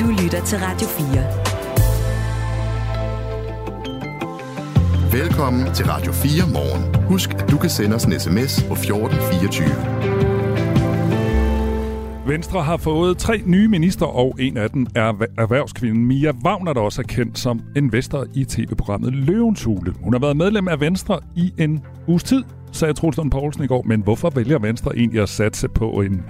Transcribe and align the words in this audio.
Du 0.00 0.06
lytter 0.22 0.44
til 0.44 0.58
Radio 0.58 0.88
4. 0.88 1.06
Velkommen 5.20 5.74
til 5.74 5.86
Radio 5.86 6.12
4 6.12 6.52
morgen. 6.52 6.94
Husk, 7.08 7.34
at 7.34 7.50
du 7.50 7.58
kan 7.58 7.70
sende 7.70 7.96
os 7.96 8.04
en 8.04 8.20
sms 8.20 8.64
på 8.68 8.74
1424. 8.74 9.68
Venstre 12.26 12.62
har 12.62 12.76
fået 12.76 13.18
tre 13.18 13.42
nye 13.46 13.68
minister, 13.68 14.06
og 14.06 14.36
en 14.40 14.56
af 14.56 14.70
dem 14.70 14.86
er 14.94 15.12
erhvervskvinden 15.38 16.06
Mia 16.06 16.32
Wagner, 16.44 16.72
der 16.72 16.80
også 16.80 17.02
er 17.02 17.06
kendt 17.06 17.38
som 17.38 17.60
investor 17.76 18.26
i 18.34 18.44
tv-programmet 18.44 19.14
Løvens 19.14 19.64
Hule. 19.64 19.94
Hun 20.02 20.12
har 20.12 20.20
været 20.20 20.36
medlem 20.36 20.68
af 20.68 20.80
Venstre 20.80 21.20
i 21.36 21.52
en 21.58 21.80
uges 22.06 22.24
tid, 22.24 22.44
sagde 22.72 22.94
Troels 22.94 23.18
Poulsen 23.30 23.64
i 23.64 23.66
går. 23.66 23.82
Men 23.82 24.00
hvorfor 24.00 24.30
vælger 24.30 24.58
Venstre 24.58 24.96
egentlig 24.96 25.22
at 25.22 25.28
satse 25.28 25.68
på 25.68 25.90
en 25.90 26.22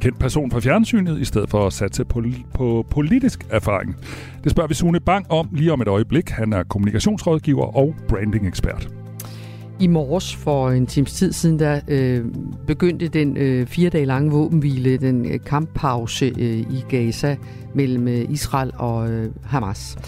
kendt 0.00 0.18
person 0.18 0.50
fra 0.50 0.60
fjernsynet, 0.60 1.20
i 1.20 1.24
stedet 1.24 1.50
for 1.50 1.66
at 1.66 1.72
satse 1.72 2.04
på, 2.04 2.22
på 2.54 2.86
politisk 2.90 3.46
erfaring? 3.50 3.96
Det 4.44 4.50
spørger 4.50 4.68
vi 4.68 4.74
Sune 4.74 5.00
Bang 5.00 5.26
om 5.30 5.48
lige 5.52 5.72
om 5.72 5.80
et 5.80 5.88
øjeblik. 5.88 6.28
Han 6.28 6.52
er 6.52 6.62
kommunikationsrådgiver 6.62 7.76
og 7.76 7.94
branding-ekspert. 8.08 8.88
I 9.80 9.86
morges 9.86 10.36
for 10.36 10.70
en 10.70 10.86
times 10.86 11.12
tid 11.12 11.32
siden, 11.32 11.58
der 11.58 11.80
øh, 11.88 12.24
begyndte 12.66 13.08
den 13.08 13.36
øh, 13.36 13.66
fire 13.66 13.90
dage 13.90 14.04
lange 14.04 14.30
våbenhvile, 14.30 14.96
den 14.96 15.32
øh, 15.32 15.40
kamppause 15.46 16.32
øh, 16.38 16.58
i 16.58 16.84
Gaza 16.88 17.36
mellem 17.74 18.08
øh, 18.08 18.30
Israel 18.30 18.70
og 18.78 19.10
øh, 19.10 19.30
Hamas. 19.44 19.98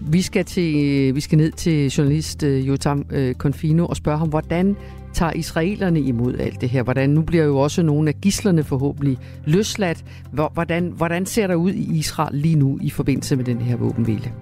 Vi 0.00 0.22
skal, 0.22 0.44
til, 0.44 0.84
øh, 0.84 1.16
vi 1.16 1.20
skal 1.20 1.38
ned 1.38 1.52
til 1.52 1.90
journalist 1.90 2.42
øh, 2.42 2.68
Jotam 2.68 3.04
øh, 3.10 3.34
Confino 3.34 3.86
og 3.86 3.96
spørge 3.96 4.18
ham, 4.18 4.28
hvordan 4.28 4.76
tager 5.12 5.32
israelerne 5.32 6.00
imod 6.00 6.38
alt 6.38 6.60
det 6.60 6.68
her? 6.68 6.82
Hvordan, 6.82 7.10
nu 7.10 7.22
bliver 7.22 7.44
jo 7.44 7.58
også 7.58 7.82
nogle 7.82 8.08
af 8.08 8.14
gislerne 8.20 8.64
forhåbentlig 8.64 9.18
løsladt. 9.44 10.04
Hvordan, 10.52 10.92
hvordan 10.96 11.26
ser 11.26 11.46
der 11.46 11.54
ud 11.54 11.72
i 11.72 11.98
Israel 11.98 12.34
lige 12.34 12.56
nu 12.56 12.78
i 12.82 12.90
forbindelse 12.90 13.36
med 13.36 13.44
den 13.44 13.60
her 13.60 13.76
våbenhvile? 13.76 14.32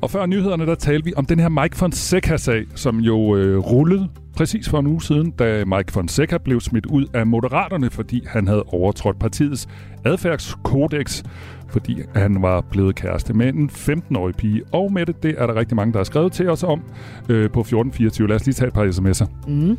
Og 0.00 0.10
før 0.10 0.26
nyhederne, 0.26 0.66
der 0.66 0.74
talte 0.74 1.04
vi 1.04 1.12
om 1.16 1.24
den 1.24 1.40
her 1.40 1.48
Mike 1.48 1.76
Fonseca-sag, 1.76 2.64
som 2.74 2.98
jo 2.98 3.36
øh, 3.36 3.58
rullede 3.58 4.08
præcis 4.36 4.68
for 4.68 4.78
en 4.78 4.86
uge 4.86 5.02
siden, 5.02 5.30
da 5.30 5.64
Mike 5.64 5.92
Fonseca 5.92 6.38
blev 6.38 6.60
smidt 6.60 6.86
ud 6.86 7.06
af 7.14 7.26
Moderaterne, 7.26 7.90
fordi 7.90 8.22
han 8.26 8.48
havde 8.48 8.62
overtrådt 8.62 9.18
partiets 9.18 9.68
adfærdskodex, 10.04 11.22
fordi 11.68 12.02
han 12.14 12.42
var 12.42 12.60
blevet 12.60 12.94
kæreste 12.94 13.32
med 13.32 13.48
en 13.48 13.70
15-årig 13.72 14.34
pige. 14.34 14.62
Og 14.72 14.92
med 14.92 15.06
det, 15.06 15.22
det 15.22 15.34
er 15.38 15.46
der 15.46 15.54
rigtig 15.54 15.76
mange, 15.76 15.92
der 15.92 15.98
har 15.98 16.04
skrevet 16.04 16.32
til 16.32 16.48
os 16.48 16.62
om 16.62 16.82
øh, 17.28 17.50
på 17.50 17.60
1424. 17.60 18.28
Lad 18.28 18.36
os 18.36 18.44
lige 18.44 18.54
tage 18.54 18.68
et 18.68 18.74
par 18.74 18.84
sms'er. 18.84 19.50
Mm. 19.50 19.78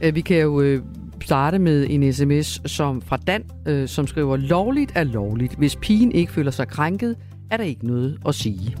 Øh, 0.00 0.14
vi 0.14 0.20
kan 0.20 0.40
jo 0.40 0.60
øh, 0.60 0.82
starte 1.24 1.58
med 1.58 1.86
en 1.90 2.12
sms 2.12 2.70
som 2.70 3.02
fra 3.02 3.16
Dan, 3.16 3.44
øh, 3.66 3.88
som 3.88 4.06
skriver, 4.06 4.36
lovligt 4.36 4.92
er 4.94 5.04
lovligt. 5.04 5.54
Hvis 5.54 5.76
pigen 5.76 6.12
ikke 6.12 6.32
føler 6.32 6.50
sig 6.50 6.68
krænket, 6.68 7.16
er 7.50 7.56
der 7.56 7.64
ikke 7.64 7.86
noget 7.86 8.18
at 8.26 8.34
sige. 8.34 8.76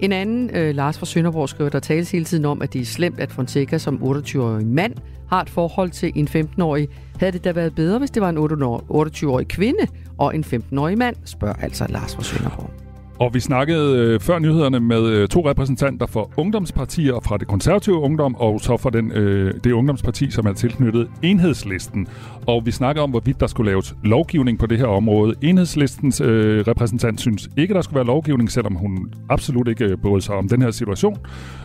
En 0.00 0.12
anden, 0.12 0.50
øh, 0.56 0.74
Lars 0.74 0.98
fra 0.98 1.06
Sønderborg, 1.06 1.48
skriver, 1.48 1.70
der 1.70 1.80
tales 1.80 2.10
hele 2.10 2.24
tiden 2.24 2.44
om, 2.44 2.62
at 2.62 2.72
det 2.72 2.80
er 2.80 2.84
slemt, 2.84 3.20
at 3.20 3.32
Fonseca 3.32 3.78
som 3.78 4.02
28-årig 4.02 4.66
mand 4.66 4.94
har 5.28 5.42
et 5.42 5.50
forhold 5.50 5.90
til 5.90 6.12
en 6.14 6.28
15-årig. 6.28 6.88
Havde 7.20 7.32
det 7.32 7.44
da 7.44 7.52
været 7.52 7.74
bedre, 7.74 7.98
hvis 7.98 8.10
det 8.10 8.22
var 8.22 8.28
en 8.28 8.38
28-årig 8.38 9.48
kvinde 9.48 9.86
og 10.18 10.34
en 10.34 10.44
15-årig 10.44 10.98
mand, 10.98 11.16
spørger 11.24 11.54
altså 11.54 11.86
Lars 11.88 12.16
fra 12.16 12.22
Sønderborg. 12.22 12.81
Og 13.22 13.34
vi 13.34 13.40
snakkede 13.40 13.98
øh, 13.98 14.20
før 14.20 14.38
nyhederne 14.38 14.80
med 14.80 15.06
øh, 15.06 15.28
to 15.28 15.48
repræsentanter 15.50 16.06
for 16.06 16.30
ungdomspartier 16.36 17.20
fra 17.24 17.36
det 17.36 17.48
konservative 17.48 17.96
ungdom, 17.96 18.34
og 18.34 18.60
så 18.60 18.76
fra 18.76 18.90
den, 18.90 19.12
øh, 19.12 19.54
det 19.64 19.72
ungdomsparti, 19.72 20.30
som 20.30 20.46
er 20.46 20.52
tilknyttet 20.52 21.08
enhedslisten. 21.22 22.08
Og 22.46 22.66
vi 22.66 22.70
snakkede 22.70 23.02
om, 23.02 23.10
hvorvidt 23.10 23.40
der 23.40 23.46
skulle 23.46 23.70
laves 23.70 23.94
lovgivning 24.04 24.58
på 24.58 24.66
det 24.66 24.78
her 24.78 24.86
område. 24.86 25.34
Enhedslistens 25.42 26.20
øh, 26.20 26.64
repræsentant 26.66 27.20
synes 27.20 27.48
ikke, 27.56 27.74
der 27.74 27.80
skulle 27.80 27.96
være 27.96 28.06
lovgivning, 28.06 28.50
selvom 28.50 28.74
hun 28.74 29.14
absolut 29.30 29.68
ikke 29.68 29.84
øh, 29.84 29.96
brød 29.96 30.20
sig 30.20 30.34
om 30.34 30.48
den 30.48 30.62
her 30.62 30.70
situation. 30.70 31.16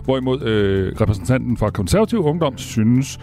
Hvorimod 0.04 0.42
øh, 0.42 0.94
repræsentanten 1.02 1.58
fra 1.58 1.70
konservativ 1.70 2.20
ungdom 2.20 2.58
synes, 2.58 3.20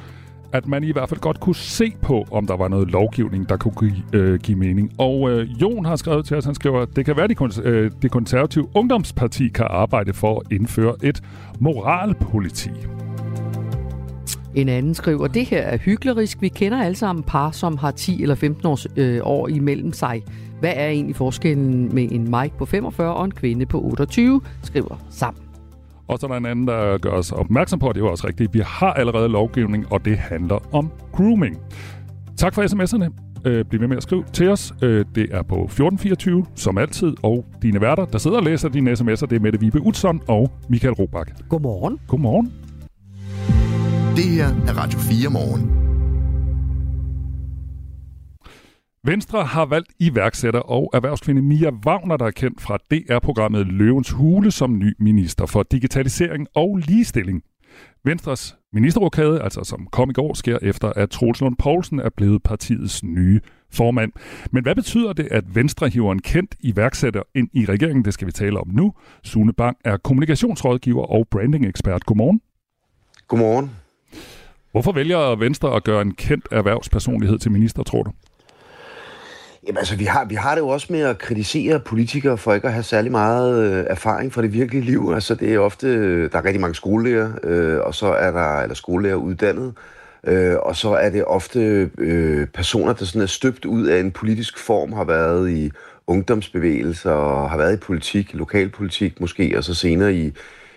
at 0.54 0.66
man 0.66 0.84
i 0.84 0.92
hvert 0.92 1.08
fald 1.08 1.20
godt 1.20 1.40
kunne 1.40 1.54
se 1.54 1.92
på, 2.02 2.26
om 2.30 2.46
der 2.46 2.56
var 2.56 2.68
noget 2.68 2.90
lovgivning, 2.90 3.48
der 3.48 3.56
kunne 3.56 3.74
give, 3.80 4.02
øh, 4.12 4.40
give 4.40 4.58
mening. 4.58 4.92
Og 4.98 5.30
øh, 5.30 5.62
Jon 5.62 5.84
har 5.84 5.96
skrevet 5.96 6.26
til 6.26 6.36
os, 6.36 6.44
han 6.44 6.54
skriver, 6.54 6.80
at 6.80 6.88
det 6.96 7.04
kan 7.04 7.16
være, 7.16 7.24
at 7.24 7.30
de, 7.30 7.44
kons- 7.44 7.68
øh, 7.68 7.90
det 8.02 8.10
konservative 8.10 8.68
ungdomsparti 8.74 9.48
kan 9.48 9.66
arbejde 9.70 10.12
for 10.12 10.40
at 10.40 10.52
indføre 10.52 10.94
et 11.02 11.22
moralpoliti. 11.60 12.70
En 14.54 14.68
anden 14.68 14.94
skriver, 14.94 15.26
det 15.26 15.44
her 15.44 15.62
er 15.62 15.76
hyklerisk. 15.76 16.42
Vi 16.42 16.48
kender 16.48 16.82
alle 16.82 16.96
sammen 16.96 17.22
par, 17.22 17.50
som 17.50 17.76
har 17.76 17.90
10 17.90 18.22
eller 18.22 18.34
15 18.34 18.66
års, 18.66 18.86
øh, 18.96 19.20
år 19.22 19.48
imellem 19.48 19.92
sig. 19.92 20.22
Hvad 20.60 20.72
er 20.76 20.88
egentlig 20.88 21.16
forskellen 21.16 21.94
med 21.94 22.08
en 22.10 22.30
Mike 22.30 22.54
på 22.58 22.64
45 22.64 23.14
og 23.14 23.24
en 23.24 23.30
kvinde 23.30 23.66
på 23.66 23.80
28, 23.80 24.40
skriver 24.62 25.04
sammen. 25.10 25.43
Og 26.08 26.18
så 26.18 26.26
er 26.26 26.28
der 26.28 26.36
en 26.36 26.46
anden, 26.46 26.68
der 26.68 26.98
gør 26.98 27.10
os 27.10 27.32
opmærksom 27.32 27.78
på, 27.78 27.88
at 27.88 27.94
det 27.94 28.02
er 28.02 28.06
også 28.06 28.26
rigtigt. 28.26 28.54
Vi 28.54 28.62
har 28.66 28.92
allerede 28.92 29.28
lovgivning, 29.28 29.92
og 29.92 30.04
det 30.04 30.18
handler 30.18 30.74
om 30.74 30.90
grooming. 31.12 31.58
Tak 32.36 32.54
for 32.54 32.62
sms'erne. 32.62 33.24
Øh, 33.44 33.64
bliv 33.64 33.80
ved 33.80 33.88
med 33.88 33.96
at 33.96 34.02
skrive 34.02 34.24
til 34.32 34.48
os. 34.48 34.72
Øh, 34.82 35.04
det 35.14 35.28
er 35.30 35.42
på 35.42 35.54
1424, 35.54 36.46
som 36.54 36.78
altid. 36.78 37.14
Og 37.22 37.44
dine 37.62 37.80
værter, 37.80 38.04
der 38.04 38.18
sidder 38.18 38.36
og 38.36 38.42
læser 38.42 38.68
dine 38.68 38.92
sms'er, 38.92 39.26
det 39.26 39.32
er 39.32 39.40
Mette 39.40 39.60
Vibe 39.60 39.80
Utzon 39.80 40.20
og 40.28 40.52
Michael 40.68 40.94
Robach. 40.94 41.30
Godmorgen. 41.48 41.98
Godmorgen. 42.08 42.52
Det 44.16 44.24
her 44.24 44.46
er 44.46 44.78
Radio 44.78 44.98
4 44.98 45.30
morgen. 45.30 45.83
Venstre 49.06 49.44
har 49.44 49.64
valgt 49.66 49.92
iværksætter 49.98 50.60
og 50.60 50.90
erhvervskvinde 50.94 51.42
Mia 51.42 51.70
Wagner, 51.86 52.16
der 52.16 52.26
er 52.26 52.30
kendt 52.30 52.60
fra 52.60 52.78
DR-programmet 52.90 53.66
Løvens 53.66 54.10
Hule 54.10 54.50
som 54.50 54.78
ny 54.78 54.94
minister 54.98 55.46
for 55.46 55.62
digitalisering 55.62 56.46
og 56.54 56.76
ligestilling. 56.76 57.42
Venstres 58.04 58.56
ministerrokade, 58.72 59.42
altså 59.42 59.64
som 59.64 59.86
kom 59.92 60.10
i 60.10 60.12
går, 60.12 60.34
sker 60.34 60.58
efter, 60.62 60.88
at 60.88 61.10
Troels 61.10 61.40
Lund 61.40 61.56
Poulsen 61.56 61.98
er 61.98 62.10
blevet 62.16 62.42
partiets 62.42 63.02
nye 63.02 63.40
formand. 63.72 64.12
Men 64.50 64.62
hvad 64.62 64.74
betyder 64.74 65.12
det, 65.12 65.28
at 65.30 65.54
Venstre 65.54 65.88
hiver 65.88 66.12
en 66.12 66.22
kendt 66.22 66.54
iværksætter 66.60 67.22
ind 67.34 67.48
i 67.52 67.64
regeringen? 67.64 68.04
Det 68.04 68.14
skal 68.14 68.26
vi 68.26 68.32
tale 68.32 68.60
om 68.60 68.68
nu. 68.68 68.92
Sune 69.22 69.52
Bang 69.52 69.76
er 69.84 69.96
kommunikationsrådgiver 69.96 71.04
og 71.04 71.26
branding-ekspert. 71.30 72.06
Godmorgen. 72.06 72.40
Godmorgen. 73.28 73.70
Hvorfor 74.72 74.92
vælger 74.92 75.36
Venstre 75.36 75.76
at 75.76 75.84
gøre 75.84 76.02
en 76.02 76.14
kendt 76.14 76.48
erhvervspersonlighed 76.50 77.38
til 77.38 77.50
minister, 77.50 77.82
tror 77.82 78.02
du? 78.02 78.10
Jamen 79.66 79.78
altså, 79.78 79.96
vi 79.96 80.04
har, 80.04 80.24
vi 80.24 80.34
har 80.34 80.54
det 80.54 80.60
jo 80.60 80.68
også 80.68 80.86
med 80.90 81.00
at 81.00 81.18
kritisere 81.18 81.80
politikere 81.80 82.38
for 82.38 82.54
ikke 82.54 82.66
at 82.66 82.72
have 82.72 82.82
særlig 82.82 83.12
meget 83.12 83.72
øh, 83.72 83.84
erfaring 83.88 84.32
fra 84.32 84.42
det 84.42 84.52
virkelige 84.52 84.84
liv. 84.84 85.12
Altså, 85.14 85.34
det 85.34 85.54
er 85.54 85.58
ofte, 85.58 85.86
øh, 85.86 86.32
der 86.32 86.38
er 86.38 86.44
rigtig 86.44 86.60
mange 86.60 86.74
skolelærer, 86.74 87.32
øh, 87.42 87.80
og 87.80 87.94
så 87.94 88.06
er 88.06 88.30
der, 88.30 88.60
eller 88.60 88.74
skolelærer 88.74 89.16
uddannet, 89.16 89.72
øh, 90.24 90.56
og 90.56 90.76
så 90.76 90.88
er 90.88 91.10
det 91.10 91.24
ofte 91.24 91.90
øh, 91.98 92.46
personer, 92.46 92.92
der 92.92 93.04
sådan 93.04 93.22
er 93.22 93.26
støbt 93.26 93.64
ud 93.64 93.86
af 93.86 94.00
en 94.00 94.10
politisk 94.10 94.58
form, 94.58 94.92
har 94.92 95.04
været 95.04 95.50
i 95.50 95.70
ungdomsbevægelser, 96.06 97.10
og 97.10 97.50
har 97.50 97.56
været 97.56 97.74
i 97.74 97.80
politik, 97.80 98.34
lokalpolitik 98.34 99.20
måske, 99.20 99.54
og 99.56 99.64
så 99.64 99.74
senere 99.74 100.14
i, 100.14 100.32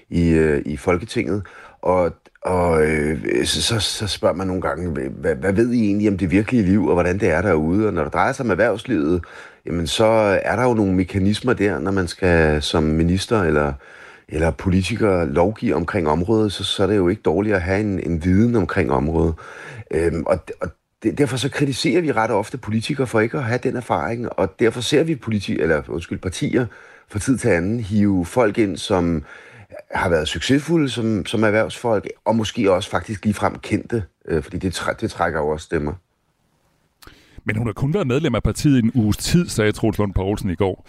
i, 0.10 0.30
øh, 0.30 0.62
i 0.66 0.78
Folketinget. 0.78 1.44
Og 1.82 2.12
og 2.48 2.84
øh, 2.86 3.46
så, 3.46 3.80
så 3.80 4.08
spørger 4.08 4.36
man 4.36 4.48
nogle 4.48 4.62
gange, 4.62 5.10
hvad, 5.10 5.36
hvad 5.36 5.54
ved 5.54 5.72
I 5.72 5.86
egentlig 5.86 6.10
om 6.10 6.18
det 6.18 6.32
virkelige 6.32 6.64
liv, 6.64 6.88
og 6.88 6.94
hvordan 6.94 7.20
det 7.20 7.30
er 7.30 7.42
derude? 7.42 7.88
Og 7.88 7.94
når 7.94 8.04
det 8.04 8.14
drejer 8.14 8.32
sig 8.32 8.44
om 8.44 8.52
erhvervslivet, 8.52 9.24
jamen 9.66 9.88
så 9.88 10.06
er 10.44 10.56
der 10.56 10.64
jo 10.64 10.74
nogle 10.74 10.94
mekanismer 10.94 11.54
der, 11.54 11.80
når 11.80 11.92
man 11.92 12.08
skal 12.08 12.62
som 12.62 12.84
minister 12.84 13.42
eller, 13.44 13.74
eller 14.30 14.52
politiker 14.52 15.26
lovgive 15.26 15.76
omkring 15.76 16.08
området, 16.08 16.52
så, 16.52 16.64
så 16.64 16.84
er 16.84 16.88
det 16.88 16.98
jo 16.98 17.08
ikke 17.08 17.22
dårligt 17.22 17.56
at 17.56 17.62
have 17.62 17.80
en, 17.80 18.00
en 18.00 18.24
viden 18.24 18.56
omkring 18.56 18.92
området. 18.92 19.36
Øhm, 19.92 20.24
og, 20.26 20.40
og 20.62 20.68
det, 21.04 21.18
derfor 21.18 21.38
så 21.38 21.50
kritiserer 21.50 22.02
vi 22.02 22.12
ret 22.12 22.32
ofte 22.32 22.58
politikere 22.58 23.08
for 23.08 23.20
ikke 23.20 23.38
at 23.38 23.44
have 23.44 23.60
den 23.64 23.76
erfaring, 23.76 24.40
og 24.40 24.60
derfor 24.60 24.82
ser 24.82 25.04
vi 25.04 25.16
politi 25.16 25.60
eller, 25.60 25.82
undskyld, 25.88 26.20
partier 26.20 26.66
fra 27.10 27.20
tid 27.20 27.38
til 27.38 27.50
anden 27.50 27.80
hive 27.80 28.26
folk 28.26 28.58
ind, 28.58 28.78
som 28.78 29.24
har 29.92 30.10
været 30.10 30.28
succesfulde 30.28 30.90
som, 30.90 31.26
som 31.26 31.44
erhvervsfolk, 31.44 32.08
og 32.26 32.36
måske 32.36 32.72
også 32.72 32.90
faktisk 32.90 33.26
ligefrem 33.26 33.56
kendte, 33.60 34.04
øh, 34.28 34.44
fordi 34.44 34.58
det, 34.58 34.74
træ, 34.74 34.94
det 35.02 35.12
trækker 35.12 35.40
jo 35.40 35.48
også 35.48 35.66
stemmer. 35.66 35.94
Men 37.44 37.56
hun 37.56 37.68
har 37.68 37.74
kun 37.74 37.94
været 37.94 38.08
medlem 38.08 38.36
af 38.36 38.44
partiet 38.44 38.76
i 38.76 38.80
en 38.80 38.92
uges 38.96 39.18
tid, 39.18 39.48
sagde 39.50 39.72
Troels 39.72 39.98
Lund 39.98 40.14
Poulsen 40.14 40.50
i 40.50 40.56
går. 40.56 40.88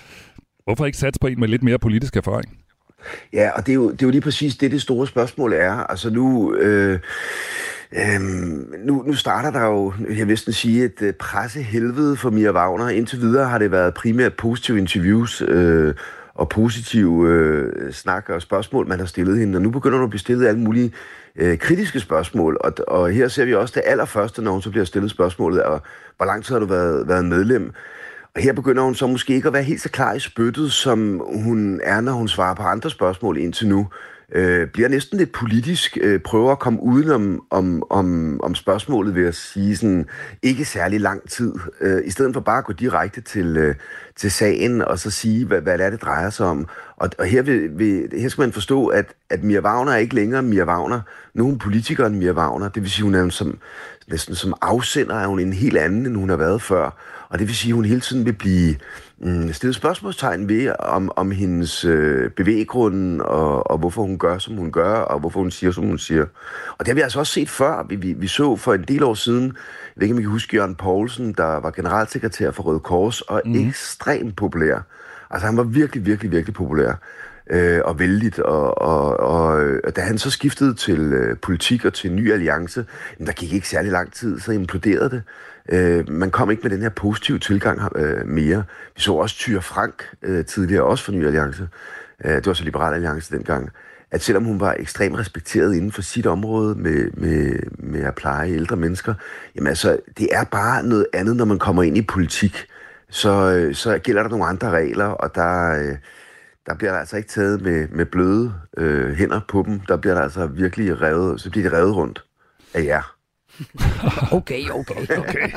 Hvorfor 0.65 0.87
ikke 0.87 0.99
satse 0.99 1.21
på 1.21 1.27
en 1.27 1.41
med 1.41 1.49
lidt 1.49 1.63
mere 1.63 1.79
politisk 1.79 2.17
erfaring? 2.17 2.59
Ja, 3.33 3.51
og 3.51 3.67
det 3.67 3.73
er 3.73 3.75
jo, 3.75 3.91
det 3.91 4.03
er 4.03 4.07
jo 4.07 4.11
lige 4.11 4.21
præcis 4.21 4.57
det, 4.57 4.71
det 4.71 4.83
store 4.83 5.07
spørgsmål 5.07 5.53
er. 5.53 5.73
Altså 5.73 6.11
nu... 6.11 6.55
Øh, 6.55 7.01
Øhm, 7.93 8.75
nu, 8.85 9.03
nu 9.07 9.15
starter 9.15 9.51
der 9.51 9.65
jo, 9.67 9.93
jeg 10.17 10.29
vil 10.29 10.39
sige, 10.39 10.85
et 10.85 11.03
uh, 11.03 11.11
pressehelvede 11.19 12.17
for 12.17 12.31
Mia 12.31 12.53
Wagner. 12.53 12.89
Indtil 12.89 13.21
videre 13.21 13.49
har 13.49 13.59
det 13.59 13.71
været 13.71 13.95
primært 13.95 14.35
positive 14.35 14.79
interviews, 14.79 15.43
øh, 15.49 15.95
og 16.39 16.49
positive 16.49 17.29
øh, 17.29 17.93
snak 17.93 18.29
og 18.29 18.43
spørgsmål, 18.43 18.89
man 18.89 18.99
har 18.99 19.07
stillet 19.07 19.39
hende. 19.39 19.57
Og 19.57 19.63
nu 19.63 19.71
begynder 19.71 19.99
hun 19.99 20.05
at 20.05 20.11
blive 20.11 20.21
stillet 20.21 20.47
alle 20.47 20.61
mulige 20.61 20.93
øh, 21.37 21.59
kritiske 21.59 22.01
spørgsmål. 22.01 22.57
Og, 22.61 22.73
og 22.89 23.11
her 23.11 23.29
ser 23.29 23.45
vi 23.45 23.55
også 23.55 23.73
det 23.75 23.83
allerførste, 23.87 24.43
når 24.43 24.53
hun 24.53 24.63
så 24.63 24.71
bliver 24.71 24.85
stillet 24.85 25.11
spørgsmålet, 25.11 25.63
og 25.63 25.83
hvor 26.17 26.27
lang 26.27 26.45
tid 26.45 26.55
har 26.55 26.61
du 26.61 26.67
været, 26.67 27.09
været 27.09 27.25
medlem? 27.25 27.73
og 28.35 28.43
her 28.43 28.53
begynder 28.53 28.83
hun 28.83 28.95
så 28.95 29.07
måske 29.07 29.35
ikke 29.35 29.49
at 29.49 29.53
være 29.53 29.63
helt 29.63 29.81
så 29.81 29.91
klar 29.91 30.13
i 30.13 30.21
spyttet, 30.21 30.73
som 30.73 31.23
hun 31.45 31.81
er, 31.85 32.01
når 32.01 32.13
hun 32.13 32.29
svarer 32.29 32.55
på 32.55 32.63
andre 32.63 32.91
spørgsmål 32.91 33.39
indtil 33.39 33.69
nu 33.69 33.89
øh, 34.33 34.69
bliver 34.69 34.89
næsten 34.89 35.19
lidt 35.19 35.33
politisk, 35.33 35.99
øh, 36.01 36.21
prøver 36.21 36.53
at 36.53 36.59
komme 36.59 36.83
udenom 36.83 37.43
om, 37.51 37.83
om, 37.91 38.41
om 38.43 38.55
spørgsmålet 38.55 39.15
ved 39.15 39.27
at 39.27 39.35
sige 39.35 39.77
sådan, 39.77 40.07
ikke 40.43 40.65
særlig 40.65 41.01
lang 41.01 41.31
tid, 41.31 41.55
øh, 41.81 42.03
i 42.05 42.11
stedet 42.11 42.35
for 42.35 42.41
bare 42.41 42.59
at 42.59 42.65
gå 42.65 42.73
direkte 42.73 43.21
til, 43.21 43.57
øh, 43.57 43.75
til 44.17 44.31
sagen 44.31 44.83
og 44.83 44.99
så 44.99 45.11
sige, 45.11 45.45
hvad, 45.45 45.61
hvad 45.61 45.79
det 45.79 45.87
er, 45.87 45.91
det 45.91 46.03
drejer 46.03 46.31
sig 46.31 46.47
om. 46.47 46.67
Og, 46.97 47.11
og 47.19 47.27
her, 47.27 47.43
vil, 47.43 47.79
vil, 47.79 48.09
her 48.13 48.29
skal 48.29 48.43
man 48.43 48.53
forstå, 48.53 48.87
at, 48.87 49.07
at 49.31 49.45
Mia 49.45 49.61
Wagner 49.61 49.93
er 49.93 49.97
ikke 49.97 50.15
længere 50.15 50.43
Mia 50.43 50.65
Wagner. 50.65 51.01
Nu 51.35 51.43
er 51.43 51.49
hun 51.49 51.59
politiker 51.59 52.07
end 52.07 52.17
Mia 52.17 52.33
Wagner. 52.33 52.69
Det 52.69 52.83
vil 52.83 52.91
sige, 52.91 53.05
hun 53.05 53.15
er 53.15 53.29
som, 53.29 53.59
næsten 54.09 54.35
som 54.35 54.55
afsender 54.61 55.15
er 55.15 55.27
hun 55.27 55.41
en 55.41 55.53
helt 55.53 55.77
anden, 55.77 56.07
end 56.07 56.17
hun 56.17 56.29
har 56.29 56.37
været 56.37 56.63
før. 56.63 56.91
Og 57.29 57.39
det 57.39 57.47
vil 57.47 57.57
sige, 57.57 57.71
at 57.71 57.75
hun 57.75 57.85
hele 57.85 58.01
tiden 58.01 58.25
vil 58.25 58.33
blive 58.33 58.75
mm, 59.21 59.53
stillet 59.53 59.75
spørgsmålstegn 59.75 60.49
ved, 60.49 60.73
om, 60.79 61.13
om 61.17 61.31
hendes 61.31 61.85
øh, 61.85 62.31
bevæggrund, 62.31 63.21
og, 63.21 63.71
og 63.71 63.79
hvorfor 63.79 64.03
hun 64.03 64.19
gør, 64.19 64.39
som 64.39 64.57
hun 64.57 64.73
gør, 64.73 64.95
og 64.95 65.21
hvorfor 65.21 65.41
hun 65.41 65.51
siger, 65.51 65.73
som 65.73 65.85
hun 65.85 65.99
siger. 65.99 66.23
Og 66.71 66.79
det 66.79 66.89
har 66.89 66.95
vi 66.95 67.01
altså 67.01 67.19
også 67.19 67.33
set 67.33 67.49
før. 67.51 67.87
Vi, 67.89 67.97
vi, 67.97 68.13
vi 68.13 68.27
så 68.27 68.57
for 68.57 68.75
en 68.75 68.85
del 68.89 69.03
år 69.03 69.15
siden, 69.15 69.45
jeg 69.45 69.53
ved 69.97 70.03
ikke, 70.03 70.15
om 70.15 70.19
I 70.19 70.23
kan 70.23 70.31
huske 70.31 70.57
Jørgen 70.57 70.75
Poulsen, 70.75 71.33
der 71.33 71.61
var 71.61 71.71
generalsekretær 71.71 72.51
for 72.51 72.63
Røde 72.63 72.81
Kors, 72.81 73.21
og 73.21 73.43
mm. 73.45 73.69
ekstremt 73.69 74.37
populær. 74.37 74.79
Altså 75.31 75.47
han 75.47 75.57
var 75.57 75.63
virkelig, 75.63 76.07
virkelig, 76.07 76.33
virkelig 76.33 76.55
populær 76.55 76.93
øh, 77.51 77.81
og 77.85 77.99
vældigt, 77.99 78.39
og, 78.39 78.79
og, 78.79 79.21
og, 79.21 79.71
og 79.85 79.97
da 79.97 80.01
han 80.01 80.19
så 80.19 80.31
skiftede 80.31 80.75
til 80.75 81.01
øh, 81.01 81.37
politik 81.37 81.85
og 81.85 81.95
til 81.95 82.11
en 82.11 82.17
ny 82.17 82.33
alliance, 82.33 82.87
jamen, 83.19 83.27
der 83.27 83.33
gik 83.33 83.53
ikke 83.53 83.69
særlig 83.69 83.93
lang 83.93 84.13
tid, 84.13 84.41
så 84.41 84.53
imploderede 84.53 85.11
det. 85.11 85.23
Øh, 85.69 86.11
man 86.11 86.31
kom 86.31 86.51
ikke 86.51 86.63
med 86.63 86.71
den 86.71 86.83
her 86.83 86.89
positive 86.89 87.39
tilgang 87.39 87.97
øh, 87.97 88.27
mere. 88.27 88.65
Vi 88.97 89.01
så 89.01 89.13
også 89.13 89.37
Tyre 89.37 89.63
Frank 89.63 90.15
øh, 90.23 90.45
tidligere, 90.45 90.83
også 90.83 91.05
for 91.05 91.13
Ny 91.13 91.27
Alliance. 91.27 91.69
Øh, 92.25 92.37
det 92.37 92.47
var 92.47 92.53
så 92.53 92.65
Liberal 92.65 92.95
Alliance 92.95 93.37
dengang. 93.37 93.71
At 94.11 94.23
selvom 94.23 94.45
hun 94.45 94.61
var 94.61 94.77
ekstremt 94.79 95.19
respekteret 95.19 95.75
inden 95.75 95.93
for 95.93 96.03
sit 96.03 96.27
område 96.27 96.75
med, 96.75 97.11
med, 97.15 97.59
med 97.79 98.01
at 98.01 98.15
pleje 98.15 98.51
ældre 98.51 98.77
mennesker, 98.77 99.15
jamen 99.57 99.67
altså, 99.67 99.99
det 100.19 100.29
er 100.33 100.45
bare 100.45 100.83
noget 100.83 101.07
andet, 101.13 101.37
når 101.37 101.45
man 101.45 101.59
kommer 101.59 101.83
ind 101.83 101.97
i 101.97 102.03
politik. 102.03 102.67
Så, 103.11 103.31
øh, 103.31 103.75
så 103.75 103.99
gælder 103.99 104.23
der 104.23 104.31
nogle 104.31 104.45
andre 104.45 104.71
regler, 104.71 105.05
og 105.05 105.35
der, 105.35 105.81
øh, 105.81 105.97
der 106.67 106.75
bliver 106.75 106.93
der 106.93 106.99
altså 106.99 107.17
ikke 107.17 107.29
taget 107.29 107.63
med, 107.63 107.89
med 107.89 108.07
bløde 108.07 108.55
øh, 108.77 109.13
hænder 109.13 109.41
på 109.49 109.63
dem. 109.67 109.81
Der 109.81 109.97
bliver 109.97 110.15
der 110.15 110.23
altså 110.23 110.47
virkelig 110.47 111.03
revet, 111.03 111.41
så 111.41 111.51
bliver 111.51 111.71
de 111.71 111.77
revet 111.77 111.97
rundt 111.97 112.25
af 112.75 112.85
jer. 112.85 113.18
okay, 114.39 114.71
okay, 114.71 115.03
okay. 115.23 115.53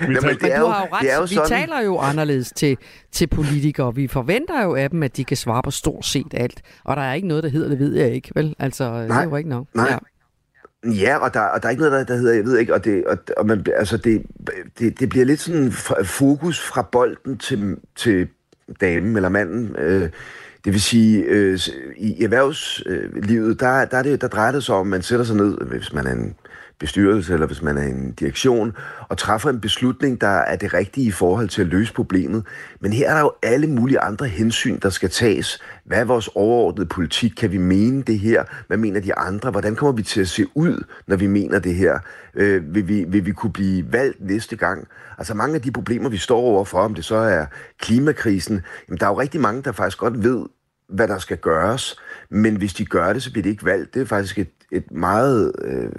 Men 0.00 0.16
det 0.16 0.54
er 0.54 0.60
jo, 0.60 0.68
har 0.68 0.86
jo 0.86 0.88
ret. 0.92 1.02
Det 1.02 1.12
er 1.12 1.16
jo 1.16 1.22
vi 1.22 1.34
sådan... 1.34 1.48
taler 1.48 1.80
jo 1.80 1.98
anderledes 1.98 2.52
til, 2.52 2.76
til 3.12 3.26
politikere. 3.26 3.94
Vi 3.94 4.08
forventer 4.08 4.62
jo 4.62 4.74
af 4.74 4.90
dem, 4.90 5.02
at 5.02 5.16
de 5.16 5.24
kan 5.24 5.36
svare 5.36 5.62
på 5.62 5.70
stort 5.70 6.06
set 6.06 6.34
alt. 6.34 6.62
Og 6.84 6.96
der 6.96 7.02
er 7.02 7.14
ikke 7.14 7.28
noget, 7.28 7.44
der 7.44 7.50
hedder, 7.50 7.68
det 7.68 7.78
ved 7.78 7.94
jeg 7.94 8.10
ikke, 8.10 8.30
vel? 8.34 8.54
Altså, 8.58 8.90
nej, 8.90 9.02
det 9.02 9.10
er 9.10 9.22
jo 9.22 9.36
ikke 9.36 9.50
nok. 9.50 9.66
Nej. 9.74 9.88
Ja. 9.90 9.98
Ja, 10.84 11.16
og 11.16 11.34
der, 11.34 11.40
og 11.40 11.62
der 11.62 11.66
er 11.66 11.70
ikke 11.70 11.82
noget, 11.82 11.92
der, 11.92 12.14
der 12.14 12.20
hedder, 12.20 12.34
jeg 12.34 12.44
ved 12.44 12.58
ikke, 12.58 12.74
og, 12.74 12.84
det, 12.84 13.04
og, 13.04 13.18
og 13.36 13.46
man, 13.46 13.66
altså 13.76 13.96
det, 13.96 14.22
det, 14.78 15.00
det 15.00 15.08
bliver 15.08 15.24
lidt 15.24 15.40
sådan 15.40 15.72
fokus 16.04 16.60
fra 16.60 16.82
bolden 16.82 17.38
til, 17.38 17.76
til 17.96 18.28
damen 18.80 19.16
eller 19.16 19.28
manden. 19.28 19.76
Øh, 19.78 20.10
det 20.64 20.72
vil 20.72 20.80
sige, 20.80 21.22
øh, 21.22 21.58
i 21.96 22.24
erhvervslivet, 22.24 23.60
der, 23.60 23.84
der, 23.84 23.98
er 23.98 24.02
det, 24.02 24.20
der 24.20 24.28
drejer 24.28 24.52
det 24.52 24.64
sig 24.64 24.74
om, 24.74 24.86
at 24.86 24.90
man 24.90 25.02
sætter 25.02 25.24
sig 25.24 25.36
ned, 25.36 25.58
hvis 25.66 25.92
man 25.92 26.06
er 26.06 26.12
en 26.12 26.34
bestyrelse, 26.78 27.32
eller 27.32 27.46
hvis 27.46 27.62
man 27.62 27.78
er 27.78 27.82
en 27.82 28.12
direktion, 28.12 28.76
og 29.08 29.18
træffer 29.18 29.50
en 29.50 29.60
beslutning, 29.60 30.20
der 30.20 30.26
er 30.26 30.56
det 30.56 30.74
rigtige 30.74 31.06
i 31.06 31.10
forhold 31.10 31.48
til 31.48 31.62
at 31.62 31.68
løse 31.68 31.92
problemet. 31.94 32.46
Men 32.80 32.92
her 32.92 33.10
er 33.10 33.14
der 33.14 33.20
jo 33.20 33.32
alle 33.42 33.66
mulige 33.66 34.00
andre 34.00 34.26
hensyn, 34.26 34.78
der 34.82 34.90
skal 34.90 35.10
tages. 35.10 35.58
Hvad 35.84 35.98
er 35.98 36.04
vores 36.04 36.28
overordnede 36.34 36.86
politik? 36.86 37.32
Kan 37.36 37.52
vi 37.52 37.58
mene 37.58 38.02
det 38.02 38.18
her? 38.18 38.44
Hvad 38.66 38.76
mener 38.76 39.00
de 39.00 39.14
andre? 39.14 39.50
Hvordan 39.50 39.76
kommer 39.76 39.92
vi 39.92 40.02
til 40.02 40.20
at 40.20 40.28
se 40.28 40.46
ud, 40.54 40.84
når 41.06 41.16
vi 41.16 41.26
mener 41.26 41.58
det 41.58 41.74
her? 41.74 41.98
Øh, 42.34 42.74
vil, 42.74 42.88
vi, 42.88 43.04
vil 43.08 43.26
vi 43.26 43.32
kunne 43.32 43.52
blive 43.52 43.92
valgt 43.92 44.20
næste 44.20 44.56
gang? 44.56 44.88
Altså 45.18 45.34
mange 45.34 45.54
af 45.54 45.62
de 45.62 45.72
problemer, 45.72 46.08
vi 46.08 46.16
står 46.16 46.40
overfor, 46.40 46.78
om 46.78 46.94
det 46.94 47.04
så 47.04 47.16
er 47.16 47.46
klimakrisen, 47.80 48.60
jamen 48.88 48.98
der 48.98 49.06
er 49.06 49.10
jo 49.10 49.20
rigtig 49.20 49.40
mange, 49.40 49.62
der 49.62 49.72
faktisk 49.72 49.98
godt 49.98 50.24
ved, 50.24 50.46
hvad 50.88 51.08
der 51.08 51.18
skal 51.18 51.36
gøres, 51.36 51.96
men 52.30 52.56
hvis 52.56 52.74
de 52.74 52.84
gør 52.84 53.12
det, 53.12 53.22
så 53.22 53.32
bliver 53.32 53.42
de 53.42 53.48
ikke 53.48 53.64
valgt. 53.64 53.94
Det 53.94 54.02
er 54.02 54.06
faktisk 54.06 54.38
et, 54.38 54.50
et 54.72 54.90
meget 54.90 55.52
øh, 55.64 55.90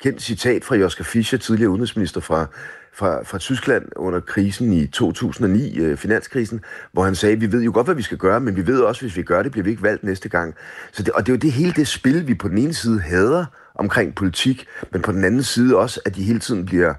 kendt 0.00 0.22
citat 0.22 0.64
fra 0.64 0.76
Joschka 0.76 1.02
Fischer, 1.02 1.38
tidligere 1.38 1.70
udenrigsminister 1.70 2.20
fra, 2.20 2.46
fra, 2.92 3.22
fra 3.22 3.38
Tyskland 3.38 3.84
under 3.96 4.20
krisen 4.20 4.72
i 4.72 4.86
2009, 4.86 5.78
øh, 5.78 5.96
finanskrisen, 5.96 6.60
hvor 6.92 7.04
han 7.04 7.14
sagde, 7.14 7.40
vi 7.40 7.52
ved 7.52 7.62
jo 7.62 7.70
godt, 7.74 7.86
hvad 7.86 7.94
vi 7.94 8.02
skal 8.02 8.18
gøre, 8.18 8.40
men 8.40 8.56
vi 8.56 8.66
ved 8.66 8.80
også, 8.80 9.00
hvis 9.00 9.16
vi 9.16 9.22
gør 9.22 9.42
det, 9.42 9.52
bliver 9.52 9.64
vi 9.64 9.70
ikke 9.70 9.82
valgt 9.82 10.04
næste 10.04 10.28
gang. 10.28 10.54
Så 10.92 11.02
det, 11.02 11.12
og 11.12 11.26
det 11.26 11.32
er 11.32 11.36
jo 11.36 11.38
det 11.38 11.52
hele 11.52 11.72
det 11.72 11.88
spil, 11.88 12.26
vi 12.26 12.34
på 12.34 12.48
den 12.48 12.58
ene 12.58 12.74
side 12.74 13.00
hader 13.00 13.44
omkring 13.74 14.14
politik, 14.14 14.66
men 14.92 15.02
på 15.02 15.12
den 15.12 15.24
anden 15.24 15.42
side 15.42 15.76
også, 15.76 16.00
at 16.06 16.16
de 16.16 16.22
hele 16.22 16.38
tiden 16.38 16.66
bliver, 16.66 16.94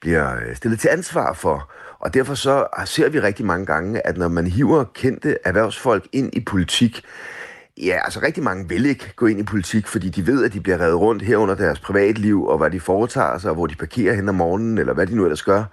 bliver 0.00 0.36
øh, 0.36 0.56
stillet 0.56 0.80
til 0.80 0.88
ansvar 0.88 1.32
for. 1.32 1.70
Og 1.98 2.14
derfor 2.14 2.34
så 2.34 2.66
ser 2.84 3.08
vi 3.08 3.20
rigtig 3.20 3.46
mange 3.46 3.66
gange, 3.66 4.06
at 4.06 4.16
når 4.16 4.28
man 4.28 4.46
hiver 4.46 4.84
kendte 4.94 5.36
erhvervsfolk 5.44 6.06
ind 6.12 6.30
i 6.36 6.40
politik, 6.40 7.04
Ja, 7.82 8.00
altså 8.04 8.20
rigtig 8.22 8.42
mange 8.42 8.68
vil 8.68 8.86
ikke 8.86 9.12
gå 9.16 9.26
ind 9.26 9.40
i 9.40 9.42
politik, 9.42 9.86
fordi 9.86 10.08
de 10.08 10.26
ved, 10.26 10.44
at 10.44 10.52
de 10.52 10.60
bliver 10.60 10.80
reddet 10.80 11.00
rundt 11.00 11.22
her 11.22 11.36
under 11.36 11.54
deres 11.54 11.80
privatliv, 11.80 12.46
og 12.46 12.58
hvad 12.58 12.70
de 12.70 12.80
foretager 12.80 13.38
sig, 13.38 13.50
og 13.50 13.54
hvor 13.54 13.66
de 13.66 13.74
parkerer 13.74 14.14
hen 14.14 14.28
om 14.28 14.34
morgenen, 14.34 14.78
eller 14.78 14.94
hvad 14.94 15.06
de 15.06 15.16
nu 15.16 15.24
ellers 15.24 15.42
gør. 15.42 15.64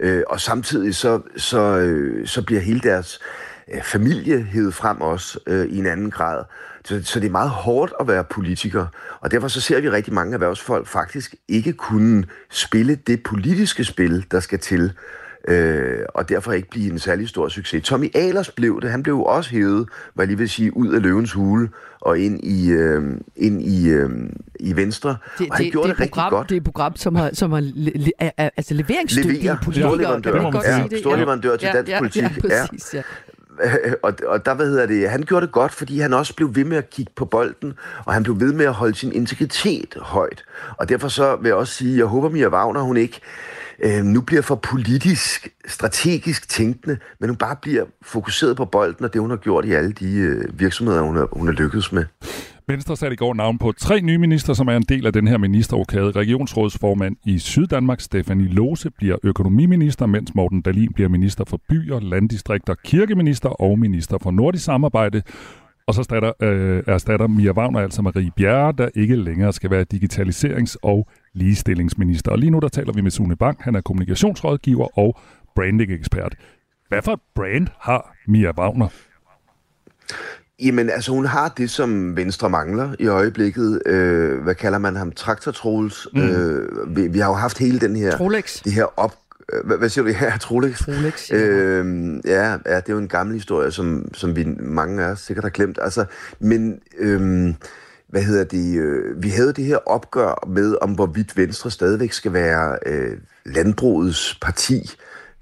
Øh, 0.00 0.22
og 0.26 0.40
samtidig 0.40 0.94
så, 0.94 1.20
så, 1.36 1.78
øh, 1.78 2.26
så 2.26 2.42
bliver 2.42 2.60
hele 2.60 2.80
deres 2.80 3.20
øh, 3.74 3.82
familie 3.82 4.42
hævet 4.42 4.74
frem 4.74 5.00
også 5.00 5.38
øh, 5.46 5.66
i 5.66 5.78
en 5.78 5.86
anden 5.86 6.10
grad. 6.10 6.44
Så, 6.84 7.00
så 7.04 7.20
det 7.20 7.26
er 7.26 7.30
meget 7.30 7.50
hårdt 7.50 7.92
at 8.00 8.08
være 8.08 8.24
politiker, 8.24 8.86
og 9.20 9.30
derfor 9.30 9.48
så 9.48 9.60
ser 9.60 9.80
vi 9.80 9.90
rigtig 9.90 10.12
mange 10.12 10.34
erhvervsfolk 10.34 10.86
faktisk 10.86 11.34
ikke 11.48 11.72
kunne 11.72 12.24
spille 12.50 12.94
det 12.94 13.22
politiske 13.22 13.84
spil, 13.84 14.26
der 14.30 14.40
skal 14.40 14.58
til 14.58 14.92
øh, 15.48 15.98
og 16.08 16.28
derfor 16.28 16.52
ikke 16.52 16.70
blive 16.70 16.92
en 16.92 16.98
særlig 16.98 17.28
stor 17.28 17.48
succes. 17.48 17.82
Tommy 17.84 18.16
Ahlers 18.16 18.50
blev 18.50 18.80
det. 18.80 18.90
Han 18.90 19.02
blev 19.02 19.14
jo 19.14 19.24
også 19.24 19.50
hævet, 19.50 19.88
hvad 20.14 20.24
jeg 20.24 20.28
lige 20.28 20.38
vil 20.38 20.48
sige, 20.48 20.76
ud 20.76 20.94
af 20.94 21.02
løvens 21.02 21.32
hule 21.32 21.68
og 22.00 22.18
ind 22.18 22.44
i, 22.44 22.70
øh, 22.70 23.02
ind 23.36 23.62
i, 23.62 23.88
øh, 23.88 24.10
i 24.60 24.76
Venstre. 24.76 25.16
Det, 25.38 25.50
og 25.50 25.56
han 25.56 25.64
det, 25.64 25.72
gjorde 25.72 25.88
det, 25.88 25.96
det 25.96 26.00
rigtig 26.00 26.12
program, 26.12 26.30
godt. 26.30 26.48
Det 26.48 26.54
er 26.54 26.60
et 26.60 26.64
program, 26.64 26.96
som 26.96 27.14
har, 27.14 27.30
som 27.32 27.52
har 27.52 27.60
le, 27.60 27.90
le, 27.94 28.10
altså 28.56 28.74
leveringsdygtige 28.74 29.58
politikere. 29.64 29.88
Storleverandør, 29.88 30.60
ja, 30.64 30.98
storleverandør 31.00 31.56
til 31.56 31.66
ja, 31.66 31.72
dansk 31.72 31.90
ja, 31.90 31.98
politik. 31.98 32.22
Ja, 32.22 32.28
præcis, 32.40 32.94
ja 32.94 33.02
og, 34.02 34.14
og 34.26 34.46
der, 34.46 34.54
hvad 34.54 34.66
hedder 34.66 34.86
det, 34.86 35.10
han 35.10 35.22
gjorde 35.22 35.46
det 35.46 35.52
godt, 35.52 35.72
fordi 35.72 35.98
han 35.98 36.12
også 36.12 36.34
blev 36.34 36.54
ved 36.54 36.64
med 36.64 36.76
at 36.76 36.90
kigge 36.90 37.12
på 37.16 37.24
bolden, 37.24 37.74
og 38.04 38.14
han 38.14 38.22
blev 38.22 38.40
ved 38.40 38.52
med 38.52 38.64
at 38.64 38.72
holde 38.72 38.94
sin 38.94 39.12
integritet 39.12 39.96
højt. 40.00 40.44
Og 40.76 40.88
derfor 40.88 41.08
så 41.08 41.36
vil 41.36 41.48
jeg 41.48 41.56
også 41.56 41.74
sige, 41.74 41.98
jeg 41.98 42.06
håber, 42.06 42.28
Mia 42.28 42.48
Wagner, 42.48 42.80
hun 42.80 42.96
ikke 42.96 43.20
øh, 43.82 44.04
nu 44.04 44.20
bliver 44.20 44.42
for 44.42 44.54
politisk, 44.54 45.48
strategisk 45.66 46.48
tænkende, 46.48 46.98
men 47.20 47.28
hun 47.28 47.36
bare 47.36 47.56
bliver 47.62 47.84
fokuseret 48.02 48.56
på 48.56 48.64
bolden 48.64 49.04
og 49.04 49.12
det, 49.12 49.20
hun 49.20 49.30
har 49.30 49.36
gjort 49.36 49.64
i 49.64 49.72
alle 49.72 49.92
de 49.92 50.14
øh, 50.14 50.60
virksomheder, 50.60 51.02
hun 51.02 51.16
har, 51.16 51.28
hun 51.32 51.46
har 51.46 51.54
lykkedes 51.54 51.92
med. 51.92 52.04
Venstre 52.68 52.96
satte 52.96 53.14
i 53.14 53.16
går 53.16 53.34
navn 53.34 53.58
på 53.58 53.72
tre 53.72 54.00
nye 54.00 54.18
minister, 54.18 54.52
som 54.52 54.68
er 54.68 54.76
en 54.76 54.82
del 54.82 55.06
af 55.06 55.12
den 55.12 55.28
her 55.28 55.38
ministerrokade. 55.38 56.10
Regionsrådsformand 56.10 57.16
i 57.26 57.38
Syddanmark, 57.38 58.00
Stefanie 58.00 58.48
Lose, 58.48 58.90
bliver 58.90 59.16
økonomiminister, 59.22 60.06
mens 60.06 60.34
Morten 60.34 60.60
Dalin 60.62 60.92
bliver 60.92 61.08
minister 61.08 61.44
for 61.44 61.60
byer, 61.68 62.00
landdistrikter, 62.00 62.74
kirkeminister 62.84 63.48
og 63.48 63.78
minister 63.78 64.18
for 64.18 64.30
nordisk 64.30 64.64
samarbejde. 64.64 65.22
Og 65.86 65.94
så 65.94 66.00
erstatter, 66.00 66.32
øh, 66.42 66.82
erstatter 66.86 67.26
Mia 67.26 67.52
Wagner 67.52 67.80
altså 67.80 68.02
Marie 68.02 68.30
Bjerre, 68.36 68.72
der 68.78 68.88
ikke 68.94 69.16
længere 69.16 69.52
skal 69.52 69.70
være 69.70 69.84
digitaliserings- 69.94 70.76
og 70.82 71.08
ligestillingsminister. 71.34 72.32
Og 72.32 72.38
lige 72.38 72.50
nu 72.50 72.58
der 72.58 72.68
taler 72.68 72.92
vi 72.92 73.00
med 73.00 73.10
Sune 73.10 73.36
Bang. 73.36 73.58
Han 73.60 73.74
er 73.74 73.80
kommunikationsrådgiver 73.80 74.98
og 74.98 75.20
branding-ekspert. 75.56 76.34
Hvad 76.88 77.02
for 77.02 77.12
et 77.12 77.20
brand 77.34 77.68
har 77.80 78.14
Mia 78.26 78.50
Wagner? 78.50 78.88
Jamen, 80.62 80.90
altså 80.90 81.12
hun 81.12 81.24
har 81.26 81.48
det, 81.48 81.70
som 81.70 82.16
Venstre 82.16 82.50
mangler 82.50 82.94
i 82.98 83.06
øjeblikket. 83.06 83.82
Øh, 83.86 84.42
hvad 84.42 84.54
kalder 84.54 84.78
man 84.78 84.96
ham? 84.96 85.12
Traktor 85.12 85.52
Mm. 86.14 86.20
Øh, 86.20 86.96
vi, 86.96 87.06
vi 87.08 87.18
har 87.18 87.28
jo 87.28 87.34
haft 87.34 87.58
hele 87.58 87.80
den 87.80 87.96
her... 87.96 88.16
Trolex. 88.16 88.62
Det 88.62 88.72
her 88.72 89.00
op, 89.00 89.14
øh, 89.52 89.66
hvad, 89.66 89.78
hvad 89.78 89.88
siger 89.88 90.04
du? 90.04 90.10
Ja, 90.10 90.36
Trolex. 90.40 90.78
Trolex, 90.78 91.30
ja. 91.30 91.36
Øh, 91.36 92.20
ja, 92.24 92.50
ja, 92.50 92.76
det 92.76 92.88
er 92.88 92.92
jo 92.92 92.98
en 92.98 93.08
gammel 93.08 93.34
historie, 93.34 93.70
som, 93.70 94.08
som 94.14 94.36
vi 94.36 94.44
mange 94.60 95.02
af 95.02 95.10
os 95.10 95.20
sikkert 95.20 95.44
har 95.44 95.50
glemt. 95.50 95.78
Altså, 95.82 96.04
men 96.38 96.80
øh, 96.98 97.54
hvad 98.08 98.22
hedder 98.22 98.44
det, 98.44 98.78
øh, 98.78 99.22
vi 99.22 99.28
havde 99.28 99.52
det 99.52 99.64
her 99.64 99.78
opgør 99.88 100.48
med, 100.48 100.76
om 100.80 100.90
hvorvidt 100.90 101.36
Venstre 101.36 101.70
stadigvæk 101.70 102.12
skal 102.12 102.32
være 102.32 102.78
øh, 102.86 103.16
landbrugets 103.44 104.38
parti, 104.42 104.90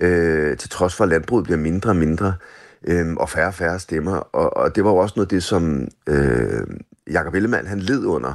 øh, 0.00 0.56
til 0.56 0.70
trods 0.70 0.94
for, 0.94 1.04
at 1.04 1.10
landbruget 1.10 1.44
bliver 1.44 1.58
mindre 1.58 1.90
og 1.90 1.96
mindre, 1.96 2.26
øh, 2.26 2.59
Øhm, 2.86 3.16
og 3.16 3.28
færre 3.28 3.46
og 3.46 3.54
færre 3.54 3.78
stemmer. 3.78 4.16
Og, 4.16 4.56
og 4.56 4.76
det 4.76 4.84
var 4.84 4.90
jo 4.90 4.96
også 4.96 5.12
noget 5.16 5.26
af 5.26 5.30
det, 5.30 5.42
som 5.42 5.88
øh, 6.06 6.66
Jakob 7.10 7.34
Ellemann 7.34 7.66
han 7.66 7.80
led 7.80 8.04
under. 8.04 8.34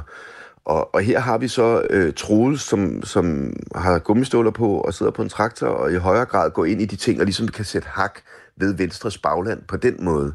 og, 0.64 0.94
og 0.94 1.00
her 1.00 1.20
har 1.20 1.38
vi 1.38 1.48
så 1.48 1.86
øh, 1.90 2.14
Troels, 2.14 2.62
som, 2.62 3.02
som 3.02 3.52
har 3.74 3.98
gummiståler 3.98 4.50
på 4.50 4.80
og 4.80 4.94
sidder 4.94 5.12
på 5.12 5.22
en 5.22 5.28
traktor, 5.28 5.66
og 5.68 5.92
i 5.92 5.96
højere 5.96 6.24
grad 6.24 6.50
går 6.50 6.64
ind 6.64 6.82
i 6.82 6.86
de 6.86 6.96
ting, 6.96 7.20
og 7.20 7.24
ligesom 7.24 7.48
kan 7.48 7.64
sætte 7.64 7.88
hak 7.88 8.18
ved 8.56 8.74
Venstres 8.74 9.18
bagland 9.18 9.62
på 9.62 9.76
den 9.76 10.04
måde. 10.04 10.34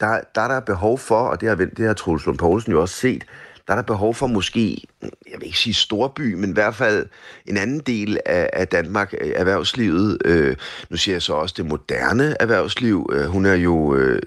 Der, 0.00 0.20
der 0.34 0.40
er 0.40 0.48
der 0.48 0.60
behov 0.60 0.98
for, 0.98 1.20
og 1.20 1.40
det 1.40 1.48
har, 1.48 1.56
det 1.56 1.86
har 1.86 1.94
Troels 1.94 2.26
Lund 2.26 2.38
Poulsen 2.38 2.72
jo 2.72 2.80
også 2.80 2.94
set, 2.94 3.24
der 3.66 3.72
er 3.72 3.76
der 3.76 3.82
behov 3.82 4.14
for 4.14 4.26
måske, 4.26 4.82
jeg 5.02 5.38
vil 5.38 5.46
ikke 5.46 5.58
sige 5.58 5.74
storby, 5.74 6.34
men 6.34 6.50
i 6.50 6.52
hvert 6.52 6.74
fald 6.74 7.06
en 7.46 7.56
anden 7.56 7.80
del 7.80 8.18
af, 8.26 8.50
af 8.52 8.68
Danmark, 8.68 9.14
øh, 9.20 9.32
erhvervslivet. 9.34 10.18
Øh, 10.24 10.56
nu 10.90 10.96
siger 10.96 11.14
jeg 11.14 11.22
så 11.22 11.32
også 11.32 11.54
det 11.58 11.66
moderne 11.66 12.36
erhvervsliv. 12.40 13.10
Øh, 13.12 13.24
hun 13.24 13.46
er 13.46 13.54
jo 13.54 13.94
øh, 13.94 14.22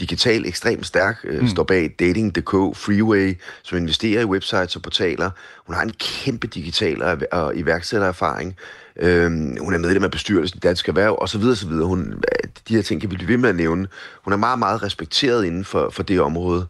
digital 0.00 0.46
ekstremt 0.46 0.86
stærk, 0.86 1.20
øh, 1.24 1.40
mm. 1.40 1.48
står 1.48 1.62
bag 1.62 1.94
Dating.dk, 1.98 2.76
Freeway, 2.76 3.38
som 3.62 3.78
investerer 3.78 4.20
i 4.20 4.24
websites 4.24 4.76
og 4.76 4.82
portaler. 4.82 5.30
Hun 5.66 5.74
har 5.74 5.82
en 5.82 5.92
kæmpe 5.92 6.46
digital 6.46 7.02
og, 7.02 7.18
og 7.32 7.56
iværksættererfaring. 7.56 8.56
Øh, 8.98 9.30
hun 9.60 9.74
er 9.74 9.78
medlem 9.78 10.04
af 10.04 10.10
bestyrelsen 10.10 10.56
i 10.56 10.60
Dansk 10.60 10.88
Erhverv, 10.88 11.16
og 11.20 11.28
så 11.28 11.38
videre, 11.38 11.56
så 11.56 11.68
videre. 11.68 11.86
Hun, 11.86 12.22
de 12.68 12.74
her 12.74 12.82
ting 12.82 13.00
kan 13.00 13.10
vi 13.10 13.16
blive 13.16 13.28
ved 13.28 13.36
med 13.36 13.48
at 13.48 13.56
nævne. 13.56 13.88
Hun 14.24 14.32
er 14.32 14.36
meget, 14.36 14.58
meget 14.58 14.82
respekteret 14.82 15.44
inden 15.44 15.64
for, 15.64 15.90
for 15.90 16.02
det 16.02 16.20
område. 16.20 16.66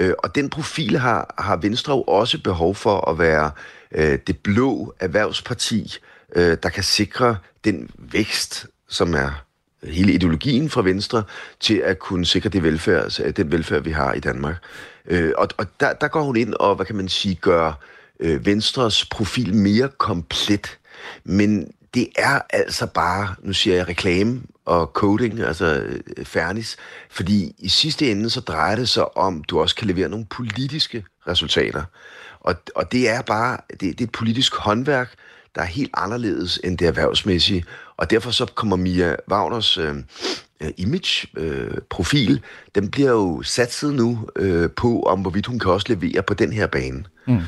Øh, 0.00 0.12
og 0.18 0.34
den 0.34 0.50
profil 0.50 0.98
har, 0.98 1.34
har 1.38 1.56
Venstre 1.56 1.92
jo 1.92 2.02
også 2.02 2.42
behov 2.42 2.74
for 2.74 3.10
at 3.10 3.18
være 3.18 3.50
øh, 3.94 4.18
det 4.26 4.38
blå 4.38 4.94
erhvervsparti, 5.00 5.94
øh, 6.36 6.56
der 6.62 6.68
kan 6.68 6.82
sikre 6.82 7.36
den 7.64 7.90
vækst, 7.98 8.66
som 8.88 9.14
er 9.14 9.44
hele 9.84 10.12
ideologien 10.12 10.70
fra 10.70 10.82
Venstre, 10.82 11.22
til 11.60 11.74
at 11.74 11.98
kunne 11.98 12.26
sikre 12.26 12.48
det 12.48 12.62
velfærd, 12.62 13.02
altså, 13.02 13.30
den 13.36 13.52
velfærd, 13.52 13.82
vi 13.82 13.90
har 13.90 14.12
i 14.12 14.20
Danmark. 14.20 14.56
Øh, 15.08 15.32
og 15.38 15.48
og 15.56 15.66
der, 15.80 15.92
der 15.92 16.08
går 16.08 16.22
hun 16.22 16.36
ind 16.36 16.54
og, 16.54 16.74
hvad 16.74 16.86
kan 16.86 16.96
man 16.96 17.08
sige, 17.08 17.34
gør 17.34 17.72
øh, 18.20 18.46
Venstres 18.46 19.04
profil 19.04 19.54
mere 19.54 19.88
komplet. 19.98 20.78
Men 21.24 21.70
det 21.94 22.08
er 22.16 22.40
altså 22.50 22.86
bare, 22.86 23.34
nu 23.42 23.52
siger 23.52 23.76
jeg 23.76 23.88
reklame 23.88 24.42
og 24.64 24.86
coding, 24.86 25.40
altså 25.40 25.66
øh, 26.16 26.24
fernis, 26.24 26.76
fordi 27.10 27.54
i 27.58 27.68
sidste 27.68 28.10
ende 28.10 28.30
så 28.30 28.40
drejer 28.40 28.76
det 28.76 28.88
sig 28.88 29.16
om, 29.16 29.40
at 29.40 29.50
du 29.50 29.60
også 29.60 29.76
kan 29.76 29.86
levere 29.86 30.08
nogle 30.08 30.26
politiske 30.26 31.04
resultater. 31.28 31.84
Og, 32.40 32.54
og 32.74 32.92
det 32.92 33.08
er 33.08 33.22
bare, 33.22 33.58
det, 33.70 33.80
det 33.80 34.00
er 34.00 34.04
et 34.04 34.12
politisk 34.12 34.54
håndværk, 34.54 35.14
der 35.54 35.60
er 35.60 35.66
helt 35.66 35.90
anderledes 35.94 36.60
end 36.64 36.78
det 36.78 36.88
erhvervsmæssige. 36.88 37.64
Og 37.96 38.10
derfor 38.10 38.30
så 38.30 38.46
kommer 38.46 38.76
Mia 38.76 39.16
Wagners 39.30 39.78
øh, 39.78 39.94
image-profil, 40.76 42.30
øh, 42.30 42.34
øh 42.34 42.40
den 42.74 42.90
bliver 42.90 43.10
jo 43.10 43.42
satset 43.42 43.94
nu 43.94 44.28
øh, 44.36 44.70
på, 44.70 45.02
om 45.02 45.20
hvorvidt 45.20 45.46
hun 45.46 45.58
kan 45.58 45.70
også 45.70 45.86
levere 45.88 46.22
på 46.22 46.34
den 46.34 46.52
her 46.52 46.66
bane. 46.66 47.04
Mm. 47.26 47.40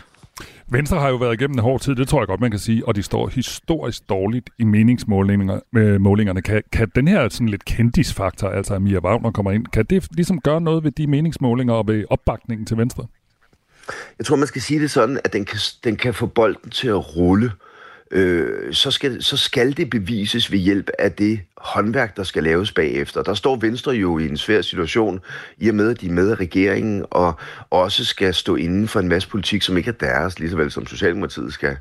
Venstre 0.68 1.00
har 1.00 1.08
jo 1.08 1.16
været 1.16 1.34
igennem 1.34 1.54
en 1.54 1.62
hård 1.62 1.80
tid, 1.80 1.94
det 1.94 2.08
tror 2.08 2.20
jeg 2.20 2.26
godt, 2.26 2.40
man 2.40 2.50
kan 2.50 2.60
sige, 2.60 2.88
og 2.88 2.96
de 2.96 3.02
står 3.02 3.28
historisk 3.28 4.08
dårligt 4.08 4.50
i 4.58 4.64
meningsmålingerne. 4.64 6.36
Øh, 6.36 6.42
kan, 6.42 6.62
kan 6.72 6.90
den 6.94 7.08
her 7.08 7.28
sådan 7.28 7.48
lidt 7.48 7.64
kendisfaktor, 7.64 8.48
altså 8.48 8.74
at 8.74 8.82
Mia 8.82 8.98
Wagner 8.98 9.30
kommer 9.30 9.50
ind, 9.52 9.66
kan 9.66 9.84
det 9.90 10.08
ligesom 10.10 10.40
gøre 10.40 10.60
noget 10.60 10.84
ved 10.84 10.90
de 10.90 11.06
meningsmålinger 11.06 11.74
og 11.74 11.88
ved 11.88 12.04
opbakningen 12.10 12.66
til 12.66 12.76
Venstre? 12.76 13.06
Jeg 14.18 14.26
tror, 14.26 14.36
man 14.36 14.46
skal 14.46 14.62
sige 14.62 14.80
det 14.80 14.90
sådan, 14.90 15.20
at 15.24 15.32
den 15.32 15.44
kan, 15.44 15.58
den 15.84 15.96
kan 15.96 16.14
få 16.14 16.26
bolden 16.26 16.70
til 16.70 16.88
at 16.88 17.16
rulle 17.16 17.46
øh, 17.46 17.73
øh, 18.10 18.74
så, 18.74 18.90
skal, 18.90 19.22
så 19.22 19.36
skal 19.36 19.76
det 19.76 19.90
bevises 19.90 20.52
ved 20.52 20.58
hjælp 20.58 20.90
af 20.98 21.12
det 21.12 21.40
håndværk, 21.56 22.16
der 22.16 22.22
skal 22.22 22.42
laves 22.42 22.72
bagefter. 22.72 23.22
Der 23.22 23.34
står 23.34 23.56
Venstre 23.56 23.92
jo 23.92 24.18
i 24.18 24.28
en 24.28 24.36
svær 24.36 24.62
situation, 24.62 25.20
i 25.58 25.68
og 25.68 25.74
med, 25.74 25.90
at 25.90 26.00
de 26.00 26.06
er 26.06 26.12
med 26.12 26.30
af 26.30 26.40
regeringen, 26.40 27.04
og 27.10 27.34
også 27.70 28.04
skal 28.04 28.34
stå 28.34 28.56
inden 28.56 28.88
for 28.88 29.00
en 29.00 29.08
masse 29.08 29.28
politik, 29.28 29.62
som 29.62 29.76
ikke 29.76 29.88
er 29.88 29.92
deres, 29.92 30.38
lige 30.38 30.50
så 30.50 30.56
vel 30.56 30.70
som 30.70 30.86
Socialdemokratiet 30.86 31.52
skal. 31.52 31.76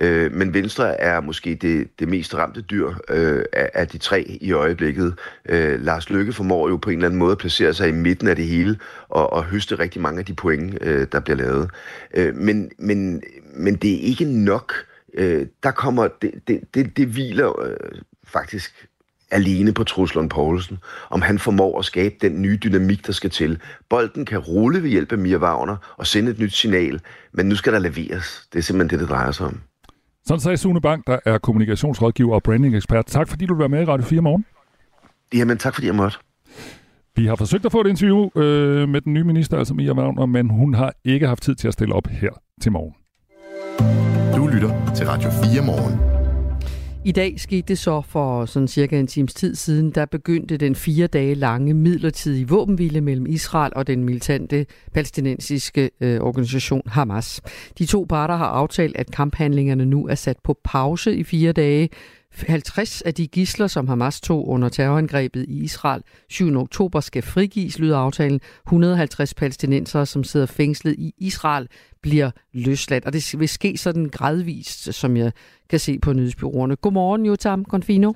Øh, 0.00 0.32
men 0.32 0.54
Venstre 0.54 1.00
er 1.00 1.20
måske 1.20 1.54
det, 1.54 1.88
det 1.98 2.08
mest 2.08 2.34
ramte 2.34 2.60
dyr 2.60 2.88
øh, 3.10 3.44
af, 3.52 3.70
af 3.74 3.88
de 3.88 3.98
tre 3.98 4.38
i 4.40 4.52
øjeblikket. 4.52 5.14
Øh, 5.48 5.84
Lars 5.84 6.10
Løkke 6.10 6.32
formår 6.32 6.68
jo 6.68 6.76
på 6.76 6.90
en 6.90 6.96
eller 6.96 7.08
anden 7.08 7.18
måde 7.18 7.32
at 7.32 7.38
placere 7.38 7.74
sig 7.74 7.88
i 7.88 7.92
midten 7.92 8.28
af 8.28 8.36
det 8.36 8.44
hele, 8.44 8.78
og, 9.08 9.32
og 9.32 9.44
høste 9.44 9.78
rigtig 9.78 10.02
mange 10.02 10.18
af 10.18 10.24
de 10.24 10.34
point, 10.34 10.78
øh, 10.80 11.06
der 11.12 11.20
bliver 11.20 11.36
lavet. 11.36 11.70
Øh, 12.14 12.36
men, 12.36 12.70
men, 12.78 13.22
men 13.54 13.74
det 13.74 13.94
er 13.94 14.00
ikke 14.00 14.24
nok 14.24 14.74
øh, 15.14 15.46
der 15.62 15.70
kommer, 15.70 16.08
det, 16.22 16.32
det, 16.48 16.60
det, 16.74 16.96
det 16.96 17.08
hviler 17.08 17.60
øh, 17.60 17.76
faktisk 18.24 18.88
alene 19.30 19.72
på 19.72 19.84
Truslund 19.84 20.30
Poulsen, 20.30 20.78
om 21.10 21.22
han 21.22 21.38
formår 21.38 21.78
at 21.78 21.84
skabe 21.84 22.14
den 22.20 22.42
nye 22.42 22.58
dynamik, 22.64 23.06
der 23.06 23.12
skal 23.12 23.30
til. 23.30 23.60
Bolden 23.88 24.24
kan 24.24 24.38
rulle 24.38 24.82
ved 24.82 24.90
hjælp 24.90 25.12
af 25.12 25.18
Mia 25.18 25.36
Wagner 25.36 25.76
og 25.96 26.06
sende 26.06 26.30
et 26.30 26.38
nyt 26.38 26.54
signal, 26.54 27.00
men 27.32 27.46
nu 27.46 27.54
skal 27.54 27.72
der 27.72 27.78
leveres. 27.78 28.48
Det 28.52 28.58
er 28.58 28.62
simpelthen 28.62 28.90
det, 28.90 29.00
det 29.00 29.16
drejer 29.16 29.32
sig 29.32 29.46
om. 29.46 29.60
Sådan 30.26 30.40
sagde 30.40 30.56
Sune 30.56 30.80
Bank, 30.80 31.06
der 31.06 31.18
er 31.24 31.38
kommunikationsrådgiver 31.38 32.34
og 32.34 32.42
branding-ekspert. 32.42 33.06
Tak 33.06 33.28
fordi 33.28 33.46
du 33.46 33.54
var 33.54 33.68
med 33.68 33.82
i 33.82 33.84
Radio 33.84 34.06
4 34.06 34.20
morgen. 34.20 34.44
Jamen 35.34 35.58
tak 35.58 35.74
fordi 35.74 35.86
jeg 35.86 35.94
måtte. 35.94 36.18
Vi 37.16 37.26
har 37.26 37.36
forsøgt 37.36 37.66
at 37.66 37.72
få 37.72 37.80
et 37.80 37.86
interview 37.86 38.30
øh, 38.36 38.88
med 38.88 39.00
den 39.00 39.14
nye 39.14 39.24
minister, 39.24 39.58
altså 39.58 39.74
Mia 39.74 39.92
Wagner, 39.92 40.26
men 40.26 40.50
hun 40.50 40.74
har 40.74 40.94
ikke 41.04 41.26
haft 41.26 41.42
tid 41.42 41.54
til 41.54 41.68
at 41.68 41.74
stille 41.74 41.94
op 41.94 42.06
her 42.06 42.30
til 42.60 42.72
morgen. 42.72 42.94
Lytter 44.54 44.94
til 44.94 45.06
Radio 45.06 45.30
4 45.30 45.62
morgen. 45.62 45.98
I 47.04 47.12
dag 47.12 47.40
skete 47.40 47.62
det 47.68 47.78
så 47.78 48.00
for 48.00 48.44
sådan 48.44 48.68
cirka 48.68 48.98
en 48.98 49.06
times 49.06 49.34
tid 49.34 49.54
siden, 49.54 49.90
der 49.90 50.06
begyndte 50.06 50.56
den 50.56 50.74
fire 50.74 51.06
dage 51.06 51.34
lange 51.34 51.74
midlertidige 51.74 52.48
våbenhvile 52.48 53.00
mellem 53.00 53.26
Israel 53.26 53.72
og 53.76 53.86
den 53.86 54.04
militante 54.04 54.66
palæstinensiske 54.92 55.90
øh, 56.00 56.20
organisation 56.20 56.82
Hamas. 56.86 57.40
De 57.78 57.86
to 57.86 58.06
parter 58.08 58.36
har 58.36 58.46
aftalt, 58.46 58.96
at 58.96 59.10
kamphandlingerne 59.10 59.86
nu 59.86 60.06
er 60.06 60.14
sat 60.14 60.36
på 60.44 60.58
pause 60.64 61.16
i 61.16 61.24
fire 61.24 61.52
dage, 61.52 61.88
50 62.34 63.02
af 63.02 63.14
de 63.14 63.26
gisler, 63.26 63.66
som 63.66 63.88
Hamas 63.88 64.20
tog 64.20 64.48
under 64.48 64.68
terrorangrebet 64.68 65.44
i 65.48 65.62
Israel 65.62 66.02
7. 66.28 66.56
oktober, 66.56 67.00
skal 67.00 67.22
frigives, 67.22 67.78
lyder 67.78 67.98
aftalen. 67.98 68.40
150 68.66 69.34
palæstinenser, 69.34 70.04
som 70.04 70.24
sidder 70.24 70.46
fængslet 70.46 70.94
i 70.98 71.14
Israel, 71.18 71.68
bliver 72.02 72.30
løsladt. 72.52 73.04
Og 73.04 73.12
det 73.12 73.34
vil 73.38 73.48
ske 73.48 73.76
sådan 73.76 74.08
gradvist, 74.08 74.94
som 74.94 75.16
jeg 75.16 75.32
kan 75.70 75.78
se 75.78 75.98
på 75.98 76.12
nyhedsbyråerne. 76.12 76.76
Godmorgen, 76.76 77.26
Jotam 77.26 77.64
Confino. 77.64 78.12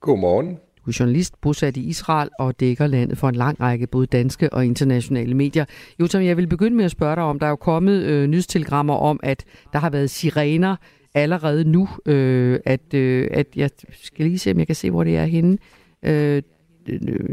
Godmorgen. 0.00 0.58
Du 0.86 0.90
er 0.90 0.96
journalist 1.00 1.40
bosat 1.40 1.76
i 1.76 1.80
Israel 1.80 2.28
og 2.38 2.60
dækker 2.60 2.86
landet 2.86 3.18
for 3.18 3.28
en 3.28 3.34
lang 3.34 3.60
række 3.60 3.86
både 3.86 4.06
danske 4.06 4.52
og 4.52 4.66
internationale 4.66 5.34
medier. 5.34 5.64
Jotam, 6.00 6.22
jeg 6.22 6.36
vil 6.36 6.46
begynde 6.46 6.76
med 6.76 6.84
at 6.84 6.90
spørge 6.90 7.16
dig 7.16 7.24
om, 7.24 7.38
der 7.38 7.46
er 7.46 7.50
jo 7.50 7.56
kommet 7.56 8.02
øh, 8.02 8.26
nyhedstelegrammer 8.26 8.94
om, 8.94 9.20
at 9.22 9.44
der 9.72 9.78
har 9.78 9.90
været 9.90 10.10
sirener 10.10 10.76
allerede 11.14 11.64
nu, 11.64 11.88
øh, 12.06 12.60
at, 12.64 12.94
øh, 12.94 13.28
at 13.30 13.46
jeg 13.56 13.70
skal 13.92 14.26
lige 14.26 14.38
se, 14.38 14.50
om 14.50 14.58
jeg 14.58 14.66
kan 14.66 14.76
se, 14.76 14.90
hvor 14.90 15.04
det 15.04 15.16
er 15.16 15.24
henne. 15.24 15.58
Øh, 16.02 16.42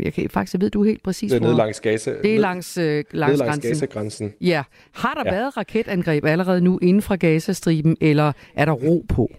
jeg 0.02 0.14
kan 0.14 0.30
faktisk 0.30 0.62
ved 0.62 0.70
du 0.70 0.84
helt 0.84 1.04
præcis 1.04 1.32
Det 1.32 1.38
er 1.38 1.42
nede 1.42 1.56
langs 1.56 1.80
Gaza. 1.80 2.14
Det 2.24 2.36
er 2.36 2.40
langs, 2.40 2.78
øh, 2.78 3.04
langs, 3.12 3.40
langs 3.40 3.60
Gaza-grænsen. 3.60 4.34
Ja. 4.42 4.64
Har 4.92 5.14
der 5.14 5.24
ja. 5.26 5.32
været 5.32 5.58
raketangreb 5.58 6.26
allerede 6.26 6.62
nu 6.62 6.80
inden 6.82 7.02
fra 7.02 7.16
Gaza-striben, 7.16 7.98
eller 8.02 8.32
er 8.56 8.66
der 8.66 8.72
ro 8.72 9.06
på? 9.10 9.32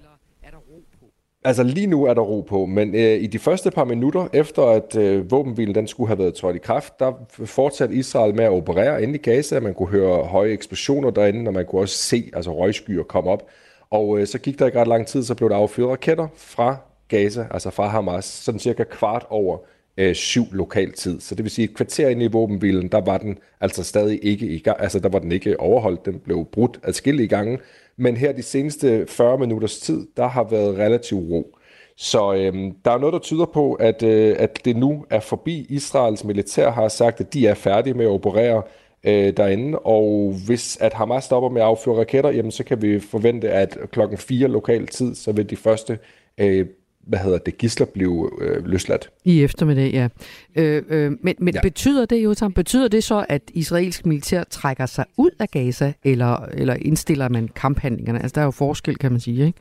Altså 1.44 1.62
lige 1.62 1.86
nu 1.86 2.04
er 2.04 2.14
der 2.14 2.22
ro 2.22 2.40
på, 2.40 2.66
men 2.66 2.94
øh, 2.94 3.22
i 3.22 3.26
de 3.26 3.38
første 3.38 3.70
par 3.70 3.84
minutter 3.84 4.28
efter 4.32 4.62
at 4.62 4.96
øh, 4.96 5.30
våbenhvilen 5.30 5.74
den 5.74 5.86
skulle 5.86 6.08
have 6.08 6.18
været 6.18 6.34
trådt 6.34 6.56
i 6.56 6.58
kraft, 6.58 7.00
der 7.00 7.12
fortsatte 7.44 7.94
Israel 7.94 8.34
med 8.34 8.44
at 8.44 8.50
operere 8.50 9.02
inde 9.02 9.14
i 9.14 9.18
Gaza. 9.18 9.60
Man 9.60 9.74
kunne 9.74 9.88
høre 9.88 10.24
høje 10.24 10.50
eksplosioner 10.50 11.10
derinde, 11.10 11.48
og 11.48 11.54
man 11.54 11.66
kunne 11.66 11.80
også 11.80 11.96
se 11.96 12.30
altså 12.32 12.54
røgskyer 12.54 13.02
komme 13.02 13.30
op. 13.30 13.42
Og 13.90 14.20
øh, 14.20 14.26
så 14.26 14.38
gik 14.38 14.58
der 14.58 14.66
ikke 14.66 14.80
ret 14.80 14.88
lang 14.88 15.06
tid, 15.06 15.22
så 15.22 15.34
blev 15.34 15.48
der 15.48 15.56
affyret 15.56 15.90
raketter 15.90 16.28
fra 16.36 16.76
Gaza, 17.08 17.46
altså 17.50 17.70
fra 17.70 17.86
Hamas, 17.86 18.24
sådan 18.24 18.58
cirka 18.58 18.84
kvart 18.84 19.26
over 19.30 19.58
øh, 19.96 20.14
syv 20.14 20.44
lokal 20.52 20.92
tid. 20.92 21.20
Så 21.20 21.34
det 21.34 21.44
vil 21.44 21.50
sige, 21.50 21.64
et 21.64 21.74
kvarter 21.74 22.08
ind 22.08 22.22
i 22.22 22.26
våbenbilen, 22.26 22.88
der 22.88 23.00
var 23.00 23.18
den 23.18 23.38
altså 23.60 23.84
stadig 23.84 24.18
ikke 24.22 24.46
i 24.46 24.58
gang, 24.58 24.80
altså 24.80 24.98
der 24.98 25.08
var 25.08 25.18
den 25.18 25.32
ikke 25.32 25.60
overholdt, 25.60 26.06
den 26.06 26.18
blev 26.18 26.44
brudt 26.52 26.80
adskillige 26.82 27.28
gange. 27.28 27.58
Men 27.96 28.16
her 28.16 28.32
de 28.32 28.42
seneste 28.42 29.06
40 29.06 29.38
minutters 29.38 29.78
tid, 29.78 30.06
der 30.16 30.26
har 30.26 30.44
været 30.44 30.78
relativ 30.78 31.18
ro. 31.18 31.54
Så 31.96 32.34
øhm, 32.34 32.74
der 32.84 32.90
er 32.90 32.98
noget, 32.98 33.12
der 33.12 33.18
tyder 33.18 33.46
på, 33.46 33.74
at, 33.74 34.02
øh, 34.02 34.36
at 34.38 34.64
det 34.64 34.76
nu 34.76 35.04
er 35.10 35.20
forbi. 35.20 35.66
Israels 35.68 36.24
militær 36.24 36.70
har 36.70 36.88
sagt, 36.88 37.20
at 37.20 37.34
de 37.34 37.46
er 37.46 37.54
færdige 37.54 37.94
med 37.94 38.04
at 38.04 38.10
operere 38.10 38.62
øh, 39.08 39.36
derinde, 39.36 39.78
og 39.78 40.36
hvis 40.46 40.78
at 40.80 40.92
Hamas 40.92 41.24
stopper 41.24 41.48
med 41.48 41.60
at 41.60 41.66
affyre 41.66 41.98
raketter, 41.98 42.30
jamen 42.30 42.50
så 42.50 42.64
kan 42.64 42.82
vi 42.82 43.00
forvente, 43.00 43.50
at 43.50 43.78
klokken 43.92 44.18
4 44.18 44.48
lokal 44.48 44.86
tid, 44.86 45.14
så 45.14 45.32
vil 45.32 45.50
de 45.50 45.56
første 45.56 45.98
øh, 46.38 46.66
hvad 47.08 47.18
hedder 47.18 47.38
det, 47.38 47.58
gisler 47.58 47.86
blive 47.86 48.30
øh, 48.40 48.66
løsladt. 48.66 49.10
I 49.24 49.42
eftermiddag, 49.42 49.92
ja. 49.92 50.08
Øh, 50.56 50.82
øh, 50.88 51.12
men 51.22 51.34
men 51.38 51.54
ja. 51.54 51.60
betyder 51.60 52.06
det 52.06 52.24
jo, 52.24 52.34
Tom, 52.34 52.52
betyder 52.52 52.88
det 52.88 53.04
så, 53.04 53.26
at 53.28 53.42
israelsk 53.54 54.06
militær 54.06 54.44
trækker 54.44 54.86
sig 54.86 55.04
ud 55.16 55.30
af 55.38 55.48
Gaza, 55.48 55.92
eller, 56.04 56.46
eller 56.54 56.74
indstiller 56.74 57.28
man 57.28 57.48
kamphandlingerne? 57.48 58.22
Altså, 58.22 58.34
der 58.34 58.40
er 58.40 58.44
jo 58.44 58.50
forskel, 58.50 58.96
kan 58.96 59.12
man 59.12 59.20
sige, 59.20 59.46
ikke? 59.46 59.58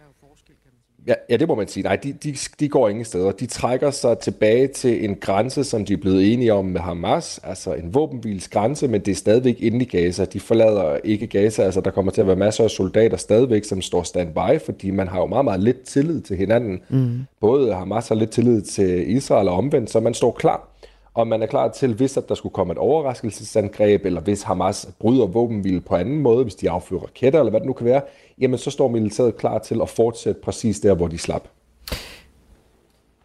Ja, 1.07 1.13
ja, 1.29 1.37
det 1.37 1.47
må 1.47 1.55
man 1.55 1.67
sige. 1.67 1.83
Nej, 1.83 1.95
de, 1.95 2.13
de, 2.13 2.35
de 2.59 2.69
går 2.69 2.89
ingen 2.89 3.05
steder. 3.05 3.31
De 3.31 3.45
trækker 3.45 3.91
sig 3.91 4.19
tilbage 4.19 4.67
til 4.67 5.05
en 5.05 5.15
grænse, 5.15 5.63
som 5.63 5.85
de 5.85 5.93
er 5.93 5.97
blevet 5.97 6.33
enige 6.33 6.53
om 6.53 6.65
med 6.65 6.81
Hamas, 6.81 7.39
altså 7.43 7.73
en 7.73 7.93
våbenhvils 7.93 8.47
grænse, 8.47 8.87
men 8.87 9.01
det 9.01 9.11
er 9.11 9.15
stadigvæk 9.15 9.61
inde 9.61 9.85
i 9.85 9.87
Gaza. 9.87 10.25
De 10.25 10.39
forlader 10.39 10.97
ikke 11.03 11.27
Gaza, 11.27 11.63
altså 11.63 11.81
der 11.81 11.91
kommer 11.91 12.11
til 12.11 12.21
at 12.21 12.27
være 12.27 12.35
masser 12.35 12.63
af 12.63 12.69
soldater 12.69 13.17
stadigvæk, 13.17 13.63
som 13.63 13.81
står 13.81 14.03
standby, 14.03 14.59
fordi 14.65 14.91
man 14.91 15.07
har 15.07 15.19
jo 15.19 15.25
meget, 15.25 15.45
meget 15.45 15.59
lidt 15.59 15.83
tillid 15.83 16.21
til 16.21 16.37
hinanden. 16.37 16.79
Mm. 16.89 17.19
Både 17.41 17.73
Hamas 17.73 18.07
har 18.07 18.15
lidt 18.15 18.29
tillid 18.29 18.61
til 18.61 19.15
Israel 19.15 19.47
og 19.47 19.55
omvendt, 19.55 19.89
så 19.89 19.99
man 19.99 20.13
står 20.13 20.31
klar 20.31 20.76
og 21.17 21.27
man 21.27 21.41
er 21.41 21.45
klar 21.45 21.67
til, 21.71 21.93
hvis 21.93 22.17
at 22.17 22.29
der 22.29 22.35
skulle 22.35 22.53
komme 22.53 22.71
et 22.71 22.77
overraskelsesangreb, 22.77 24.05
eller 24.05 24.21
hvis 24.21 24.43
Hamas 24.43 24.89
bryder 24.99 25.25
våbenhvile 25.25 25.81
på 25.81 25.95
anden 25.95 26.19
måde, 26.19 26.43
hvis 26.43 26.55
de 26.55 26.69
affyrer 26.69 27.01
raketter, 27.01 27.39
eller 27.39 27.49
hvad 27.49 27.59
det 27.59 27.67
nu 27.67 27.73
kan 27.73 27.85
være, 27.85 28.01
jamen 28.39 28.57
så 28.57 28.71
står 28.71 28.87
militæret 28.87 29.37
klar 29.37 29.59
til 29.59 29.81
at 29.81 29.89
fortsætte 29.89 30.41
præcis 30.41 30.79
der, 30.79 30.93
hvor 30.95 31.07
de 31.07 31.17
slap. 31.17 31.47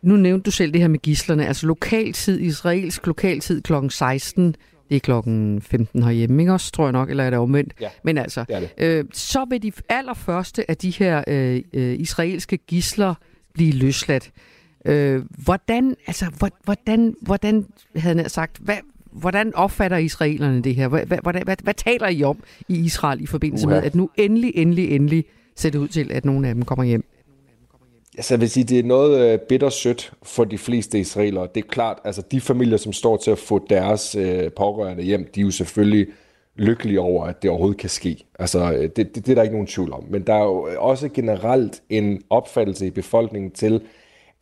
Nu 0.03 0.17
nævnte 0.17 0.45
du 0.45 0.51
selv 0.51 0.73
det 0.73 0.81
her 0.81 0.89
med 0.89 0.99
gislerne, 0.99 1.47
altså 1.47 1.67
lokaltid, 1.67 2.41
israelsk 2.41 3.07
lokaltid 3.07 3.63
kl. 3.63 3.73
16, 3.91 4.55
det 4.89 4.97
er 4.97 5.01
klokken 5.01 5.63
15 5.63 6.03
herhjemme, 6.03 6.43
ikke 6.43 6.53
også, 6.53 6.73
tror 6.73 6.85
jeg 6.85 6.93
nok, 6.93 7.11
eller 7.11 7.25
er 7.25 7.31
det 7.31 7.39
omvendt? 7.39 7.75
Ja, 7.81 7.89
Men 8.03 8.19
altså, 8.19 8.45
det 8.49 8.71
det. 8.77 8.85
Øh, 8.85 9.05
så 9.13 9.47
vil 9.51 9.63
de 9.63 9.73
allerførste 9.89 10.71
af 10.71 10.77
de 10.77 10.91
her 10.91 11.25
øh, 11.29 11.63
øh, 11.73 11.99
israelske 11.99 12.57
gisler 12.57 13.15
blive 13.55 13.73
løsladt. 13.73 14.31
Øh, 14.85 15.23
hvordan, 15.45 15.97
altså, 16.07 16.51
hvordan, 16.65 17.17
hvordan, 17.21 17.67
havde 17.97 18.23
jeg 18.23 18.31
sagt, 18.31 18.59
hvad, 18.59 18.77
hvordan 19.13 19.55
opfatter 19.55 19.97
israelerne 19.97 20.63
det 20.63 20.75
her? 20.75 20.89
Hvad, 20.89 21.07
hvad, 21.07 21.19
hvad, 21.45 21.57
hvad 21.63 21.75
taler 21.75 22.09
I 22.09 22.23
om 22.23 22.43
i 22.69 22.85
Israel 22.85 23.21
i 23.21 23.27
forbindelse 23.27 23.67
uh-huh. 23.67 23.71
med, 23.71 23.83
at 23.83 23.95
nu 23.95 24.11
endelig, 24.17 24.53
endelig, 24.55 24.91
endelig 24.91 25.25
ser 25.57 25.71
det 25.71 25.79
ud 25.79 25.89
til, 25.89 26.13
at 26.13 26.25
nogle 26.25 26.49
af 26.49 26.55
dem 26.55 26.65
kommer 26.65 26.85
hjem? 26.85 27.05
Altså, 28.17 28.35
jeg 28.35 28.41
vil 28.41 28.51
sige, 28.51 28.65
det 28.65 28.79
er 28.79 28.83
noget 28.83 29.33
øh, 29.33 29.39
bittersødt 29.39 30.13
for 30.23 30.45
de 30.45 30.59
fleste 30.59 31.01
israelere. 31.01 31.49
Det 31.55 31.65
er 31.65 31.69
klart, 31.69 31.99
altså 32.05 32.23
de 32.31 32.41
familier, 32.41 32.77
som 32.77 32.93
står 32.93 33.17
til 33.17 33.31
at 33.31 33.39
få 33.39 33.67
deres 33.71 34.15
øh, 34.15 34.51
pårørende 34.57 35.03
hjem, 35.03 35.31
de 35.35 35.41
er 35.41 35.45
jo 35.45 35.51
selvfølgelig 35.51 36.07
lykkelige 36.57 37.01
over, 37.01 37.27
at 37.27 37.43
det 37.43 37.51
overhovedet 37.51 37.79
kan 37.79 37.89
ske. 37.89 38.25
Altså, 38.39 38.73
øh, 38.73 38.83
det, 38.83 38.97
det, 38.97 39.15
det 39.15 39.29
er 39.29 39.35
der 39.35 39.43
ikke 39.43 39.55
nogen 39.55 39.67
tvivl 39.67 39.93
om. 39.93 40.05
Men 40.11 40.23
der 40.23 40.35
er 40.35 40.45
jo 40.45 40.69
også 40.79 41.09
generelt 41.09 41.83
en 41.91 42.23
opfattelse 42.31 42.87
i 42.87 42.91
befolkningen 42.91 43.51
til, 43.51 43.81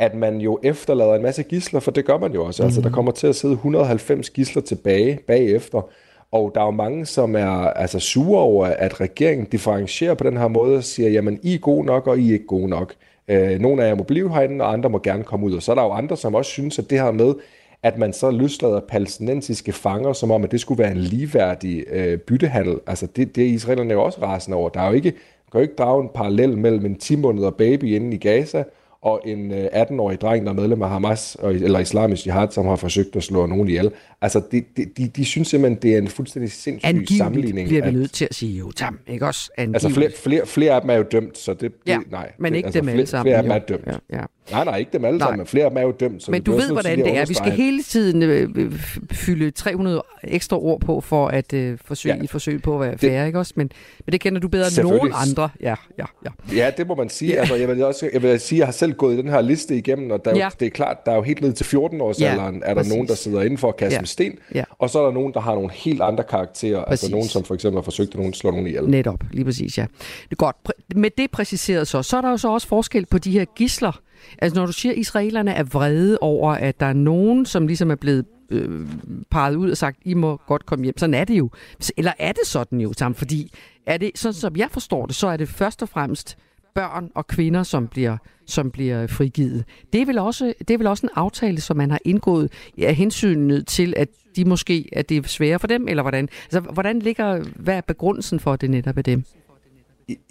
at 0.00 0.14
man 0.14 0.36
jo 0.36 0.58
efterlader 0.62 1.14
en 1.14 1.22
masse 1.22 1.42
gisler, 1.42 1.80
for 1.80 1.90
det 1.90 2.04
gør 2.04 2.18
man 2.18 2.32
jo 2.32 2.44
også. 2.44 2.62
Mm. 2.62 2.66
Altså, 2.66 2.80
der 2.80 2.88
mhm. 2.88 2.94
kommer 2.94 3.12
til 3.12 3.26
at 3.26 3.36
sidde 3.36 3.54
190 3.54 4.30
gisler 4.30 4.62
tilbage 4.62 5.18
bagefter, 5.26 5.88
og 6.32 6.52
der 6.54 6.60
er 6.60 6.64
jo 6.64 6.70
mange, 6.70 7.06
som 7.06 7.36
er 7.36 7.50
altså, 7.70 7.98
sure 7.98 8.40
over, 8.40 8.66
at 8.66 9.00
regeringen 9.00 9.46
differentierer 9.46 10.14
på 10.14 10.24
den 10.24 10.36
her 10.36 10.48
måde 10.48 10.76
og 10.76 10.84
siger, 10.84 11.08
jamen, 11.08 11.38
I 11.42 11.54
er 11.54 11.58
gode 11.58 11.86
nok, 11.86 12.06
og 12.06 12.18
I 12.18 12.28
er 12.28 12.32
ikke 12.32 12.46
gode 12.46 12.68
nok. 12.68 12.94
Øh, 13.28 13.58
nogle 13.58 13.84
af 13.84 13.88
jer 13.88 13.94
må 13.94 14.02
blive 14.02 14.32
herinde, 14.34 14.64
og 14.64 14.72
andre 14.72 14.90
må 14.90 14.98
gerne 14.98 15.24
komme 15.24 15.46
ud. 15.46 15.54
Og 15.54 15.62
så 15.62 15.72
er 15.72 15.74
der 15.74 15.82
jo 15.82 15.90
andre, 15.90 16.16
som 16.16 16.34
også 16.34 16.50
synes, 16.50 16.78
at 16.78 16.90
det 16.90 17.00
her 17.00 17.10
med, 17.10 17.34
at 17.82 17.98
man 17.98 18.12
så 18.12 18.30
løslader 18.30 18.80
palæstinensiske 18.80 19.72
fanger, 19.72 20.12
som 20.12 20.30
om, 20.30 20.44
at 20.44 20.50
det 20.50 20.60
skulle 20.60 20.82
være 20.82 20.92
en 20.92 20.98
ligeværdig 20.98 21.84
øh, 21.90 22.18
byttehandel. 22.18 22.78
Altså, 22.86 23.06
det, 23.06 23.36
det 23.36 23.44
er 23.44 23.48
israelerne 23.48 23.94
jo 23.94 24.02
også 24.02 24.22
rasende 24.22 24.56
over. 24.56 24.68
Der 24.68 24.80
er 24.80 24.88
jo 24.88 24.94
ikke, 24.94 25.10
man 25.10 25.50
kan 25.52 25.58
jo 25.58 25.62
ikke 25.62 25.74
drage 25.74 26.02
en 26.02 26.10
parallel 26.14 26.58
mellem 26.58 26.86
en 26.86 26.98
10 26.98 27.16
måneder 27.16 27.50
baby 27.50 27.84
inde 27.84 28.14
i 28.14 28.18
Gaza, 28.18 28.64
og 29.02 29.20
en 29.24 29.52
øh, 29.52 29.66
18-årig 29.66 30.20
dreng, 30.20 30.44
der 30.44 30.52
er 30.52 30.56
medlem 30.56 30.82
af 30.82 30.88
Hamas, 30.88 31.36
eller 31.42 31.78
islamisk 31.78 32.26
jihad, 32.26 32.50
som 32.50 32.66
har 32.66 32.76
forsøgt 32.76 33.16
at 33.16 33.22
slå 33.22 33.46
nogen 33.46 33.68
ihjel. 33.68 33.90
Altså, 34.22 34.42
de, 34.52 34.62
de, 34.76 34.84
de, 34.96 35.08
de 35.08 35.24
synes 35.24 35.48
simpelthen, 35.48 35.82
det 35.82 35.94
er 35.94 35.98
en 35.98 36.08
fuldstændig 36.08 36.52
sindssyg 36.52 36.88
Angiveligt 36.88 37.18
sammenligning. 37.18 37.68
bliver 37.68 37.84
vi 37.84 37.90
nødt 37.90 38.12
til 38.12 38.24
at 38.24 38.34
sige 38.34 38.58
jo, 38.58 38.72
tam, 38.72 38.98
ikke 39.06 39.26
også? 39.26 39.50
Angiveligt. 39.58 39.84
Altså, 39.84 40.00
flere, 40.00 40.10
flere, 40.16 40.46
flere 40.46 40.74
af 40.74 40.80
dem 40.80 40.90
er 40.90 40.94
jo 40.94 41.02
dømt, 41.02 41.38
så 41.38 41.54
det, 41.54 41.72
ja, 41.86 41.98
det 41.98 42.10
nej. 42.10 42.32
men 42.38 42.52
det, 42.52 42.56
ikke 42.56 42.66
altså, 42.66 42.80
dem 42.80 42.88
alle 42.88 43.06
sammen. 43.06 43.24
Flere 43.24 43.36
af 43.36 43.42
dem 43.42 43.52
er 43.52 43.58
dømt. 43.58 43.86
Ja, 43.86 44.16
ja. 44.18 44.24
Nej, 44.50 44.64
nej, 44.64 44.76
ikke 44.76 44.92
dem 44.92 45.04
alle 45.04 45.18
nej. 45.18 45.26
sammen, 45.26 45.38
men 45.38 45.46
flere 45.46 45.64
af 45.64 45.70
dem 45.70 45.76
er 45.76 45.82
jo 45.82 45.90
dømt. 45.90 46.22
Så 46.22 46.30
men 46.30 46.42
du 46.42 46.52
ved, 46.52 46.72
hvordan 46.72 46.98
det 46.98 47.16
er. 47.16 47.26
Vi 47.26 47.34
skal 47.34 47.52
hele 47.52 47.82
tiden 47.82 48.22
øh, 48.22 48.72
fylde 49.12 49.50
300 49.50 50.02
ekstra 50.24 50.56
ord 50.56 50.80
på, 50.80 51.00
for 51.00 51.28
at 51.28 51.52
øh, 51.52 51.78
forsøge, 51.84 52.16
ja. 52.16 52.24
forsøge 52.28 52.58
på 52.58 52.74
at 52.74 52.80
være 52.80 52.98
færre, 52.98 53.26
ikke 53.26 53.38
også? 53.38 53.52
Men, 53.56 53.70
men 54.06 54.12
det 54.12 54.20
kender 54.20 54.40
du 54.40 54.48
bedre 54.48 54.66
end 54.66 54.88
nogen 54.88 55.12
andre. 55.14 55.48
Ja, 55.60 55.74
ja, 55.98 56.04
ja. 56.24 56.56
ja 56.56 56.70
det 56.76 56.86
må 56.86 56.94
man 56.94 57.08
sige. 57.08 57.32
Ja. 57.32 57.40
Altså, 57.40 57.54
jeg, 57.54 57.68
vil 57.68 57.84
også, 57.84 58.10
jeg 58.12 58.22
vil 58.22 58.40
sige, 58.40 58.58
jeg 58.58 58.66
har 58.66 58.72
selv 58.72 58.92
gået 58.92 59.18
den 59.18 59.28
her 59.28 59.40
liste 59.40 59.76
igennem, 59.76 60.10
og 60.10 60.24
der, 60.24 60.36
ja. 60.36 60.48
det 60.60 60.66
er 60.66 60.70
klart, 60.70 60.96
der 61.06 61.12
er 61.12 61.16
jo 61.16 61.22
helt 61.22 61.40
ned 61.40 61.52
til 61.52 61.64
14-årsalderen, 61.64 62.54
ja, 62.54 62.70
er 62.70 62.74
der 62.74 62.88
nogen, 62.88 63.08
der 63.08 63.14
sidder 63.14 63.42
inden 63.42 63.58
for 63.58 63.68
at 63.68 63.76
kaste 63.76 63.94
ja. 63.94 64.00
med 64.00 64.06
sten, 64.10 64.38
ja. 64.54 64.64
og 64.78 64.90
så 64.90 65.00
er 65.00 65.04
der 65.04 65.12
nogen, 65.12 65.34
der 65.34 65.40
har 65.40 65.54
nogle 65.54 65.70
helt 65.72 66.02
andre 66.02 66.24
karakterer. 66.24 66.84
Præcis. 66.84 66.90
Altså 66.90 67.10
nogen, 67.10 67.28
som 67.28 67.44
for 67.44 67.54
eksempel 67.54 67.76
har 67.76 67.82
forsøgt 67.82 68.10
at 68.10 68.16
nogen 68.16 68.34
slå 68.34 68.50
nogen 68.50 68.66
ihjel. 68.66 68.90
Netop, 68.90 69.24
lige 69.32 69.44
præcis, 69.44 69.78
ja. 69.78 69.86
Det 70.24 70.30
er 70.30 70.36
godt. 70.36 70.56
Med 70.96 71.10
det 71.18 71.30
præciseret 71.30 71.88
så, 71.88 72.02
så 72.02 72.16
er 72.16 72.20
der 72.20 72.30
jo 72.30 72.36
så 72.36 72.48
også 72.48 72.68
forskel 72.68 73.06
på 73.06 73.18
de 73.18 73.32
her 73.32 73.44
gisler, 73.44 74.00
Altså 74.38 74.58
når 74.58 74.66
du 74.66 74.72
siger, 74.72 74.92
at 74.92 74.98
israelerne 74.98 75.52
er 75.52 75.62
vrede 75.62 76.18
over, 76.20 76.52
at 76.52 76.80
der 76.80 76.86
er 76.86 76.92
nogen, 76.92 77.46
som 77.46 77.66
ligesom 77.66 77.90
er 77.90 77.94
blevet 77.94 78.24
øh, 78.50 78.86
peget 79.30 79.54
ud 79.54 79.70
og 79.70 79.76
sagt, 79.76 79.98
I 80.04 80.14
må 80.14 80.36
godt 80.46 80.66
komme 80.66 80.84
hjem. 80.84 80.98
Sådan 80.98 81.14
er 81.14 81.24
det 81.24 81.38
jo. 81.38 81.50
Eller 81.96 82.12
er 82.18 82.32
det 82.32 82.46
sådan 82.46 82.80
jo 82.80 82.92
sammen? 82.92 83.14
Fordi 83.14 83.52
er 83.86 83.96
det, 83.96 84.10
sådan 84.14 84.34
som 84.34 84.56
jeg 84.56 84.68
forstår 84.70 85.06
det, 85.06 85.14
så 85.14 85.26
er 85.28 85.36
det 85.36 85.48
først 85.48 85.82
og 85.82 85.88
fremmest 85.88 86.38
børn 86.74 87.10
og 87.14 87.26
kvinder, 87.26 87.62
som 87.62 87.88
bliver, 87.88 88.16
som 88.50 88.70
bliver 88.70 89.06
frigivet. 89.06 89.64
Det 89.92 90.00
er, 90.02 90.06
vel 90.06 90.18
også, 90.18 90.52
det 90.58 90.70
er 90.70 90.78
vel 90.78 90.86
også 90.86 91.06
en 91.06 91.10
aftale, 91.14 91.60
som 91.60 91.76
man 91.76 91.90
har 91.90 92.00
indgået 92.04 92.52
af 92.82 92.94
hensynet 92.94 93.66
til, 93.66 93.94
at 93.96 94.08
de 94.36 94.44
måske, 94.44 94.88
at 94.92 95.08
det 95.08 95.16
er 95.16 95.28
sværere 95.28 95.58
for 95.58 95.66
dem, 95.66 95.88
eller 95.88 96.02
hvordan? 96.02 96.28
Altså, 96.44 96.60
hvordan 96.60 96.98
ligger, 96.98 97.44
hvad 97.56 97.74
er 97.74 97.80
begrundelsen 97.80 98.40
for, 98.40 98.52
at 98.52 98.60
det 98.60 98.70
netop 98.70 98.98
er 98.98 99.02
dem? 99.02 99.24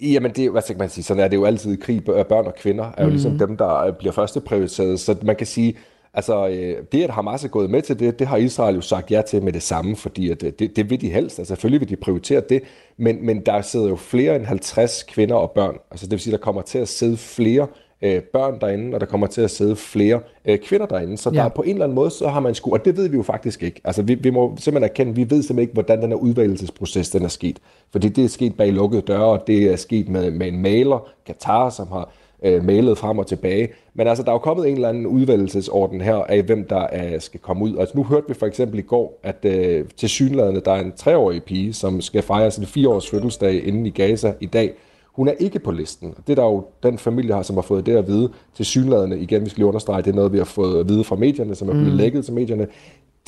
Jamen, 0.00 0.30
det, 0.30 0.50
hvad 0.50 0.62
skal 0.62 0.78
man 0.78 0.88
sige, 0.88 1.04
sådan 1.04 1.22
er 1.22 1.28
det 1.28 1.36
jo 1.36 1.44
altid 1.44 1.72
i 1.72 1.76
krig. 1.76 2.04
Børn 2.04 2.46
og 2.46 2.54
kvinder 2.54 2.84
er 2.96 3.02
jo 3.02 3.06
mm. 3.06 3.12
ligesom 3.12 3.38
dem, 3.38 3.56
der 3.56 3.76
øh, 3.76 3.92
bliver 3.98 4.12
første 4.12 4.40
prioriteret. 4.40 5.00
Så 5.00 5.16
man 5.22 5.36
kan 5.36 5.46
sige, 5.46 5.76
altså 6.14 6.48
øh, 6.48 6.84
det, 6.92 7.02
at 7.02 7.10
Hamas 7.10 7.44
er 7.44 7.48
gået 7.48 7.70
med 7.70 7.82
til 7.82 7.98
det, 7.98 8.18
det 8.18 8.26
har 8.26 8.36
Israel 8.36 8.74
jo 8.74 8.80
sagt 8.80 9.10
ja 9.10 9.22
til 9.22 9.42
med 9.42 9.52
det 9.52 9.62
samme, 9.62 9.96
fordi 9.96 10.30
at 10.30 10.42
øh, 10.42 10.52
det, 10.58 10.76
det 10.76 10.90
vil 10.90 11.00
de 11.00 11.10
helst. 11.10 11.38
Altså 11.38 11.54
selvfølgelig 11.54 11.80
vil 11.80 11.88
de 11.88 11.96
prioritere 11.96 12.42
det, 12.48 12.62
men, 12.96 13.26
men 13.26 13.46
der 13.46 13.62
sidder 13.62 13.88
jo 13.88 13.96
flere 13.96 14.36
end 14.36 14.44
50 14.44 15.02
kvinder 15.02 15.34
og 15.34 15.50
børn. 15.50 15.76
Altså 15.90 16.06
det 16.06 16.12
vil 16.12 16.20
sige, 16.20 16.32
der 16.32 16.38
kommer 16.38 16.62
til 16.62 16.78
at 16.78 16.88
sidde 16.88 17.16
flere 17.16 17.66
øh, 18.02 18.22
børn 18.22 18.60
derinde, 18.60 18.94
og 18.94 19.00
der 19.00 19.06
kommer 19.06 19.26
til 19.26 19.40
at 19.40 19.50
sidde 19.50 19.76
flere 19.76 20.20
øh, 20.44 20.58
kvinder 20.58 20.86
derinde. 20.86 21.18
Så 21.18 21.30
ja. 21.30 21.42
der 21.42 21.48
på 21.48 21.62
en 21.62 21.70
eller 21.70 21.84
anden 21.84 21.94
måde, 21.94 22.10
så 22.10 22.28
har 22.28 22.40
man 22.40 22.54
sgu, 22.54 22.72
og 22.72 22.84
det 22.84 22.96
ved 22.96 23.08
vi 23.08 23.16
jo 23.16 23.22
faktisk 23.22 23.62
ikke. 23.62 23.80
Altså 23.84 24.02
vi, 24.02 24.14
vi 24.14 24.30
må 24.30 24.56
simpelthen 24.58 24.90
erkende, 24.90 25.14
vi 25.14 25.20
ved 25.20 25.42
simpelthen 25.42 25.58
ikke, 25.58 25.72
hvordan 25.72 26.02
den 26.02 26.08
her 26.08 26.16
udvalgelsesproces 26.16 27.10
den 27.10 27.24
er 27.24 27.28
sket. 27.28 27.58
Fordi 27.92 28.08
det 28.08 28.24
er 28.24 28.28
sket 28.28 28.56
bag 28.56 28.72
lukkede 28.72 29.02
døre, 29.02 29.24
og 29.24 29.46
det 29.46 29.62
er 29.62 29.76
sket 29.76 30.08
med, 30.08 30.30
med 30.30 30.48
en 30.48 30.62
maler, 30.62 31.08
Katar, 31.26 31.70
som 31.70 31.88
har 31.88 32.10
øh, 32.42 32.64
mailet 32.64 32.98
frem 32.98 33.18
og 33.18 33.26
tilbage. 33.26 33.68
Men 33.94 34.06
altså, 34.06 34.24
der 34.24 34.28
er 34.30 34.34
jo 34.34 34.38
kommet 34.38 34.68
en 34.68 34.74
eller 34.74 34.88
anden 34.88 35.06
udvalgelsesorden 35.06 36.00
her 36.00 36.14
af, 36.14 36.42
hvem 36.42 36.66
der 36.68 36.86
øh, 36.92 37.20
skal 37.20 37.40
komme 37.40 37.64
ud. 37.64 37.76
Altså, 37.76 37.96
nu 37.96 38.04
hørte 38.04 38.28
vi 38.28 38.34
for 38.34 38.46
eksempel 38.46 38.78
i 38.78 38.82
går, 38.82 39.20
at 39.22 39.44
øh, 39.44 39.84
til 39.96 40.08
synlædende, 40.08 40.60
der 40.60 40.72
er 40.72 40.80
en 40.80 40.92
treårig 40.96 41.42
pige, 41.42 41.72
som 41.72 42.00
skal 42.00 42.22
fejre 42.22 42.50
sin 42.50 42.66
fireårs 42.66 43.10
fødselsdag 43.10 43.66
inde 43.66 43.88
i 43.88 43.90
Gaza 43.90 44.32
i 44.40 44.46
dag. 44.46 44.72
Hun 45.12 45.28
er 45.28 45.32
ikke 45.32 45.58
på 45.58 45.70
listen. 45.70 46.14
Det 46.26 46.32
er 46.32 46.42
der 46.42 46.44
jo 46.44 46.64
den 46.82 46.98
familie 46.98 47.34
har, 47.34 47.42
som 47.42 47.56
har 47.56 47.62
fået 47.62 47.86
det 47.86 47.96
at 47.96 48.06
vide 48.06 48.30
til 48.54 48.64
synlædende. 48.64 49.20
Igen, 49.20 49.44
vi 49.44 49.48
skal 49.50 49.60
lige 49.60 49.66
understrege, 49.66 50.02
det 50.02 50.10
er 50.10 50.14
noget, 50.14 50.32
vi 50.32 50.38
har 50.38 50.44
fået 50.44 50.80
at 50.80 50.88
vide 50.88 51.04
fra 51.04 51.16
medierne, 51.16 51.54
som 51.54 51.68
er 51.68 51.72
blevet 51.72 51.90
mm. 51.90 51.96
lækket 51.96 52.24
til 52.24 52.34
medierne. 52.34 52.66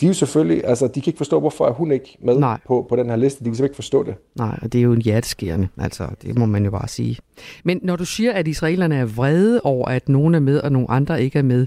De 0.00 0.06
er 0.06 0.10
jo 0.10 0.14
selvfølgelig, 0.14 0.64
altså 0.64 0.86
de 0.86 1.00
kan 1.00 1.10
ikke 1.10 1.16
forstå, 1.16 1.40
hvorfor 1.40 1.66
er 1.66 1.72
hun 1.72 1.92
ikke 1.92 2.16
med 2.20 2.38
Nej. 2.38 2.60
på, 2.66 2.86
på 2.88 2.96
den 2.96 3.10
her 3.10 3.16
liste. 3.16 3.38
De 3.38 3.44
kan 3.44 3.54
simpelthen 3.54 3.64
ikke 3.64 3.74
forstå 3.74 4.02
det. 4.02 4.14
Nej, 4.36 4.58
og 4.62 4.72
det 4.72 4.78
er 4.78 4.82
jo 4.82 4.92
en 4.92 5.02
hjerteskærende, 5.02 5.68
altså 5.78 6.06
det 6.22 6.38
må 6.38 6.46
man 6.46 6.64
jo 6.64 6.70
bare 6.70 6.88
sige. 6.88 7.18
Men 7.64 7.80
når 7.82 7.96
du 7.96 8.04
siger, 8.04 8.32
at 8.32 8.48
israelerne 8.48 8.96
er 8.96 9.04
vrede 9.04 9.60
over, 9.64 9.88
at 9.88 10.08
nogen 10.08 10.34
er 10.34 10.40
med, 10.40 10.58
og 10.58 10.72
nogle 10.72 10.90
andre 10.90 11.22
ikke 11.22 11.38
er 11.38 11.42
med, 11.42 11.66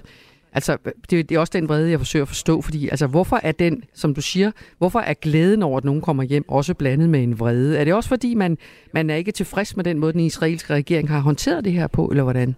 Altså, 0.55 0.77
det, 1.09 1.29
det 1.29 1.35
er 1.35 1.39
også 1.39 1.51
den 1.55 1.69
vrede, 1.69 1.91
jeg 1.91 1.99
forsøger 1.99 2.23
at 2.23 2.27
forstå, 2.27 2.61
fordi 2.61 2.89
altså, 2.89 3.07
hvorfor 3.07 3.39
er 3.43 3.51
den, 3.51 3.83
som 3.93 4.13
du 4.13 4.21
siger, 4.21 4.51
hvorfor 4.77 4.99
er 4.99 5.13
glæden 5.13 5.63
over, 5.63 5.77
at 5.77 5.83
nogen 5.83 6.01
kommer 6.01 6.23
hjem, 6.23 6.45
også 6.47 6.73
blandet 6.73 7.09
med 7.09 7.23
en 7.23 7.39
vrede? 7.39 7.77
Er 7.77 7.83
det 7.83 7.93
også 7.93 8.09
fordi, 8.09 8.33
man, 8.33 8.57
man 8.93 9.09
er 9.09 9.15
ikke 9.15 9.31
tilfreds 9.31 9.75
med 9.75 9.83
den 9.83 9.99
måde, 9.99 10.13
den 10.13 10.21
israelske 10.21 10.73
regering 10.73 11.09
har 11.09 11.19
håndteret 11.19 11.65
det 11.65 11.73
her 11.73 11.87
på, 11.87 12.07
eller 12.07 12.23
hvordan? 12.23 12.55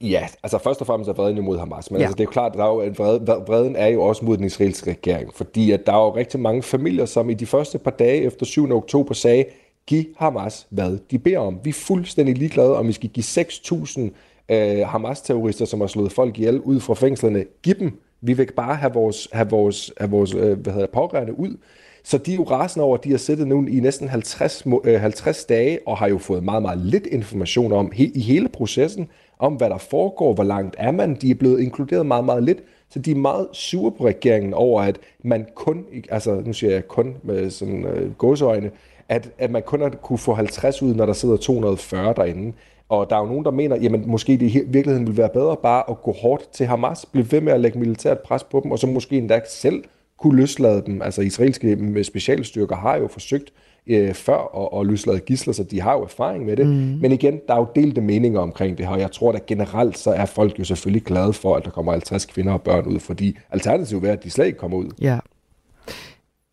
Ja, 0.00 0.26
altså 0.42 0.58
først 0.58 0.80
og 0.80 0.86
fremmest 0.86 1.08
er 1.08 1.14
vreden 1.14 1.36
imod 1.36 1.58
Hamas, 1.58 1.90
men 1.90 2.00
ja. 2.00 2.06
altså, 2.06 2.14
det 2.14 2.20
er 2.20 2.24
jo 2.24 2.30
klart, 2.30 2.52
at 2.52 2.58
der 2.58 2.64
er 2.64 2.68
jo, 2.68 2.78
at 2.78 2.98
vrede, 2.98 3.44
vreden 3.46 3.76
er 3.76 3.86
jo 3.86 4.02
også 4.02 4.24
mod 4.24 4.36
den 4.36 4.44
israelske 4.44 4.90
regering, 4.90 5.34
fordi 5.34 5.70
at 5.70 5.86
der 5.86 5.92
er 5.92 6.04
jo 6.04 6.16
rigtig 6.16 6.40
mange 6.40 6.62
familier, 6.62 7.04
som 7.04 7.30
i 7.30 7.34
de 7.34 7.46
første 7.46 7.78
par 7.78 7.90
dage 7.90 8.22
efter 8.22 8.46
7. 8.46 8.70
oktober 8.72 9.14
sagde, 9.14 9.44
giv 9.86 10.04
Hamas, 10.16 10.66
hvad 10.70 10.98
de 11.10 11.18
beder 11.18 11.38
om. 11.38 11.58
Vi 11.64 11.70
er 11.70 11.74
fuldstændig 11.74 12.38
ligeglade, 12.38 12.76
om 12.76 12.88
vi 12.88 12.92
skal 12.92 13.10
give 13.10 13.24
6.000 13.24 14.10
øh, 14.48 14.86
Hamas-terrorister, 14.86 15.64
som 15.64 15.80
har 15.80 15.86
slået 15.86 16.12
folk 16.12 16.38
ihjel 16.38 16.60
ud 16.60 16.80
fra 16.80 16.94
fængslerne. 16.94 17.44
Giv 17.62 17.74
dem. 17.74 18.00
Vi 18.20 18.32
vil 18.32 18.52
bare 18.56 18.74
have 18.74 18.92
vores, 18.92 19.28
have 19.32 19.50
vores, 19.50 19.92
have 19.98 20.10
vores 20.10 20.34
øh, 20.34 20.58
hvad 20.58 20.72
hedder, 20.72 20.86
pårørende 20.92 21.38
ud. 21.38 21.56
Så 22.04 22.18
de 22.18 22.32
er 22.32 22.36
jo 22.36 22.42
rasende 22.42 22.84
over, 22.84 22.96
at 22.96 23.04
de 23.04 23.10
har 23.10 23.18
siddet 23.18 23.48
nu 23.48 23.66
i 23.66 23.80
næsten 23.80 24.08
50, 24.08 24.64
øh, 24.84 25.00
50 25.00 25.44
dage, 25.44 25.78
og 25.86 25.98
har 25.98 26.08
jo 26.08 26.18
fået 26.18 26.44
meget, 26.44 26.62
meget 26.62 26.78
lidt 26.78 27.06
information 27.06 27.72
om 27.72 27.92
he, 27.94 28.04
i 28.04 28.20
hele 28.20 28.48
processen, 28.48 29.08
om 29.38 29.52
hvad 29.54 29.70
der 29.70 29.78
foregår, 29.78 30.34
hvor 30.34 30.44
langt 30.44 30.74
er 30.78 30.90
man. 30.90 31.14
De 31.14 31.30
er 31.30 31.34
blevet 31.34 31.60
inkluderet 31.60 32.06
meget, 32.06 32.24
meget 32.24 32.42
lidt. 32.42 32.58
Så 32.90 32.98
de 32.98 33.10
er 33.10 33.14
meget 33.14 33.48
sure 33.52 33.92
på 33.92 34.06
regeringen 34.06 34.54
over, 34.54 34.82
at 34.82 34.98
man 35.24 35.46
kun, 35.54 35.84
altså 36.10 36.42
nu 36.46 36.52
siger 36.52 36.72
jeg 36.72 36.88
kun 36.88 37.16
med 37.22 37.50
sådan 37.50 37.84
øh, 37.86 38.12
gåseøjne, 38.12 38.70
at, 39.08 39.30
at 39.38 39.50
man 39.50 39.62
kun 39.62 39.80
har 39.80 39.88
kunne 39.88 40.18
få 40.18 40.34
50 40.34 40.82
ud, 40.82 40.94
når 40.94 41.06
der 41.06 41.12
sidder 41.12 41.36
240 41.36 42.14
derinde. 42.16 42.52
Og 42.92 43.10
der 43.10 43.16
er 43.16 43.20
jo 43.20 43.26
nogen, 43.26 43.44
der 43.44 43.50
mener, 43.50 43.76
jamen 43.76 44.04
måske 44.06 44.36
det 44.36 44.54
i 44.54 44.60
virkeligheden 44.66 45.06
ville 45.06 45.18
være 45.18 45.28
bedre 45.28 45.56
bare 45.62 45.90
at 45.90 46.02
gå 46.02 46.12
hårdt 46.12 46.52
til 46.52 46.66
Hamas, 46.66 47.06
blive 47.06 47.32
ved 47.32 47.40
med 47.40 47.52
at 47.52 47.60
lægge 47.60 47.78
militært 47.78 48.18
pres 48.18 48.44
på 48.44 48.60
dem, 48.62 48.70
og 48.70 48.78
så 48.78 48.86
måske 48.86 49.18
endda 49.18 49.40
selv 49.48 49.84
kunne 50.18 50.36
løslade 50.36 50.82
dem. 50.86 51.02
Altså 51.02 51.22
israelske 51.22 52.04
specialstyrker 52.04 52.76
har 52.76 52.96
jo 52.96 53.08
forsøgt 53.08 53.52
øh, 53.86 54.14
før 54.14 54.72
at, 54.74 54.80
at 54.80 54.86
løslade 54.86 55.20
gisler, 55.20 55.52
så 55.52 55.62
de 55.62 55.80
har 55.80 55.92
jo 55.92 56.02
erfaring 56.02 56.44
med 56.46 56.56
det. 56.56 56.66
Mm. 56.66 56.72
Men 56.72 57.12
igen, 57.12 57.40
der 57.48 57.54
er 57.54 57.58
jo 57.58 57.66
delte 57.74 58.00
meninger 58.00 58.40
omkring 58.40 58.78
det 58.78 58.86
her, 58.86 58.92
og 58.92 59.00
jeg 59.00 59.12
tror 59.12 59.32
at 59.32 59.46
generelt 59.46 59.98
så 59.98 60.10
er 60.10 60.26
folk 60.26 60.58
jo 60.58 60.64
selvfølgelig 60.64 61.02
glade 61.02 61.32
for, 61.32 61.56
at 61.56 61.64
der 61.64 61.70
kommer 61.70 61.92
50 61.92 62.26
kvinder 62.26 62.52
og 62.52 62.62
børn 62.62 62.86
ud, 62.86 62.98
fordi 62.98 63.38
alternativet 63.50 64.04
er, 64.04 64.12
at 64.12 64.24
de 64.24 64.30
slet 64.30 64.46
ikke 64.46 64.58
kommer 64.58 64.78
ud. 64.78 64.90
Ja. 65.00 65.18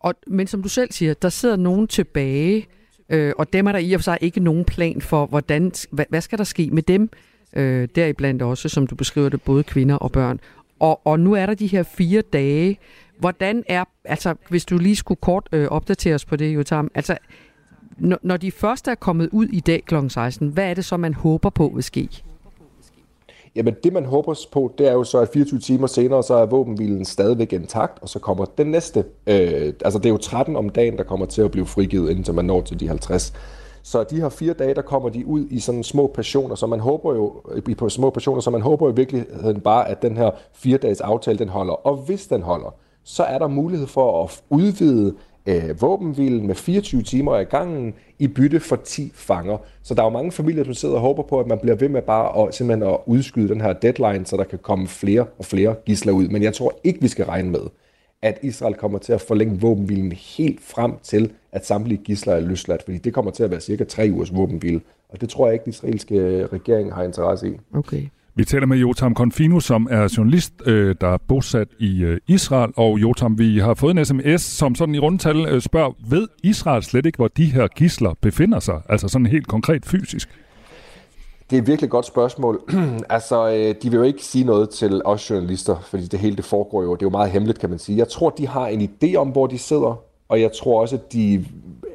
Og, 0.00 0.14
men 0.26 0.46
som 0.46 0.62
du 0.62 0.68
selv 0.68 0.92
siger, 0.92 1.14
der 1.14 1.28
sidder 1.28 1.56
nogen 1.56 1.88
tilbage, 1.88 2.66
øh, 3.10 3.32
og 3.38 3.52
dem 3.52 3.66
er 3.66 3.72
der 3.72 3.78
i 3.78 3.92
og 3.92 4.00
for 4.00 4.02
sig 4.02 4.18
ikke 4.20 4.40
nogen 4.40 4.64
plan 4.64 5.00
for, 5.00 5.26
hvordan, 5.26 5.72
hvad, 5.90 6.04
hvad 6.08 6.20
skal 6.20 6.38
der 6.38 6.44
ske 6.44 6.70
med 6.72 6.82
dem, 6.82 7.10
øh, 7.56 7.88
deriblandt 7.94 8.42
også, 8.42 8.68
som 8.68 8.86
du 8.86 8.94
beskriver 8.94 9.28
det, 9.28 9.42
både 9.42 9.62
kvinder 9.62 9.94
og 9.94 10.12
børn. 10.12 10.40
Og, 10.80 11.06
og 11.06 11.20
nu 11.20 11.32
er 11.32 11.46
der 11.46 11.54
de 11.54 11.66
her 11.66 11.82
fire 11.82 12.22
dage. 12.32 12.78
Hvordan 13.18 13.64
er, 13.68 13.84
altså 14.04 14.34
hvis 14.48 14.64
du 14.64 14.78
lige 14.78 14.96
skulle 14.96 15.20
kort 15.20 15.48
øh, 15.52 15.68
opdatere 15.68 16.14
os 16.14 16.24
på 16.24 16.36
det, 16.36 16.54
Jotam, 16.54 16.90
altså 16.94 17.18
når, 17.98 18.18
når 18.22 18.36
de 18.36 18.50
første 18.50 18.90
er 18.90 18.94
kommet 18.94 19.28
ud 19.32 19.46
i 19.46 19.60
dag 19.60 19.82
kl. 19.86 19.94
16, 20.08 20.48
hvad 20.48 20.70
er 20.70 20.74
det 20.74 20.84
så, 20.84 20.96
man 20.96 21.14
håber 21.14 21.50
på 21.50 21.72
vil 21.74 21.82
ske? 21.82 22.08
Jamen 23.56 23.74
det 23.84 23.92
man 23.92 24.04
håber 24.04 24.34
på, 24.52 24.74
det 24.78 24.88
er 24.88 24.92
jo 24.92 25.04
så, 25.04 25.18
at 25.18 25.28
24 25.28 25.60
timer 25.60 25.86
senere, 25.86 26.22
så 26.22 26.34
er 26.34 26.46
våbenhvilen 26.46 27.04
stadigvæk 27.04 27.52
intakt, 27.52 28.02
og 28.02 28.08
så 28.08 28.18
kommer 28.18 28.44
den 28.44 28.66
næste. 28.66 29.04
Øh, 29.26 29.72
altså 29.84 29.98
det 29.98 30.06
er 30.06 30.10
jo 30.10 30.16
13 30.16 30.56
om 30.56 30.68
dagen, 30.68 30.96
der 30.96 31.02
kommer 31.04 31.26
til 31.26 31.42
at 31.42 31.50
blive 31.50 31.66
frigivet, 31.66 32.10
indtil 32.10 32.34
man 32.34 32.44
når 32.44 32.60
til 32.60 32.80
de 32.80 32.88
50. 32.88 33.32
Så 33.82 34.04
de 34.04 34.20
her 34.20 34.28
fire 34.28 34.52
dage, 34.52 34.74
der 34.74 34.82
kommer 34.82 35.08
de 35.08 35.26
ud 35.26 35.46
i 35.50 35.60
sådan 35.60 35.82
små 35.82 36.06
passioner, 36.14 36.54
så 36.54 36.66
man 36.66 36.80
håber 36.80 37.14
jo, 37.14 37.42
i 37.66 37.74
på 37.74 37.88
små 37.88 38.10
passioner, 38.10 38.40
så 38.40 38.50
man 38.50 38.60
håber 38.60 38.86
jo 38.86 38.92
i 38.92 38.96
virkeligheden 38.96 39.60
bare, 39.60 39.88
at 39.88 40.02
den 40.02 40.16
her 40.16 40.30
fire 40.52 40.78
dages 40.78 41.00
aftale, 41.00 41.38
den 41.38 41.48
holder. 41.48 41.72
Og 41.72 41.96
hvis 41.96 42.26
den 42.26 42.42
holder, 42.42 42.74
så 43.04 43.22
er 43.22 43.38
der 43.38 43.48
mulighed 43.48 43.86
for 43.86 44.24
at 44.24 44.42
udvide 44.50 45.14
øh, 45.46 45.82
våbenhvilen 45.82 46.46
med 46.46 46.54
24 46.54 47.02
timer 47.02 47.38
i 47.38 47.44
gangen 47.44 47.94
i 48.18 48.28
bytte 48.28 48.60
for 48.60 48.76
10 48.76 49.12
fanger. 49.14 49.58
Så 49.82 49.94
der 49.94 50.00
er 50.02 50.06
jo 50.06 50.10
mange 50.10 50.32
familier, 50.32 50.64
som 50.64 50.74
sidder 50.74 50.94
og 50.94 51.00
håber 51.00 51.22
på, 51.22 51.40
at 51.40 51.46
man 51.46 51.58
bliver 51.58 51.76
ved 51.76 51.88
med 51.88 52.02
bare 52.02 52.48
at, 52.48 52.54
simpelthen 52.54 52.88
at 52.88 52.96
udskyde 53.06 53.48
den 53.48 53.60
her 53.60 53.72
deadline, 53.72 54.26
så 54.26 54.36
der 54.36 54.44
kan 54.44 54.58
komme 54.58 54.88
flere 54.88 55.26
og 55.38 55.44
flere 55.44 55.74
gisler 55.86 56.12
ud. 56.12 56.28
Men 56.28 56.42
jeg 56.42 56.54
tror 56.54 56.80
ikke, 56.84 57.00
vi 57.00 57.08
skal 57.08 57.24
regne 57.24 57.50
med, 57.50 57.60
at 58.22 58.38
Israel 58.42 58.74
kommer 58.74 58.98
til 58.98 59.12
at 59.12 59.20
forlænge 59.20 59.60
våbenhvilen 59.60 60.12
helt 60.12 60.60
frem 60.62 60.92
til, 61.02 61.32
at 61.52 61.66
samtlige 61.66 62.00
gisler 62.04 62.34
er 62.34 62.40
løsladt, 62.40 62.82
fordi 62.82 62.98
det 62.98 63.14
kommer 63.14 63.30
til 63.30 63.42
at 63.42 63.50
være 63.50 63.60
cirka 63.60 63.84
tre 63.84 64.10
ugers 64.12 64.34
våbenhvile. 64.34 64.80
Og 65.08 65.20
det 65.20 65.28
tror 65.28 65.46
jeg 65.46 65.52
ikke, 65.52 65.64
den 65.64 65.70
israelske 65.70 66.46
regering 66.46 66.94
har 66.94 67.02
interesse 67.02 67.48
i. 67.48 67.52
Okay. 67.74 68.02
Vi 68.40 68.44
taler 68.44 68.66
med 68.66 68.76
Jotam 68.76 69.14
Konfino, 69.14 69.60
som 69.60 69.88
er 69.90 70.14
journalist, 70.16 70.52
øh, 70.66 70.94
der 71.00 71.08
er 71.08 71.16
bosat 71.28 71.68
i 71.78 72.02
øh, 72.02 72.20
Israel. 72.28 72.72
Og 72.76 72.98
Jotam, 72.98 73.38
vi 73.38 73.58
har 73.58 73.74
fået 73.74 73.98
en 73.98 74.04
sms, 74.04 74.42
som 74.42 74.74
sådan 74.74 74.94
i 74.94 74.98
rundtal 74.98 75.46
øh, 75.46 75.60
spørger, 75.60 75.92
ved 76.08 76.28
Israel 76.42 76.82
slet 76.82 77.06
ikke, 77.06 77.16
hvor 77.16 77.28
de 77.28 77.44
her 77.44 77.66
gisler 77.66 78.14
befinder 78.20 78.60
sig? 78.60 78.80
Altså 78.88 79.08
sådan 79.08 79.26
helt 79.26 79.46
konkret 79.46 79.86
fysisk. 79.86 80.28
Det 81.50 81.56
er 81.56 81.62
et 81.62 81.66
virkelig 81.66 81.90
godt 81.90 82.06
spørgsmål. 82.06 82.60
altså, 83.10 83.48
øh, 83.48 83.74
de 83.82 83.90
vil 83.90 83.96
jo 83.96 84.02
ikke 84.02 84.24
sige 84.24 84.44
noget 84.44 84.70
til 84.70 85.02
os 85.04 85.30
journalister, 85.30 85.76
fordi 85.90 86.06
det 86.06 86.18
hele 86.18 86.36
det 86.36 86.44
foregår 86.44 86.82
jo, 86.82 86.94
det 86.94 87.02
er 87.02 87.06
jo 87.06 87.10
meget 87.10 87.30
hemmeligt, 87.30 87.58
kan 87.58 87.70
man 87.70 87.78
sige. 87.78 87.98
Jeg 87.98 88.08
tror, 88.08 88.30
de 88.30 88.48
har 88.48 88.66
en 88.66 88.90
idé 88.90 89.14
om, 89.14 89.28
hvor 89.28 89.46
de 89.46 89.58
sidder, 89.58 90.02
og 90.28 90.40
jeg 90.40 90.50
tror 90.52 90.80
også, 90.80 90.96
at 90.96 91.12
de 91.12 91.44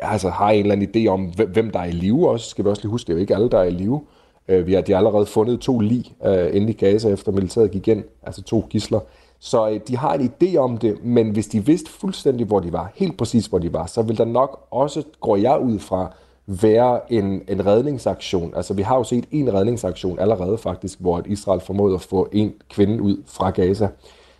altså, 0.02 0.30
har 0.30 0.50
en 0.50 0.60
eller 0.60 0.76
anden 0.76 0.90
idé 0.96 1.08
om, 1.10 1.34
hvem 1.54 1.72
der 1.72 1.80
er 1.80 1.86
i 1.86 1.92
live 1.92 2.30
også. 2.30 2.50
Skal 2.50 2.66
vi 2.66 2.70
også 2.70 2.82
lige 2.82 2.92
huske, 2.92 3.08
det 3.08 3.14
er 3.14 3.18
jo 3.18 3.22
ikke 3.22 3.36
alle, 3.36 3.50
der 3.50 3.60
er 3.60 3.64
i 3.64 3.72
live. 3.72 4.02
Øh, 4.48 4.68
vi 4.68 4.74
har, 4.74 4.82
de 4.82 4.92
har 4.92 4.98
allerede 4.98 5.26
fundet 5.26 5.60
to 5.60 5.80
lig 5.80 6.16
øh, 6.26 6.56
inde 6.56 6.70
i 6.70 6.74
Gaza, 6.74 7.10
efter 7.10 7.32
militæret 7.32 7.72
gik 7.72 7.88
ind, 7.88 8.04
altså 8.24 8.44
to 8.44 8.66
gisler. 8.70 9.00
Så 9.40 9.70
øh, 9.70 9.80
de 9.88 9.98
har 9.98 10.14
en 10.14 10.32
idé 10.42 10.58
om 10.58 10.78
det, 10.78 11.06
men 11.06 11.30
hvis 11.30 11.48
de 11.48 11.66
vidste 11.66 11.92
fuldstændig, 11.92 12.48
hvor 12.48 12.60
de 12.60 12.74
var, 12.74 12.92
helt 12.96 13.18
præcis 13.18 13.46
hvor 13.46 13.60
de 13.60 13.74
var, 13.74 13.86
så 13.86 14.02
vil 14.02 14.18
der 14.18 14.26
nok 14.26 14.68
også, 14.72 15.04
går 15.22 15.36
jeg 15.36 15.60
ud 15.60 15.80
fra, 15.80 16.14
være 16.48 17.14
en, 17.14 17.42
en 17.48 17.66
redningsaktion. 17.66 18.54
Altså 18.56 18.74
vi 18.74 18.82
har 18.82 18.98
jo 18.98 19.04
set 19.04 19.26
en 19.32 19.54
redningsaktion 19.54 20.20
allerede 20.20 20.58
faktisk, 20.58 21.00
hvor 21.00 21.22
Israel 21.26 21.60
formåede 21.60 21.96
at 21.96 22.02
få 22.02 22.30
en 22.32 22.54
kvinde 22.70 23.02
ud 23.02 23.18
fra 23.26 23.50
Gaza. 23.50 23.88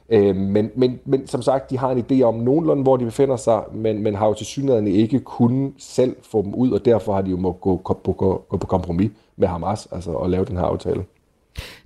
Øh, 0.10 0.36
men, 0.36 0.72
men, 0.76 1.00
men 1.06 1.28
som 1.28 1.42
sagt, 1.42 1.70
de 1.70 1.78
har 1.78 1.92
en 1.92 2.06
idé 2.12 2.22
om 2.22 2.36
nogenlunde, 2.36 2.84
hvor 2.84 2.98
de 2.98 3.06
befinder 3.06 3.36
sig, 3.36 3.64
men, 3.74 4.04
men 4.04 4.16
har 4.16 4.28
jo 4.28 4.34
til 4.34 4.46
synligheden 4.46 4.88
ikke 4.88 5.20
kunnet 5.20 5.74
selv 5.78 6.16
få 6.24 6.42
dem 6.42 6.54
ud, 6.54 6.72
og 6.72 6.86
derfor 6.86 7.14
har 7.14 7.22
de 7.22 7.30
jo 7.30 7.38
må 7.38 7.52
gå, 7.52 7.78
gå, 7.78 7.94
gå, 8.04 8.46
gå 8.50 8.58
på 8.58 8.68
kompromis 8.68 9.12
med 9.38 9.48
Hamas, 9.48 9.88
altså 9.92 10.12
og 10.12 10.30
lave 10.30 10.46
den 10.46 10.58
her 10.58 10.64
aftale. 10.64 11.04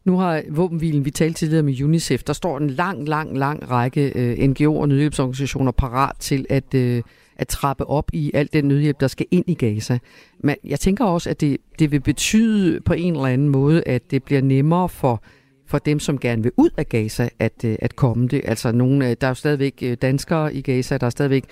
Nu 0.05 0.17
har 0.17 0.43
våbenhvilen, 0.49 1.05
vi 1.05 1.11
talte 1.11 1.39
tidligere 1.39 1.63
med 1.63 1.81
UNICEF, 1.81 2.23
der 2.23 2.33
står 2.33 2.57
en 2.57 2.69
lang, 2.69 3.07
lang, 3.07 3.37
lang 3.37 3.71
række 3.71 4.11
øh, 4.15 4.49
NGO'er 4.49 4.79
og 4.79 4.89
nødhjælpsorganisationer 4.89 5.71
parat 5.71 6.15
til 6.19 6.45
at, 6.49 6.73
øh, 6.75 7.01
at 7.37 7.47
trappe 7.47 7.85
op 7.85 8.09
i 8.13 8.31
al 8.33 8.49
den 8.53 8.65
nødhjælp, 8.65 8.99
der 8.99 9.07
skal 9.07 9.25
ind 9.31 9.45
i 9.47 9.53
Gaza. 9.53 9.99
Men 10.39 10.55
jeg 10.63 10.79
tænker 10.79 11.05
også, 11.05 11.29
at 11.29 11.41
det, 11.41 11.57
det 11.79 11.91
vil 11.91 11.99
betyde 11.99 12.81
på 12.81 12.93
en 12.93 13.13
eller 13.13 13.25
anden 13.25 13.49
måde, 13.49 13.83
at 13.85 14.11
det 14.11 14.23
bliver 14.23 14.41
nemmere 14.41 14.89
for 14.89 15.23
for 15.69 15.77
dem, 15.77 15.99
som 15.99 16.17
gerne 16.17 16.43
vil 16.43 16.51
ud 16.57 16.69
af 16.77 16.89
Gaza, 16.89 17.29
at, 17.39 17.65
øh, 17.65 17.75
at 17.79 17.95
komme 17.95 18.27
det. 18.27 18.41
Altså 18.45 18.71
nogle, 18.71 19.09
øh, 19.09 19.15
der 19.21 19.27
er 19.27 19.31
jo 19.31 19.35
stadigvæk 19.35 19.79
øh, 19.83 19.97
danskere 20.01 20.53
i 20.53 20.61
Gaza, 20.61 20.97
der 20.97 21.05
er 21.05 21.09
stadigvæk 21.09 21.43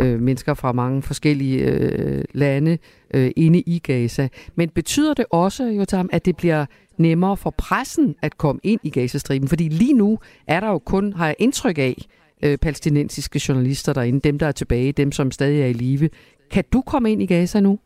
øh, 0.00 0.20
mennesker 0.20 0.54
fra 0.54 0.72
mange 0.72 1.02
forskellige 1.02 1.58
øh, 1.58 2.24
lande 2.34 2.78
øh, 3.14 3.30
inde 3.36 3.60
i 3.60 3.78
Gaza. 3.78 4.28
Men 4.54 4.68
betyder 4.68 5.14
det 5.14 5.24
også, 5.30 5.64
Jotam, 5.64 6.08
at 6.12 6.24
det 6.24 6.36
bliver 6.36 6.66
nemmere 6.98 7.36
for 7.36 7.54
pressen 7.58 8.14
at 8.22 8.38
komme 8.38 8.60
ind 8.62 8.80
i 8.82 8.90
Gazastriben? 8.90 9.48
Fordi 9.48 9.68
lige 9.68 9.94
nu 9.94 10.18
er 10.46 10.60
der 10.60 10.68
jo 10.68 10.78
kun, 10.78 11.12
har 11.12 11.26
jeg 11.26 11.36
indtryk 11.38 11.78
af, 11.78 12.06
øh, 12.42 12.58
palæstinensiske 12.58 13.40
journalister 13.48 13.92
derinde, 13.92 14.20
dem 14.20 14.38
der 14.38 14.46
er 14.46 14.52
tilbage, 14.52 14.92
dem 14.92 15.12
som 15.12 15.30
stadig 15.30 15.60
er 15.60 15.66
i 15.66 15.72
live. 15.72 16.08
Kan 16.50 16.64
du 16.72 16.80
komme 16.80 17.12
ind 17.12 17.22
i 17.22 17.26
Gaza 17.26 17.60
nu? 17.60 17.78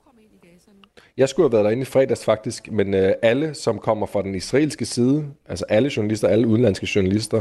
Jeg 1.21 1.29
skulle 1.29 1.45
have 1.45 1.53
været 1.53 1.65
derinde 1.65 1.83
i 1.83 1.85
fredags 1.85 2.25
faktisk, 2.25 2.73
men 2.73 2.95
øh, 2.95 3.13
alle, 3.23 3.55
som 3.55 3.79
kommer 3.79 4.07
fra 4.07 4.23
den 4.23 4.35
israelske 4.35 4.85
side, 4.85 5.25
altså 5.49 5.65
alle 5.69 5.91
journalister, 5.97 6.29
alle 6.29 6.47
udenlandske 6.47 6.89
journalister, 6.95 7.41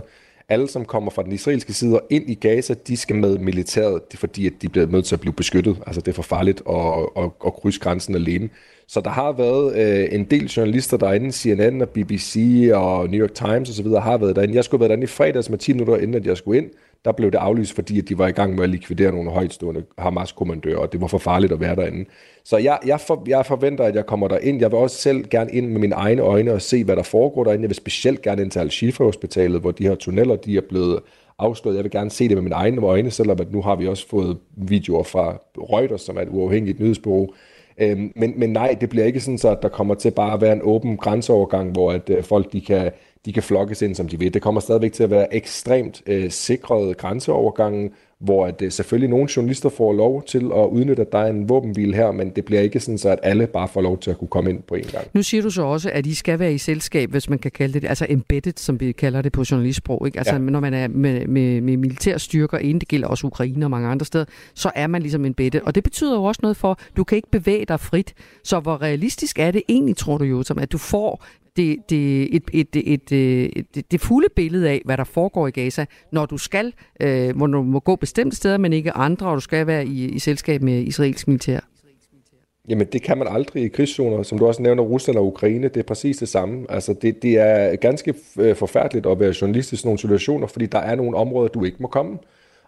alle, 0.50 0.68
som 0.68 0.86
kommer 0.86 1.12
fra 1.12 1.24
den 1.24 1.32
israelske 1.32 1.74
side 1.74 1.96
og 1.96 2.08
ind 2.10 2.30
i 2.30 2.34
Gaza, 2.34 2.76
de 2.88 2.98
skal 2.98 3.16
med 3.16 3.38
militæret, 3.38 4.02
fordi 4.16 4.48
at 4.48 4.54
de 4.62 4.70
bliver 4.70 4.88
nødt 4.88 5.06
til 5.06 5.16
at 5.16 5.22
blive 5.22 5.34
beskyttet. 5.34 5.78
Altså 5.88 6.02
det 6.02 6.08
er 6.12 6.16
for 6.16 6.22
farligt 6.22 6.62
at, 6.70 6.76
at, 7.18 7.30
at 7.46 7.54
krydse 7.54 7.80
grænsen 7.80 8.16
alene. 8.16 8.50
Så 8.88 9.02
der 9.02 9.10
har 9.10 9.32
været 9.32 9.76
øh, 9.76 10.08
en 10.12 10.24
del 10.24 10.46
journalister 10.46 10.98
derinde, 10.98 11.32
CNN 11.32 11.82
og 11.82 11.90
BBC 11.90 12.36
og 12.74 13.10
New 13.10 13.22
York 13.22 13.34
Times 13.34 13.70
osv. 13.70 13.88
har 13.88 14.18
været 14.18 14.36
derinde. 14.36 14.56
Jeg 14.56 14.64
skulle 14.64 14.80
have 14.80 14.90
været 14.90 14.90
derinde 14.90 15.04
i 15.04 15.08
fredags 15.08 15.50
med 15.50 15.58
10 15.58 15.74
minutter 15.74 15.98
inden, 15.98 16.16
at 16.16 16.26
jeg 16.26 16.38
skulle 16.38 16.58
ind. 16.62 16.70
Der 17.06 17.12
blev 17.12 17.32
det 17.32 17.38
aflyst, 17.38 17.76
fordi 17.76 18.00
at 18.00 18.10
de 18.10 18.18
var 18.18 18.28
i 18.28 18.32
gang 18.32 18.56
med 18.56 18.64
at 18.64 18.70
likvidere 18.70 19.12
nogle 19.12 19.32
højtstående 19.32 19.84
Hamas-kommandører, 19.98 20.78
og 20.78 20.92
det 20.92 21.02
var 21.02 21.08
for 21.08 21.18
farligt 21.18 21.54
at 21.54 21.60
være 21.60 21.76
derinde. 21.76 22.06
Så 22.44 22.58
jeg, 22.58 22.80
jeg, 22.86 23.00
for, 23.00 23.24
jeg 23.28 23.46
forventer, 23.46 23.84
at 23.84 23.96
jeg 23.96 24.06
kommer 24.06 24.28
derind. 24.28 24.60
Jeg 24.60 24.72
vil 24.72 24.80
også 24.80 24.98
selv 24.98 25.28
gerne 25.30 25.52
ind 25.52 25.68
med 25.68 25.80
mine 25.80 25.96
egne 25.96 26.22
øjne 26.22 26.54
og 26.54 26.62
se, 26.62 26.84
hvad 26.84 26.96
der 26.96 27.04
foregår 27.04 27.44
derinde. 27.44 27.62
Jeg 27.62 27.70
vil 27.70 27.76
specielt 27.76 28.22
gerne 28.22 28.42
ind 28.42 28.52
til 28.52 28.60
Al-Shifa-hospitalet, 28.60 29.62
hvor 29.62 29.72
de 29.72 29.88
her 29.88 29.96
tunneller 29.96 30.36
de 30.36 30.58
er 30.58 30.62
blevet 30.70 31.00
afsløret. 31.40 31.76
Jeg 31.76 31.84
vil 31.84 31.92
gerne 31.92 32.10
se 32.10 32.28
det 32.28 32.38
med 32.38 32.42
mine 32.42 32.56
egne 32.56 32.82
øjne, 32.82 33.12
selvom 33.12 33.38
at 33.42 33.52
nu 33.52 33.62
har 33.62 33.76
vi 33.76 33.88
også 33.88 34.08
fået 34.08 34.38
videoer 34.58 35.04
fra 35.04 35.38
Reuters, 35.58 36.02
som 36.02 36.18
er 36.18 36.22
et 36.22 36.30
uafhængigt 36.32 36.80
nyhedsbureau. 36.80 37.30
Øhm, 37.82 38.12
men, 38.16 38.34
men 38.38 38.50
nej, 38.50 38.78
det 38.82 38.90
bliver 38.90 39.06
ikke 39.06 39.20
sådan, 39.20 39.38
så 39.38 39.50
at 39.50 39.62
der 39.62 39.70
kommer 39.70 39.96
til 39.96 40.12
bare 40.12 40.34
at 40.34 40.42
være 40.42 40.54
en 40.54 40.62
åben 40.64 40.98
grænseovergang, 40.98 41.72
hvor 41.72 41.92
at 41.92 42.10
øh, 42.10 42.24
folk 42.24 42.54
de 42.54 42.62
kan, 42.62 42.92
de 43.26 43.34
kan 43.34 43.44
flokkes 43.44 43.82
ind, 43.82 43.96
som 43.96 44.08
de 44.08 44.20
vil. 44.20 44.34
Det 44.34 44.42
kommer 44.42 44.62
stadigvæk 44.62 44.94
til 44.94 45.04
at 45.04 45.10
være 45.10 45.36
ekstremt 45.36 46.02
øh, 46.08 46.32
sikrede 46.32 46.94
grænseovergange, 46.94 47.92
hvor 48.20 48.46
at, 48.46 48.62
øh, 48.62 48.72
selvfølgelig 48.72 49.10
nogle 49.10 49.30
journalister 49.36 49.70
får 49.70 49.94
lov 49.94 50.24
til 50.24 50.52
at 50.56 50.68
udnytte, 50.68 51.02
at 51.02 51.12
der 51.12 51.18
er 51.18 51.28
en 51.28 51.50
våbenhvile 51.50 51.96
her, 51.96 52.12
men 52.12 52.30
det 52.30 52.46
bliver 52.46 52.62
ikke 52.62 52.80
sådan, 52.80 52.98
så 52.98 53.10
at 53.10 53.20
alle 53.24 53.48
bare 53.48 53.68
får 53.68 53.82
lov 53.82 54.00
til 54.00 54.12
at 54.12 54.18
kunne 54.18 54.28
komme 54.28 54.50
ind 54.50 54.62
på 54.62 54.76
en 54.76 54.84
gang. 54.84 55.08
Nu 55.14 55.24
siger 55.24 55.44
du 55.44 55.50
så 55.50 55.62
også, 55.62 55.92
at 55.94 56.06
I 56.06 56.16
skal 56.16 56.40
være 56.40 56.54
i 56.54 56.58
selskab, 56.58 57.10
hvis 57.12 57.30
man 57.30 57.40
kan 57.40 57.52
kalde 57.52 57.80
det, 57.80 57.88
altså 57.88 58.06
embedded, 58.10 58.54
som 58.56 58.80
vi 58.80 58.92
kalder 58.92 59.22
det 59.22 59.32
på 59.32 59.44
journalistsprog. 59.52 60.08
Ikke? 60.08 60.18
Altså 60.18 60.34
ja. 60.34 60.40
når 60.40 60.60
man 60.60 60.74
er 60.74 60.88
med, 60.88 61.28
med, 61.28 61.62
med 61.62 61.78
militære 61.78 62.20
styrker 62.20 62.58
inden, 62.58 62.80
det 62.80 62.88
gælder 62.88 63.08
også 63.08 63.28
Ukraine 63.28 63.66
og 63.66 63.72
mange 63.72 63.88
andre 63.88 64.06
steder, 64.06 64.26
så 64.54 64.72
er 64.76 64.88
man 64.88 65.02
ligesom 65.02 65.26
embedded. 65.26 65.62
Og 65.62 65.76
det 65.76 65.84
betyder 65.84 66.16
jo 66.16 66.24
også 66.24 66.40
noget 66.42 66.58
for, 66.58 66.80
du 66.98 67.04
kan 67.04 67.16
ikke 67.16 67.32
bevæge 67.32 67.66
dig 67.66 67.80
frit. 67.80 68.14
Så 68.44 68.60
hvor 68.60 68.82
realistisk 68.82 69.40
er 69.40 69.52
det 69.52 69.62
egentlig, 69.70 69.98
tror 69.98 70.18
du 70.18 70.24
jo, 70.24 70.44
som 70.44 70.60
at 70.60 70.72
du 70.72 70.78
får 70.78 71.26
det, 71.58 71.78
det, 71.90 72.36
et, 72.36 72.44
et, 72.54 72.76
et, 72.76 73.12
øh, 73.12 73.50
et, 73.56 73.66
et, 73.78 73.92
det 73.92 74.02
fulde 74.02 74.28
billede 74.36 74.70
af, 74.70 74.82
hvad 74.86 74.98
der 74.98 75.04
foregår 75.04 75.48
i 75.48 75.52
Gaza, 75.52 75.86
når 76.12 76.26
du 76.26 76.38
skal, 76.38 76.74
øh, 77.00 77.38
hvor 77.38 77.48
du 77.48 77.62
må 77.62 77.80
gå 77.80 77.96
bestemte 77.96 78.36
steder, 78.36 78.58
men 78.58 78.74
ikke 78.74 78.92
andre, 78.92 79.28
og 79.28 79.36
du 79.36 79.42
skal 79.42 79.68
være 79.68 79.86
i, 79.86 80.06
i 80.06 80.20
selskab 80.20 80.62
med 80.62 80.82
israelsk 80.82 81.28
militær? 81.28 81.60
Jamen, 82.70 82.88
det 82.94 83.02
kan 83.02 83.18
man 83.18 83.28
aldrig 83.28 83.64
i 83.64 83.68
krigszoner. 83.68 84.24
Som 84.24 84.40
du 84.40 84.48
også 84.48 84.62
nævner, 84.62 84.84
Rusland 84.84 85.18
og 85.18 85.28
Ukraine, 85.28 85.68
det 85.68 85.78
er 85.78 85.84
præcis 85.84 86.18
det 86.18 86.30
samme. 86.30 86.66
Altså, 86.70 86.94
det, 86.94 87.22
det 87.22 87.38
er 87.38 87.76
ganske 87.76 88.14
øh, 88.40 88.56
forfærdeligt 88.56 89.06
at 89.06 89.20
være 89.20 89.34
journalist 89.42 89.74
i 89.74 89.76
sådan 89.76 89.88
nogle 89.88 90.00
situationer, 90.00 90.48
fordi 90.48 90.66
der 90.66 90.80
er 90.80 90.96
nogle 90.96 91.18
områder, 91.18 91.48
du 91.48 91.64
ikke 91.64 91.78
må 91.80 91.88
komme. 91.88 92.18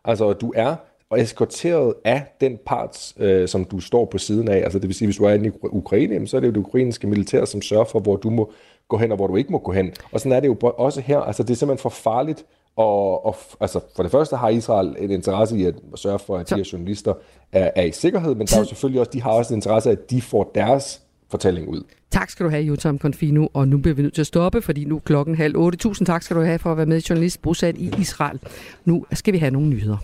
Altså, 0.06 0.34
du 0.34 0.54
er 0.56 0.76
og 1.12 1.22
eskorteret 1.22 1.94
af 2.06 2.24
den 2.42 2.58
part, 2.66 3.14
øh, 3.20 3.48
som 3.48 3.66
du 3.66 3.80
står 3.80 4.06
på 4.06 4.18
siden 4.18 4.48
af. 4.48 4.58
Altså 4.58 4.80
det 4.80 4.88
vil 4.88 4.96
sige, 4.96 5.08
hvis 5.08 5.18
du 5.18 5.24
er 5.24 5.34
i 5.34 5.52
Ukraine, 5.64 6.28
så 6.28 6.38
er 6.38 6.42
det 6.42 6.48
jo 6.48 6.52
det 6.52 6.60
ukrainske 6.60 7.08
militær, 7.08 7.46
som 7.46 7.62
sørger 7.62 7.86
for, 7.86 8.00
hvor 8.00 8.16
du 8.16 8.30
må 8.30 8.52
gå 8.92 8.98
hen, 8.98 9.12
og 9.12 9.18
hvor 9.18 9.28
du 9.28 9.36
ikke 9.36 9.52
må 9.52 9.58
gå 9.58 9.72
hen. 9.72 9.92
Og 10.12 10.20
sådan 10.20 10.32
er 10.32 10.40
det 10.40 10.48
jo 10.48 10.56
også 10.62 11.02
her. 11.02 11.20
Altså 11.20 11.44
det 11.44 11.50
er 11.50 11.56
simpelthen 11.56 11.82
for 11.82 11.90
farligt 11.90 12.46
og, 12.76 13.26
og 13.26 13.36
altså, 13.60 13.80
for 13.96 14.04
det 14.04 14.12
første 14.12 14.36
har 14.36 14.50
Israel 14.50 14.96
en 15.00 15.12
interesse 15.12 15.58
i 15.58 15.66
at 15.66 15.76
sørge 15.96 16.20
for, 16.20 16.38
at 16.38 16.50
de 16.50 16.56
her 16.56 16.70
journalister 16.74 17.14
er, 17.52 17.72
er 17.76 17.84
i 17.84 17.92
sikkerhed, 17.92 18.36
men 18.36 18.48
der 18.48 18.56
er 18.56 18.60
jo 18.60 18.66
selvfølgelig 18.66 19.00
også, 19.00 19.12
de 19.14 19.22
har 19.22 19.32
også 19.32 19.54
en 19.54 19.58
interesse 19.58 19.90
i, 19.90 19.94
at 19.94 20.10
de 20.10 20.22
får 20.22 20.52
deres 20.56 21.02
fortælling 21.32 21.68
ud. 21.68 21.84
Tak 22.12 22.30
skal 22.30 22.46
du 22.46 22.50
have, 22.50 22.64
Jotam 22.64 23.00
Confino, 23.00 23.48
og 23.54 23.68
nu 23.68 23.78
bliver 23.78 23.96
vi 23.96 24.02
nødt 24.02 24.14
til 24.14 24.22
at 24.22 24.28
stoppe, 24.28 24.62
fordi 24.62 24.86
nu 24.86 24.96
er 24.96 25.00
klokken 25.00 25.36
halv 25.36 25.58
otte. 25.58 25.78
Tusind 25.78 26.06
tak 26.06 26.24
skal 26.24 26.38
du 26.38 26.42
have 26.42 26.60
for 26.60 26.72
at 26.72 26.78
være 26.78 26.86
med 26.86 27.02
journalist 27.02 27.42
bosat 27.42 27.78
i 27.78 27.94
Israel. 28.00 28.40
Nu 28.86 29.06
skal 29.14 29.34
vi 29.34 29.38
have 29.38 29.52
nogle 29.52 29.68
nyheder. 29.70 29.98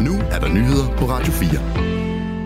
Nu 0.00 0.12
er 0.30 0.38
der 0.40 0.48
nyheder 0.48 0.96
på 0.98 1.04
Radio 1.04 1.32
4. 1.32 1.93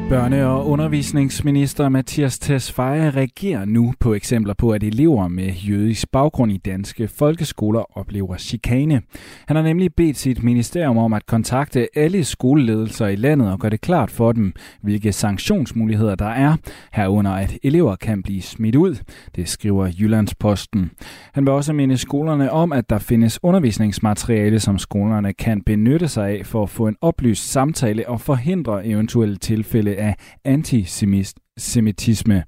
Børne- 0.09 0.43
og 0.43 0.69
undervisningsminister 0.69 1.89
Mathias 1.89 2.39
Tesfaye 2.39 3.11
reagerer 3.11 3.65
nu 3.65 3.95
på 4.01 4.15
eksempler 4.15 4.55
på, 4.55 4.71
at 4.71 4.83
elever 4.83 5.29
med 5.29 5.53
jødisk 5.53 6.11
baggrund 6.13 6.53
i 6.53 6.57
danske 6.57 7.09
folkeskoler 7.09 7.99
oplever 7.99 8.37
chikane. 8.37 9.03
Han 9.47 9.57
har 9.57 9.63
nemlig 9.63 9.95
bedt 9.95 10.17
sit 10.17 10.43
ministerium 10.43 10.99
om 10.99 11.13
at 11.13 11.27
kontakte 11.27 11.89
alle 11.95 12.25
skoleledelser 12.25 13.07
i 13.07 13.17
landet 13.17 13.53
og 13.53 13.59
gøre 13.59 13.71
det 13.71 13.81
klart 13.81 14.11
for 14.11 14.33
dem, 14.33 14.53
hvilke 14.83 15.13
sanktionsmuligheder 15.13 16.15
der 16.15 16.29
er, 16.29 16.57
herunder 16.93 17.31
at 17.31 17.59
elever 17.63 17.97
kan 17.97 18.23
blive 18.23 18.43
smidt 18.43 18.77
ud. 18.77 18.97
Det 19.37 19.49
skriver 19.49 19.91
Jyllandsposten. 20.01 20.91
Han 21.33 21.45
vil 21.47 21.53
også 21.53 21.73
minde 21.73 21.97
skolerne 21.97 22.53
om, 22.53 22.73
at 22.73 22.91
der 22.91 22.99
findes 22.99 23.39
undervisningsmateriale, 23.43 24.61
som 24.61 24.79
skolerne 24.79 25.33
kan 25.33 25.63
benytte 25.63 26.09
sig 26.09 26.29
af 26.29 26.47
for 26.47 26.63
at 26.63 26.71
få 26.71 26.87
en 26.87 26.97
oplyst 27.01 27.53
samtale 27.53 28.09
og 28.09 28.21
forhindre 28.21 28.87
eventuelle 28.87 29.37
tilfælde 29.37 29.98
af 29.99 30.15
antisemitisme. 30.45 32.45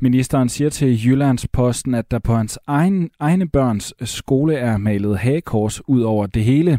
Ministeren 0.00 0.48
siger 0.48 0.70
til 0.70 1.06
Jyllandsposten, 1.06 1.94
at 1.94 2.10
der 2.10 2.18
på 2.18 2.34
hans 2.34 2.58
egen, 2.66 3.10
egne 3.20 3.48
børns 3.48 3.94
skole 4.04 4.54
er 4.54 4.76
malet 4.76 5.18
hagekors 5.18 5.88
ud 5.88 6.00
over 6.00 6.26
det 6.26 6.44
hele. 6.44 6.78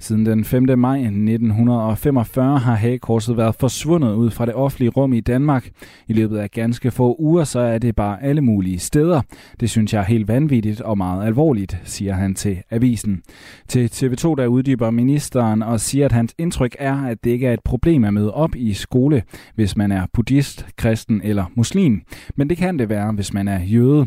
Siden 0.00 0.26
den 0.26 0.44
5. 0.44 0.78
maj 0.78 0.98
1945 0.98 2.58
har 2.58 2.74
hagekorset 2.74 3.36
været 3.36 3.54
forsvundet 3.54 4.14
ud 4.14 4.30
fra 4.30 4.46
det 4.46 4.54
offentlige 4.54 4.90
rum 4.90 5.12
i 5.12 5.20
Danmark. 5.20 5.68
I 6.08 6.12
løbet 6.12 6.38
af 6.38 6.50
ganske 6.50 6.90
få 6.90 7.16
uger, 7.18 7.44
så 7.44 7.60
er 7.60 7.78
det 7.78 7.96
bare 7.96 8.22
alle 8.22 8.40
mulige 8.40 8.78
steder. 8.78 9.22
Det 9.60 9.70
synes 9.70 9.92
jeg 9.92 10.00
er 10.00 10.04
helt 10.04 10.28
vanvittigt 10.28 10.80
og 10.80 10.98
meget 10.98 11.26
alvorligt, 11.26 11.78
siger 11.84 12.14
han 12.14 12.34
til 12.34 12.62
avisen. 12.70 13.22
Til 13.68 13.86
TV2 13.86 14.34
der 14.34 14.46
uddyber 14.46 14.90
ministeren 14.90 15.62
og 15.62 15.80
siger, 15.80 16.04
at 16.04 16.12
hans 16.12 16.34
indtryk 16.38 16.76
er, 16.78 17.04
at 17.04 17.24
det 17.24 17.30
ikke 17.30 17.46
er 17.46 17.52
et 17.52 17.62
problem 17.64 18.04
at 18.04 18.14
møde 18.14 18.34
op 18.34 18.56
i 18.56 18.72
skole, 18.72 19.22
hvis 19.54 19.76
man 19.76 19.92
er 19.92 20.06
buddhist, 20.12 20.66
kristen 20.76 21.20
eller 21.24 21.44
muslim. 21.54 22.02
Men 22.36 22.50
det 22.50 22.57
kan 22.58 22.78
det 22.78 22.88
være, 22.88 23.12
hvis 23.12 23.32
man 23.32 23.48
er 23.48 23.62
jøde. 23.62 24.06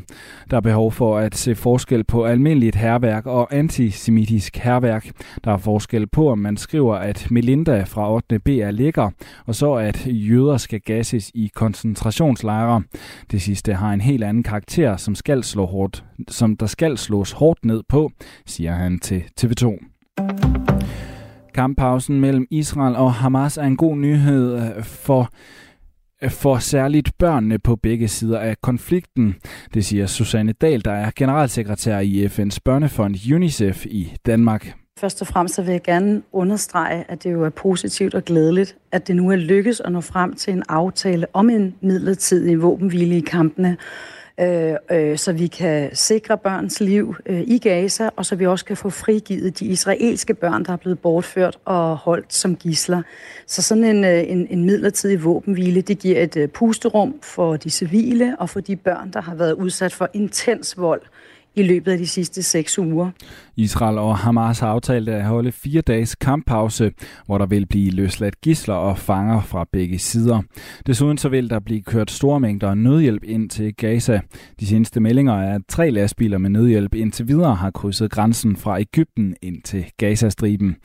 Der 0.51 0.57
er 0.57 0.61
behov 0.61 0.91
for 0.91 1.17
at 1.17 1.35
se 1.35 1.55
forskel 1.55 2.03
på 2.03 2.25
almindeligt 2.25 2.75
herværk 2.75 3.25
og 3.25 3.55
antisemitisk 3.55 4.57
herværk. 4.57 5.11
Der 5.43 5.51
er 5.51 5.57
forskel 5.57 6.07
på, 6.07 6.29
om 6.29 6.39
man 6.39 6.57
skriver, 6.57 6.95
at 6.95 7.27
Melinda 7.31 7.83
fra 7.83 8.13
8. 8.13 8.39
B 8.39 8.47
er 8.47 8.71
lækker, 8.71 9.09
og 9.45 9.55
så 9.55 9.73
at 9.73 10.07
jøder 10.07 10.57
skal 10.57 10.79
gasses 10.79 11.31
i 11.33 11.51
koncentrationslejre. 11.55 12.83
Det 13.31 13.41
sidste 13.41 13.73
har 13.73 13.93
en 13.93 14.01
helt 14.01 14.23
anden 14.23 14.43
karakter, 14.43 14.97
som, 14.97 15.15
skal 15.15 15.43
slå 15.43 15.65
hårdt, 15.65 16.03
som 16.27 16.57
der 16.57 16.65
skal 16.65 16.97
slås 16.97 17.31
hårdt 17.31 17.65
ned 17.65 17.83
på, 17.89 18.11
siger 18.45 18.71
han 18.71 18.99
til 18.99 19.23
TV2. 19.41 19.85
Kamppausen 21.53 22.21
mellem 22.21 22.47
Israel 22.49 22.95
og 22.95 23.13
Hamas 23.13 23.57
er 23.57 23.63
en 23.63 23.77
god 23.77 23.97
nyhed 23.97 24.55
øh, 24.55 24.83
for 24.83 25.29
for 26.29 26.57
særligt 26.57 27.17
børnene 27.17 27.59
på 27.59 27.75
begge 27.75 28.07
sider 28.07 28.39
af 28.39 28.61
konflikten. 28.61 29.35
Det 29.73 29.85
siger 29.85 30.05
Susanne 30.05 30.51
Dahl, 30.51 30.85
der 30.85 30.91
er 30.91 31.11
generalsekretær 31.15 31.99
i 31.99 32.25
FN's 32.25 32.57
børnefond 32.65 33.15
UNICEF 33.33 33.85
i 33.85 34.13
Danmark. 34.25 34.73
Først 34.99 35.21
og 35.21 35.27
fremmest 35.27 35.55
så 35.55 35.61
vil 35.61 35.71
jeg 35.71 35.83
gerne 35.83 36.21
understrege, 36.31 37.05
at 37.07 37.23
det 37.23 37.31
jo 37.31 37.43
er 37.43 37.49
positivt 37.49 38.15
og 38.15 38.25
glædeligt, 38.25 38.75
at 38.91 39.07
det 39.07 39.15
nu 39.15 39.31
er 39.31 39.35
lykkedes 39.35 39.79
at 39.79 39.91
nå 39.91 40.01
frem 40.01 40.33
til 40.33 40.53
en 40.53 40.63
aftale 40.69 41.27
om 41.33 41.49
en 41.49 41.75
midlertidig 41.81 42.61
våbenhvile 42.61 43.17
i 43.17 43.21
kampene, 43.21 43.77
øh, 44.39 44.75
øh, 44.91 45.17
så 45.17 45.33
vi 45.33 45.47
kan 45.47 45.95
sikre 45.95 46.37
børns 46.37 46.79
liv 46.79 47.15
øh, 47.25 47.41
i 47.41 47.57
Gaza, 47.57 48.09
og 48.15 48.25
så 48.25 48.35
vi 48.35 48.47
også 48.47 48.65
kan 48.65 48.77
få 48.77 48.89
frigivet 48.89 49.59
de 49.59 49.65
israelske 49.65 50.33
børn, 50.33 50.65
der 50.65 50.73
er 50.73 50.77
blevet 50.77 50.99
bortført 50.99 51.57
og 51.65 51.97
holdt 51.97 52.33
som 52.33 52.55
gisler. 52.55 53.01
Så 53.45 53.61
sådan 53.61 53.83
en, 53.83 54.03
øh, 54.03 54.23
en, 54.27 54.47
en 54.49 54.65
midlertidig 54.65 55.23
våbenhvile, 55.23 55.81
det 55.81 55.99
giver 55.99 56.23
et 56.23 56.37
øh, 56.37 56.49
pusterum 56.49 57.15
for 57.21 57.57
de 57.57 57.69
civile 57.69 58.35
og 58.39 58.49
for 58.49 58.59
de 58.59 58.75
børn, 58.75 59.11
der 59.13 59.21
har 59.21 59.35
været 59.35 59.53
udsat 59.53 59.93
for 59.93 60.09
intens 60.13 60.77
vold 60.77 61.01
i 61.55 61.63
løbet 61.63 61.91
af 61.91 61.97
de 61.97 62.07
sidste 62.07 62.43
seks 62.43 62.79
uger. 62.79 63.11
Israel 63.55 63.97
og 63.97 64.17
Hamas 64.17 64.59
har 64.59 64.67
aftalt 64.67 65.09
at 65.09 65.25
holde 65.25 65.51
fire 65.51 65.81
dages 65.81 66.15
kamppause, 66.15 66.91
hvor 67.25 67.37
der 67.37 67.45
vil 67.45 67.65
blive 67.65 67.91
løsladt 67.91 68.41
gisler 68.41 68.73
og 68.73 68.97
fanger 68.97 69.41
fra 69.41 69.65
begge 69.71 69.99
sider. 69.99 70.41
Desuden 70.87 71.17
så 71.17 71.29
vil 71.29 71.49
der 71.49 71.59
blive 71.59 71.81
kørt 71.81 72.11
store 72.11 72.39
mængder 72.39 72.73
nødhjælp 72.73 73.23
ind 73.23 73.49
til 73.49 73.75
Gaza. 73.75 74.19
De 74.59 74.67
seneste 74.67 74.99
meldinger 74.99 75.33
er, 75.33 75.55
at 75.55 75.61
tre 75.67 75.89
lastbiler 75.89 76.37
med 76.37 76.49
nødhjælp 76.49 76.95
indtil 76.95 77.27
videre 77.27 77.55
har 77.55 77.71
krydset 77.71 78.11
grænsen 78.11 78.55
fra 78.55 78.79
Ægypten 78.79 79.35
ind 79.41 79.61
til 79.61 79.85
Gazastriben. 79.97 80.75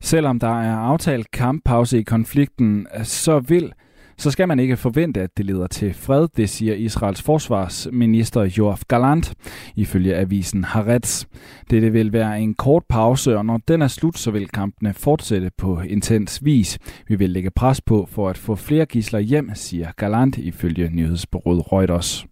Selvom 0.00 0.38
der 0.38 0.62
er 0.62 0.76
aftalt 0.76 1.30
kamppause 1.30 1.98
i 1.98 2.02
konflikten, 2.02 2.86
så 3.02 3.38
vil 3.38 3.72
så 4.20 4.30
skal 4.30 4.48
man 4.48 4.58
ikke 4.58 4.76
forvente, 4.76 5.20
at 5.20 5.30
det 5.36 5.46
leder 5.46 5.66
til 5.66 5.94
fred, 5.94 6.28
det 6.36 6.48
siger 6.50 6.74
Israels 6.74 7.22
forsvarsminister 7.22 8.42
Joaf 8.58 8.82
Galant, 8.88 9.34
ifølge 9.76 10.16
avisen 10.16 10.64
Haaretz. 10.64 11.24
Dette 11.70 11.92
vil 11.92 12.12
være 12.12 12.40
en 12.40 12.54
kort 12.54 12.82
pause, 12.88 13.38
og 13.38 13.46
når 13.46 13.60
den 13.68 13.82
er 13.82 13.88
slut, 13.88 14.18
så 14.18 14.30
vil 14.30 14.48
kampene 14.48 14.94
fortsætte 14.94 15.50
på 15.58 15.80
intens 15.80 16.44
vis. 16.44 16.78
Vi 17.08 17.14
vil 17.14 17.30
lægge 17.30 17.50
pres 17.50 17.80
på 17.80 18.08
for 18.10 18.28
at 18.28 18.38
få 18.38 18.54
flere 18.54 18.86
gisler 18.86 19.18
hjem, 19.18 19.50
siger 19.54 19.92
Galant 19.96 20.38
ifølge 20.38 20.90
nyhedsbureauet 20.90 21.72
Reuters. 21.72 22.26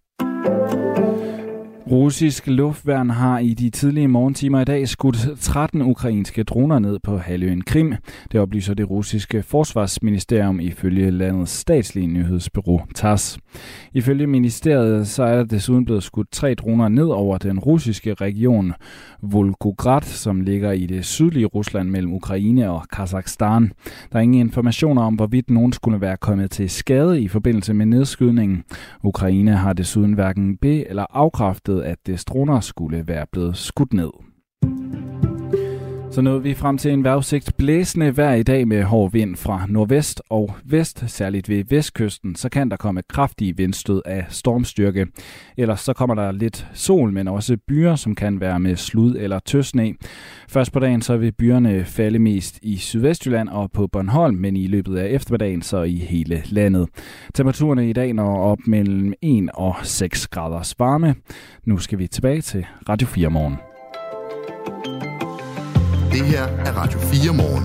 Russisk 1.90 2.46
luftværn 2.46 3.10
har 3.10 3.38
i 3.38 3.54
de 3.54 3.70
tidlige 3.70 4.08
morgentimer 4.08 4.60
i 4.60 4.64
dag 4.64 4.88
skudt 4.88 5.28
13 5.40 5.82
ukrainske 5.82 6.42
droner 6.42 6.78
ned 6.78 6.98
på 7.04 7.18
halvøen 7.18 7.62
Krim. 7.62 7.94
Det 8.32 8.40
oplyser 8.40 8.74
det 8.74 8.90
russiske 8.90 9.42
forsvarsministerium 9.42 10.60
ifølge 10.60 11.10
landets 11.10 11.52
statslige 11.52 12.06
nyhedsbureau 12.06 12.80
TASS. 12.94 13.38
Ifølge 13.92 14.26
ministeriet 14.26 15.08
så 15.08 15.22
er 15.22 15.36
der 15.36 15.44
desuden 15.44 15.84
blevet 15.84 16.02
skudt 16.02 16.32
tre 16.32 16.54
droner 16.54 16.88
ned 16.88 17.06
over 17.06 17.38
den 17.38 17.58
russiske 17.58 18.14
region 18.14 18.72
Volgograd, 19.22 20.02
som 20.02 20.40
ligger 20.40 20.72
i 20.72 20.86
det 20.86 21.04
sydlige 21.04 21.46
Rusland 21.46 21.90
mellem 21.90 22.12
Ukraine 22.12 22.70
og 22.70 22.82
Kazakhstan. 22.92 23.72
Der 24.12 24.18
er 24.18 24.22
ingen 24.22 24.40
informationer 24.40 25.02
om, 25.02 25.14
hvorvidt 25.14 25.50
nogen 25.50 25.72
skulle 25.72 26.00
være 26.00 26.16
kommet 26.16 26.50
til 26.50 26.70
skade 26.70 27.22
i 27.22 27.28
forbindelse 27.28 27.74
med 27.74 27.86
nedskydningen. 27.86 28.64
Ukraine 29.02 29.56
har 29.56 29.72
desuden 29.72 30.12
hverken 30.12 30.56
be- 30.56 30.88
eller 30.88 31.06
afkræftet 31.10 31.77
at 31.82 31.98
Stroner 32.16 32.60
skulle 32.60 33.08
være 33.08 33.26
blevet 33.32 33.56
skudt 33.56 33.92
ned. 33.92 34.10
Så 36.10 36.20
nåede 36.22 36.42
vi 36.42 36.54
frem 36.54 36.78
til 36.78 36.92
en 36.92 37.04
vejrudsigt 37.04 37.56
blæsende 37.56 38.16
vejr 38.16 38.34
i 38.34 38.42
dag 38.42 38.68
med 38.68 38.82
hård 38.82 39.12
vind 39.12 39.36
fra 39.36 39.66
nordvest 39.68 40.22
og 40.30 40.54
vest, 40.64 41.04
særligt 41.06 41.48
ved 41.48 41.64
vestkysten, 41.68 42.34
så 42.34 42.48
kan 42.48 42.70
der 42.70 42.76
komme 42.76 43.02
kraftige 43.08 43.56
vindstød 43.56 44.02
af 44.04 44.26
stormstyrke. 44.28 45.06
Ellers 45.56 45.80
så 45.80 45.92
kommer 45.92 46.14
der 46.14 46.32
lidt 46.32 46.68
sol, 46.74 47.12
men 47.12 47.28
også 47.28 47.56
byer, 47.68 47.96
som 47.96 48.14
kan 48.14 48.40
være 48.40 48.60
med 48.60 48.76
slud 48.76 49.16
eller 49.16 49.38
tøsne. 49.38 49.94
Først 50.48 50.72
på 50.72 50.78
dagen 50.78 51.02
så 51.02 51.16
vil 51.16 51.32
byerne 51.32 51.84
falde 51.84 52.18
mest 52.18 52.58
i 52.62 52.76
Sydvestjylland 52.76 53.48
og 53.48 53.70
på 53.72 53.86
Bornholm, 53.86 54.36
men 54.36 54.56
i 54.56 54.66
løbet 54.66 54.96
af 54.96 55.08
eftermiddagen 55.08 55.62
så 55.62 55.82
i 55.82 55.96
hele 55.96 56.42
landet. 56.46 56.88
Temperaturerne 57.34 57.90
i 57.90 57.92
dag 57.92 58.12
når 58.12 58.36
op 58.36 58.58
mellem 58.66 59.12
1 59.22 59.50
og 59.54 59.74
6 59.82 60.26
graders 60.28 60.74
varme. 60.78 61.14
Nu 61.64 61.78
skal 61.78 61.98
vi 61.98 62.06
tilbage 62.06 62.40
til 62.40 62.66
Radio 62.88 63.06
4 63.08 63.30
morgen. 63.30 63.67
Det 66.12 66.26
her 66.26 66.42
er 66.42 66.72
Radio 66.72 66.98
4 66.98 67.34
morgen. 67.34 67.64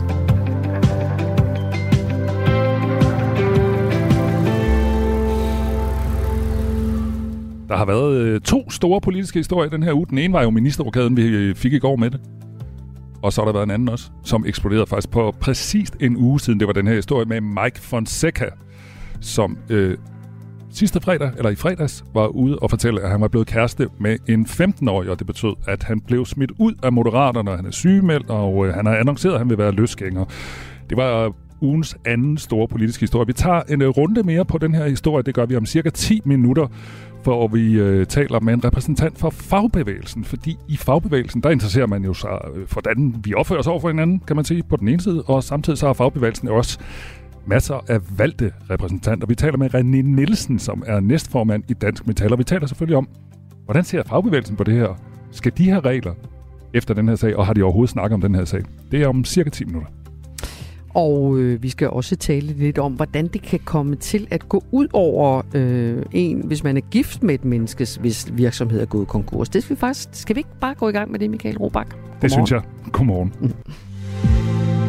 Der 7.70 7.78
har 7.78 7.86
været 7.86 8.16
øh, 8.16 8.42
to 8.42 8.70
store 8.70 9.02
politiske 9.02 9.40
historier 9.40 9.70
den 9.70 9.84
her 9.84 9.94
uge. 9.94 10.06
Den 10.10 10.18
ene 10.18 10.34
var 10.34 10.44
jo 10.44 10.50
ministerrokaden, 10.50 11.18
vi 11.18 11.26
øh, 11.28 11.56
fik 11.56 11.74
i 11.74 11.80
går 11.80 11.96
med 11.96 12.12
det. 12.12 12.20
Og 13.22 13.34
så 13.34 13.42
har 13.42 13.46
der 13.46 13.54
været 13.54 13.64
en 13.64 13.72
anden 13.72 13.90
også, 13.90 14.10
som 14.24 14.46
eksploderede 14.48 14.88
faktisk 14.88 15.10
på 15.10 15.36
præcis 15.40 15.92
en 16.00 16.18
uge 16.18 16.40
siden. 16.40 16.60
Det 16.60 16.68
var 16.68 16.74
den 16.74 16.88
her 16.88 16.96
historie 16.96 17.26
med 17.26 17.42
Mike 17.42 17.80
Fonseca, 17.82 18.50
som 19.22 19.58
øh, 19.70 19.98
sidste 20.74 21.02
fredag, 21.02 21.32
eller 21.38 21.50
i 21.50 21.56
fredags, 21.56 22.04
var 22.14 22.28
ude 22.28 22.60
og 22.60 22.70
fortælle, 22.70 23.02
at 23.02 23.10
han 23.10 23.22
var 23.22 23.28
blevet 23.28 23.48
kæreste 23.48 23.88
med 24.00 24.18
en 24.28 24.46
15-årig, 24.46 25.10
og 25.10 25.20
det 25.20 25.28
betød, 25.28 25.54
at 25.68 25.84
han 25.84 26.00
blev 26.00 26.26
smidt 26.26 26.52
ud 26.60 26.74
af 26.84 26.94
Moderaterne, 26.94 27.56
han 27.56 27.66
er 27.66 27.72
sygemeldt, 27.72 28.30
og 28.30 28.68
øh, 28.68 28.74
han 28.74 28.86
har 28.86 28.96
annonceret, 28.96 29.34
at 29.34 29.40
han 29.40 29.50
vil 29.50 29.58
være 29.58 29.72
løsgænger. 29.72 30.26
Det 30.90 30.98
var 30.98 31.26
øh, 31.26 31.32
ugens 31.62 31.98
anden 32.06 32.38
store 32.38 32.68
politiske 32.68 33.02
historie. 33.02 33.28
Vi 33.28 33.34
tager 33.34 33.62
en 33.70 33.82
øh, 33.82 33.90
runde 33.90 34.24
mere 34.24 34.46
på 34.46 34.58
den 34.58 34.76
her 34.76 34.88
historie. 34.88 35.24
Det 35.24 35.36
gør 35.36 35.46
vi 35.46 35.56
om 35.56 35.66
cirka 35.66 35.90
10 35.90 36.22
minutter, 36.26 36.68
hvor 37.24 37.48
vi 37.48 37.74
øh, 37.74 38.06
taler 38.06 38.40
med 38.40 38.54
en 38.54 38.66
repræsentant 38.66 39.20
for 39.20 39.30
fagbevægelsen. 39.30 40.24
Fordi 40.24 40.58
i 40.68 40.78
fagbevægelsen, 40.78 41.44
der 41.44 41.50
interesserer 41.50 41.88
man 41.88 42.04
jo 42.04 42.14
sig 42.14 42.42
øh, 42.56 42.72
hvordan 42.72 43.16
vi 43.24 43.34
opfører 43.34 43.60
os 43.60 43.68
over 43.68 43.80
for 43.80 43.88
hinanden, 43.88 44.22
kan 44.28 44.36
man 44.36 44.46
sige, 44.46 44.64
på 44.64 44.76
den 44.76 44.88
ene 44.88 45.02
side. 45.02 45.24
Og 45.26 45.44
samtidig 45.44 45.80
så 45.80 45.86
har 45.86 45.94
fagbevægelsen 45.94 46.48
jo 46.48 46.56
også 46.58 46.80
masser 47.46 47.86
af 47.88 48.00
valgte 48.18 48.54
repræsentanter. 48.70 49.28
Vi 49.28 49.36
taler 49.36 49.58
med 49.58 49.76
René 49.76 50.02
Nielsen, 50.02 50.60
som 50.60 50.84
er 50.86 51.00
næstformand 51.00 51.64
i 51.70 51.74
Dansk 51.74 52.08
Metal, 52.08 52.32
og 52.32 52.40
vi 52.40 52.44
taler 52.44 52.68
selvfølgelig 52.68 52.98
om, 52.98 53.08
hvordan 53.66 53.84
ser 53.84 54.04
fagbevægelsen 54.04 54.56
på 54.56 54.64
det 54.64 54.74
her? 54.74 55.00
Skal 55.32 55.52
de 55.58 55.64
her 55.64 55.86
regler 55.86 56.14
efter 56.74 56.94
den 56.94 57.08
her 57.08 57.16
sag, 57.16 57.36
og 57.36 57.46
har 57.46 57.54
de 57.54 57.64
overhovedet 57.64 57.90
snakket 57.90 58.14
om 58.14 58.22
den 58.22 58.36
her 58.36 58.46
sag? 58.46 58.64
Det 58.92 59.02
er 59.02 59.08
om 59.08 59.26
cirka 59.26 59.50
10 59.50 59.66
minutter. 59.66 59.90
Og 60.94 61.38
øh, 61.38 61.64
vi 61.64 61.70
skal 61.70 61.90
også 61.90 62.16
tale 62.16 62.48
lidt 62.48 62.78
om, 62.78 62.94
hvordan 62.94 63.28
det 63.28 63.42
kan 63.42 63.60
komme 63.66 63.96
til 63.96 64.28
at 64.32 64.50
gå 64.50 64.64
ud 64.72 64.88
over 64.94 65.42
øh, 65.54 66.04
en, 66.12 66.48
hvis 66.48 66.64
man 66.64 66.78
er 66.78 66.82
gift 66.82 67.24
med 67.24 67.34
et 67.34 67.46
menneskes, 67.46 67.96
hvis 67.96 68.28
virksomhed 68.34 68.82
er 68.82 68.86
gået 68.86 69.08
konkurs. 69.08 69.50
Det 69.50 69.64
skal 69.64 69.76
vi 69.76 69.80
faktisk, 69.80 70.10
skal 70.12 70.36
vi 70.36 70.40
ikke 70.40 70.60
bare 70.62 70.74
gå 70.74 70.90
i 70.90 70.92
gang 70.92 71.12
med 71.12 71.20
det, 71.20 71.30
Michael 71.30 71.58
Robach? 71.58 71.90
Det 72.22 72.32
synes 72.32 72.52
jeg. 72.52 72.62
Godmorgen. 72.92 73.34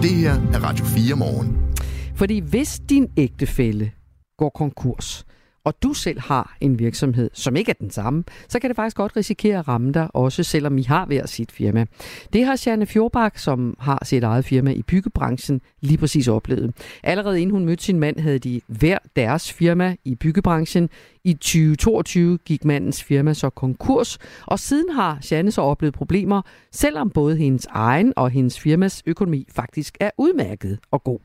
Det 0.03 0.11
her 0.11 0.33
er 0.33 0.64
Radio 0.64 0.85
4 0.85 1.17
morgen. 1.17 1.73
Fordi 2.14 2.38
hvis 2.38 2.81
din 2.88 3.11
ægtefælle 3.16 3.92
går 4.38 4.48
konkurs, 4.48 5.27
og 5.64 5.83
du 5.83 5.92
selv 5.92 6.20
har 6.20 6.57
en 6.61 6.79
virksomhed, 6.79 7.31
som 7.33 7.57
ikke 7.57 7.70
er 7.70 7.74
den 7.81 7.90
samme, 7.90 8.24
så 8.48 8.59
kan 8.59 8.70
det 8.70 8.77
faktisk 8.77 8.96
godt 8.96 9.16
risikere 9.16 9.59
at 9.59 9.68
ramme 9.68 9.92
dig, 9.92 10.09
også 10.14 10.42
selvom 10.42 10.79
I 10.79 10.83
har 10.83 11.07
hver 11.07 11.27
sit 11.27 11.53
firma. 11.53 11.87
Det 12.33 12.44
har 12.44 12.57
Sjerne 12.57 12.87
Fjordbak, 12.87 13.38
som 13.38 13.77
har 13.79 14.05
sit 14.05 14.22
eget 14.22 14.44
firma 14.44 14.72
i 14.72 14.83
byggebranchen, 14.83 15.61
lige 15.81 15.98
præcis 15.98 16.29
oplevet. 16.29 16.74
Allerede 17.03 17.40
inden 17.40 17.57
hun 17.57 17.64
mødte 17.64 17.85
sin 17.85 17.98
mand, 17.98 18.20
havde 18.20 18.38
de 18.38 18.61
hver 18.66 18.98
deres 19.16 19.53
firma 19.53 19.96
i 20.05 20.14
byggebranchen. 20.14 20.88
I 21.26 21.32
2022 21.32 22.38
gik 22.44 22.64
mandens 22.64 23.02
firma 23.02 23.34
så 23.34 23.50
konkurs, 23.50 24.18
og 24.46 24.58
siden 24.58 24.90
har 24.90 25.26
Janne 25.30 25.50
så 25.50 25.60
oplevet 25.60 25.94
problemer, 25.94 26.42
selvom 26.72 27.10
både 27.10 27.37
hendes 27.37 27.66
egen 27.70 28.12
og 28.16 28.30
hendes 28.30 28.60
firmas 28.60 29.02
økonomi 29.06 29.46
faktisk 29.50 29.96
er 30.00 30.10
udmærket 30.18 30.78
og 30.90 31.04
god. 31.04 31.18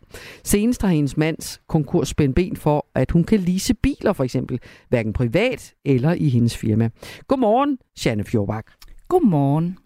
Senest 0.43 0.81
har 0.81 0.89
hendes 0.89 1.17
mands 1.17 1.61
konkurs 1.67 2.07
spændt 2.07 2.35
ben 2.35 2.55
for, 2.55 2.85
at 2.95 3.11
hun 3.11 3.23
kan 3.23 3.39
lease 3.39 3.73
biler 3.73 4.13
for 4.13 4.23
eksempel, 4.23 4.59
hverken 4.89 5.13
privat 5.13 5.73
eller 5.85 6.13
i 6.13 6.29
hendes 6.29 6.57
firma. 6.57 6.89
Godmorgen, 7.27 7.77
Janne 8.05 8.23
Fjordbak. 8.23 8.65
Godmorgen. 9.07 9.77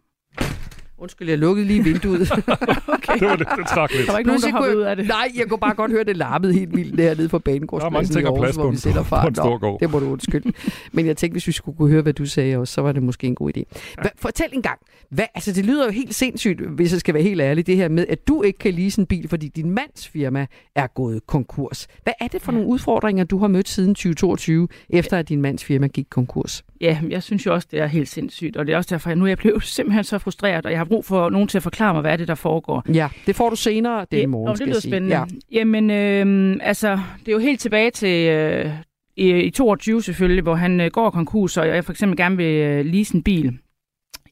Undskyld, 1.04 1.30
jeg 1.30 1.38
lukkede 1.38 1.68
lige 1.68 1.84
vinduet. 1.84 2.32
okay. 2.32 3.20
Det 3.20 3.28
var 3.28 3.36
det, 3.36 3.48
det 3.58 3.68
trak 3.68 3.92
lidt. 3.92 4.06
Der 4.06 4.12
var 4.12 4.20
ikke 4.20 4.28
nogen, 4.28 4.42
der 4.42 4.76
ud 4.76 4.82
af 4.82 4.96
det. 4.96 5.08
Nej, 5.08 5.32
jeg 5.38 5.48
kunne 5.50 5.60
bare 5.60 5.74
godt 5.74 5.92
høre, 5.92 6.04
det 6.04 6.18
larmede 6.18 6.54
helt 6.54 6.76
vildt 6.76 6.98
dernede 6.98 7.30
på 7.30 7.40
banegårdspladsen 7.40 8.20
i 8.20 8.24
Aarhus, 8.24 8.56
hvor 8.56 8.72
vi 8.72 8.78
sætter 8.78 9.04
fart. 9.04 9.24
På 9.24 9.28
en 9.28 9.36
stor 9.36 9.58
gård. 9.58 9.80
det 9.80 9.92
må 9.92 10.00
du 10.00 10.12
undskylde. 10.12 10.54
Men 10.92 11.06
jeg 11.06 11.18
tænkte, 11.18 11.34
hvis 11.34 11.48
vi 11.48 11.52
skulle 11.52 11.78
kunne 11.78 11.90
høre, 11.90 12.02
hvad 12.02 12.14
du 12.14 12.26
sagde 12.26 12.58
også, 12.58 12.74
så 12.74 12.82
var 12.82 12.92
det 12.92 13.04
måske 13.04 13.28
en 13.28 13.36
god 13.36 13.52
idé. 13.58 13.64
Hva, 14.02 14.10
fortæl 14.16 14.50
en 14.54 14.62
gang. 14.62 14.80
Hvad, 15.10 15.26
altså, 15.36 15.52
det 15.52 15.66
lyder 15.66 15.86
jo 15.86 15.92
helt 15.92 16.16
sindssygt, 16.16 16.62
hvis 16.62 16.92
jeg 16.92 17.00
skal 17.00 17.14
være 17.14 17.24
helt 17.24 17.42
ærlig, 17.42 17.68
det 17.68 17.76
her 17.76 17.90
med, 17.90 18.06
at 18.10 18.28
du 18.28 18.42
ikke 18.42 18.60
kan 18.60 18.74
lease 18.74 19.02
en 19.02 19.06
bil, 19.06 19.28
fordi 19.30 19.48
din 19.48 19.72
mands 19.72 20.08
firma 20.08 20.46
er 20.76 20.88
gået 20.88 21.28
konkurs. 21.28 21.88
Hvad 22.04 22.14
er 22.20 22.28
det 22.28 22.42
for 22.42 22.52
nogle 22.52 22.68
udfordringer, 22.68 23.24
du 23.24 23.38
har 23.38 23.48
mødt 23.48 23.70
siden 23.70 23.96
2022, 23.96 24.68
efter 24.90 25.18
at 25.18 25.30
din 25.30 25.42
mands 25.42 25.64
firma 25.64 25.88
gik 25.88 26.06
konkurs? 26.10 26.64
Ja, 26.82 27.00
jeg 27.10 27.24
synes 27.24 27.46
jo 27.46 27.54
også, 27.54 27.68
det 27.72 27.80
er 27.80 27.88
helt 27.88 28.10
sindssygt, 28.10 28.58
og 28.58 28.68
det 28.68 28.74
er 28.74 28.78
også 28.78 28.90
derfor, 28.90 29.10
at 29.10 29.18
nu 29.18 29.24
er 29.24 29.28
jeg 29.30 29.38
blevet 29.38 29.64
simpelthen 29.64 30.04
så 30.04 30.20
frustreret, 30.20 30.66
og 30.66 30.72
jeg 30.72 30.80
har 30.80 30.86
brug 30.94 31.06
for 31.06 31.30
nogen 31.30 31.48
til 31.48 31.58
at 31.58 31.64
forklare 31.64 31.94
mig, 31.94 32.02
hvad 32.02 32.12
er 32.12 32.16
det, 32.16 32.28
der 32.28 32.36
foregår. 32.36 32.84
Ja, 32.94 33.10
det 33.28 33.36
får 33.36 33.50
du 33.50 33.56
senere 33.56 34.06
den 34.12 34.30
morgen, 34.30 34.50
det, 34.50 34.58
skal 34.58 34.68
det 34.68 34.82
sige. 34.82 34.92
spændende. 34.92 35.16
Ja. 35.16 35.24
Jamen, 35.52 35.90
øh, 35.92 36.58
altså, 36.62 37.00
det 37.20 37.28
er 37.28 37.32
jo 37.32 37.40
helt 37.40 37.60
tilbage 37.60 37.92
til 37.92 38.30
øh, 38.30 38.72
i, 39.18 39.32
i 39.32 39.50
22 39.50 40.02
selvfølgelig, 40.02 40.44
hvor 40.44 40.56
han 40.56 40.82
øh, 40.82 40.92
går 40.92 41.10
konkurs, 41.10 41.58
og 41.58 41.68
jeg 41.68 41.86
for 41.86 41.92
eksempel 41.92 42.18
gerne 42.18 42.38
vil 42.38 42.56
øh, 42.56 42.86
lease 42.86 43.16
en 43.16 43.24
bil 43.24 43.58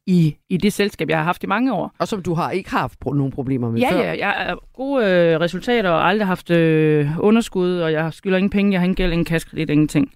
i, 0.08 0.36
i 0.50 0.58
det 0.58 0.74
selskab, 0.74 1.10
jeg 1.10 1.17
har 1.17 1.24
haft 1.24 1.43
i 1.43 1.47
mange 1.47 1.74
år. 1.74 1.95
Og 2.00 2.08
som 2.08 2.24
du 2.24 2.34
har 2.34 2.52
ikke 2.52 2.69
haft 2.69 2.97
pro- 3.06 3.13
nogen 3.13 3.32
problemer 3.32 3.71
med 3.71 3.80
ja, 3.80 3.91
før? 3.91 4.00
Ja, 4.00 4.17
jeg 4.17 4.28
har 4.28 4.58
gode 4.74 5.06
øh, 5.06 5.39
resultater 5.39 5.89
og 5.89 6.08
aldrig 6.10 6.28
haft 6.28 6.50
øh, 6.50 7.10
underskud, 7.19 7.78
og 7.78 7.91
jeg 7.91 8.13
skylder 8.13 8.38
ingen 8.38 8.50
penge, 8.50 8.71
jeg 8.71 8.80
har 8.80 8.86
ingen 8.86 8.95
gæld, 8.95 9.12
ingen 9.12 9.26
kaskredit, 9.26 9.69
ingenting. 9.69 10.12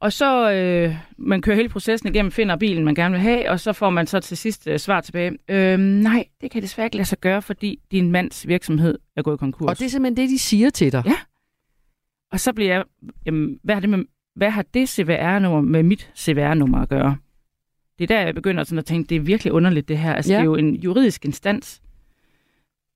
Og 0.00 0.12
så 0.12 0.52
øh, 0.52 0.96
man 1.16 1.42
kører 1.42 1.56
hele 1.56 1.68
processen 1.68 2.08
igennem, 2.08 2.32
finder 2.32 2.56
bilen, 2.56 2.84
man 2.84 2.94
gerne 2.94 3.12
vil 3.12 3.20
have, 3.20 3.50
og 3.50 3.60
så 3.60 3.72
får 3.72 3.90
man 3.90 4.06
så 4.06 4.20
til 4.20 4.36
sidst 4.36 4.66
øh, 4.66 4.78
svar 4.78 5.00
tilbage. 5.00 5.38
Øh, 5.48 5.78
nej, 5.78 6.24
det 6.40 6.50
kan 6.50 6.62
desværre 6.62 6.86
ikke 6.86 6.96
lade 6.96 7.08
sig 7.08 7.18
gøre, 7.18 7.42
fordi 7.42 7.78
din 7.90 8.12
mands 8.12 8.48
virksomhed 8.48 8.98
er 9.16 9.22
gået 9.22 9.38
konkurs. 9.38 9.70
Og 9.70 9.78
det 9.78 9.84
er 9.84 9.88
simpelthen 9.88 10.16
det, 10.16 10.30
de 10.30 10.38
siger 10.38 10.70
til 10.70 10.92
dig? 10.92 11.02
Ja. 11.06 11.16
Og 12.32 12.40
så 12.40 12.52
bliver 12.52 12.74
jeg, 12.74 12.84
jamen, 13.26 13.58
hvad 13.62 13.74
har 13.74 13.80
det, 13.80 13.90
med, 13.90 14.04
hvad 14.34 14.50
har 14.50 14.64
det 14.74 14.88
CVR-nummer 14.88 15.60
med 15.60 15.82
mit 15.82 16.10
CVR-nummer 16.18 16.78
at 16.78 16.88
gøre? 16.88 17.16
Det 17.98 18.10
er 18.10 18.16
der, 18.16 18.20
jeg 18.20 18.34
begynder 18.34 18.64
sådan 18.64 18.78
at 18.78 18.84
tænke, 18.84 19.08
det 19.08 19.16
er 19.16 19.20
virkelig 19.20 19.52
underligt 19.52 19.88
det 19.88 19.98
her. 19.98 20.14
Altså, 20.14 20.32
ja. 20.32 20.38
det 20.38 20.42
er 20.42 20.44
jo 20.44 20.54
en 20.54 20.74
juridisk 20.76 21.24
instans, 21.24 21.82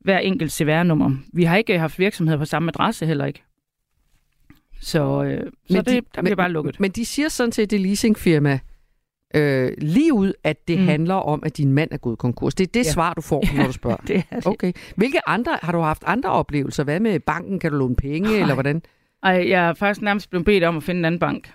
hver 0.00 0.18
enkelt 0.18 0.52
CVR-nummer. 0.52 1.10
Vi 1.32 1.44
har 1.44 1.56
ikke 1.56 1.78
haft 1.78 1.98
virksomheder 1.98 2.38
på 2.38 2.44
samme 2.44 2.68
adresse 2.68 3.06
heller 3.06 3.24
ikke. 3.24 3.42
Så, 4.84 5.24
øh, 5.24 5.52
så 5.70 5.76
det, 5.78 5.86
de- 5.86 5.92
der 5.94 6.00
bliver 6.22 6.22
men- 6.22 6.36
bare 6.36 6.50
lukket. 6.50 6.80
Men 6.80 6.90
de 6.90 7.04
siger 7.04 7.28
sådan 7.28 7.50
til 7.50 7.70
det 7.70 7.80
leasingfirma, 7.80 8.58
øh, 9.34 9.72
lige 9.78 10.12
ud, 10.14 10.32
at 10.44 10.68
det 10.68 10.78
mm. 10.78 10.84
Handler 10.84 11.14
om, 11.14 11.42
at 11.46 11.56
din 11.56 11.72
mand 11.72 11.90
er 11.92 11.96
gået 11.96 12.18
konkurs. 12.18 12.54
Det 12.54 12.66
er 12.66 12.72
det 12.74 12.84
ja. 12.86 12.90
Svar, 12.90 13.14
du 13.14 13.20
får, 13.20 13.56
når 13.56 13.66
du 13.66 13.72
spørger. 13.72 13.96
det 14.08 14.16
er 14.30 14.36
det. 14.36 14.46
Okay. 14.46 14.72
Hvilke 14.96 15.28
andre, 15.28 15.58
har 15.62 15.72
du 15.72 15.78
haft 15.80 16.02
andre 16.06 16.30
oplevelser? 16.30 16.84
Hvad 16.84 17.00
med 17.00 17.20
banken? 17.20 17.58
Kan 17.58 17.70
du 17.72 17.78
låne 17.78 17.96
penge, 17.96 18.28
Nej. 18.30 18.38
eller 18.40 18.54
hvordan? 18.54 18.82
Ej, 19.22 19.30
jeg 19.48 19.68
er 19.68 19.74
faktisk 19.74 20.02
nærmest 20.02 20.30
blevet 20.30 20.44
bedt 20.44 20.64
om 20.64 20.76
at 20.76 20.82
finde 20.82 20.98
en 20.98 21.04
anden 21.04 21.18
bank. 21.18 21.52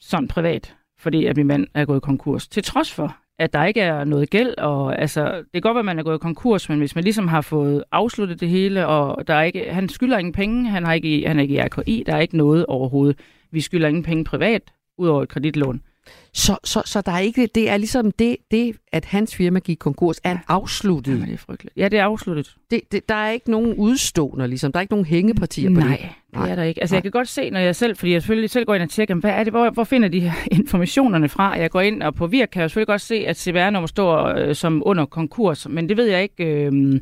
Sådan 0.00 0.28
privat. 0.28 0.74
Fordi 0.98 1.26
at 1.26 1.36
min 1.36 1.46
mand 1.46 1.66
er 1.74 1.84
gået 1.84 2.02
konkurs. 2.02 2.48
Til 2.48 2.62
trods 2.62 2.92
for, 2.92 3.16
at 3.40 3.52
der 3.52 3.64
ikke 3.64 3.80
er 3.80 4.04
noget 4.04 4.30
gæld. 4.30 4.58
Og, 4.58 5.00
altså, 5.00 5.36
det 5.36 5.52
kan 5.52 5.62
godt 5.62 5.74
være, 5.74 5.80
at 5.80 5.84
man 5.84 5.98
er 5.98 6.02
gået 6.02 6.20
konkurs, 6.20 6.68
men 6.68 6.78
hvis 6.78 6.94
man 6.94 7.04
ligesom 7.04 7.28
har 7.28 7.40
fået 7.40 7.84
afsluttet 7.92 8.40
det 8.40 8.48
hele, 8.48 8.86
og 8.86 9.28
der 9.28 9.34
er 9.34 9.42
ikke, 9.42 9.72
han 9.72 9.88
skylder 9.88 10.18
ingen 10.18 10.32
penge, 10.32 10.68
han, 10.68 10.84
har 10.84 10.92
ikke, 10.92 11.24
han 11.26 11.38
er 11.38 11.42
ikke 11.42 11.54
i 11.54 11.60
RKI, 11.60 12.02
der 12.06 12.14
er 12.14 12.20
ikke 12.20 12.36
noget 12.36 12.66
overhovedet. 12.66 13.18
Vi 13.50 13.60
skylder 13.60 13.88
ingen 13.88 14.02
penge 14.02 14.24
privat, 14.24 14.62
udover 14.98 15.22
et 15.22 15.28
kreditlån. 15.28 15.82
Så, 16.34 16.56
så, 16.64 16.82
så 16.86 17.00
der 17.00 17.12
er 17.12 17.18
ikke, 17.18 17.48
det 17.54 17.70
er 17.70 17.76
ligesom 17.76 18.12
det, 18.12 18.36
det, 18.50 18.76
at 18.92 19.04
hans 19.04 19.34
firma 19.36 19.58
gik 19.58 19.76
konkurs, 19.78 20.16
er 20.24 20.30
Ja. 20.30 20.38
afsluttet. 20.48 21.12
Jamen, 21.12 21.26
det 21.26 21.34
er 21.34 21.38
frygteligt. 21.38 21.76
Ja, 21.76 21.88
det 21.88 21.98
er 21.98 22.04
afsluttet. 22.04 22.54
Det, 22.70 22.80
det, 22.92 23.08
der 23.08 23.14
er 23.14 23.30
ikke 23.30 23.50
nogen 23.50 23.74
udstående, 23.74 24.48
ligesom. 24.48 24.72
Der 24.72 24.78
er 24.78 24.80
ikke 24.80 24.92
nogen 24.92 25.06
hængepartier 25.06 25.70
på 25.70 25.80
Nej, 25.80 25.88
det. 25.88 25.98
det 26.00 26.38
Nej. 26.38 26.50
er 26.50 26.54
der 26.56 26.62
ikke. 26.62 26.80
Altså, 26.80 26.94
Nej. 26.94 26.96
jeg 26.96 27.02
kan 27.02 27.10
godt 27.10 27.28
se, 27.28 27.50
når 27.50 27.60
jeg 27.60 27.76
selv, 27.76 27.96
fordi 27.96 28.12
jeg 28.12 28.22
selvfølgelig 28.22 28.50
selv 28.50 28.64
går 28.66 28.74
ind 28.74 28.82
og 28.82 28.90
tjekker, 28.90 29.14
hvad 29.14 29.30
er 29.30 29.44
det, 29.44 29.52
hvor, 29.52 29.70
hvor 29.70 29.84
finder 29.84 30.08
de 30.08 30.20
her 30.20 30.32
informationerne 30.60 31.28
fra? 31.28 31.58
Jeg 31.58 31.70
går 31.70 31.80
ind, 31.80 32.02
og 32.02 32.14
på 32.14 32.26
Virk 32.26 32.48
kan 32.52 32.60
jeg 32.62 32.70
selvfølgelig 32.70 32.86
godt 32.86 33.00
se, 33.00 33.14
at 33.14 33.38
CVR-nummer 33.38 33.86
står 33.86 34.26
øh, 34.26 34.54
som 34.54 34.82
under 34.86 35.04
konkurs, 35.06 35.68
men 35.68 35.88
det 35.88 35.96
ved 35.96 36.06
jeg 36.06 36.22
ikke, 36.22 36.44
øh, 36.64 37.00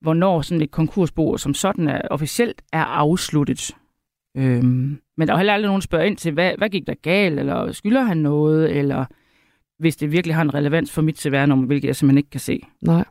hvornår 0.00 0.42
sådan 0.42 0.62
et 0.62 0.70
konkursbo 0.70 1.36
som 1.36 1.54
sådan 1.54 1.88
er, 1.88 2.00
officielt 2.10 2.62
er 2.72 2.84
afsluttet. 2.84 3.70
Øh, 4.36 4.64
men 5.20 5.28
der 5.28 5.34
er 5.34 5.38
heller 5.38 5.52
aldrig 5.52 5.68
nogen, 5.68 5.80
der 5.80 5.84
spørger 5.84 6.04
ind 6.04 6.16
til, 6.16 6.32
hvad, 6.32 6.52
hvad 6.58 6.68
gik 6.68 6.86
der 6.86 6.94
galt, 7.02 7.38
eller 7.38 7.72
skylder 7.72 8.02
han 8.02 8.16
noget, 8.16 8.76
eller 8.76 9.04
hvis 9.78 9.96
det 9.96 10.12
virkelig 10.12 10.34
har 10.34 10.42
en 10.42 10.54
relevans 10.54 10.92
for 10.92 11.02
mit 11.02 11.20
CVR-nummer, 11.20 11.66
hvilket 11.66 11.88
jeg 11.88 11.96
simpelthen 11.96 12.18
ikke 12.18 12.30
kan 12.30 12.40
se. 12.40 12.60
Nej. 12.82 13.04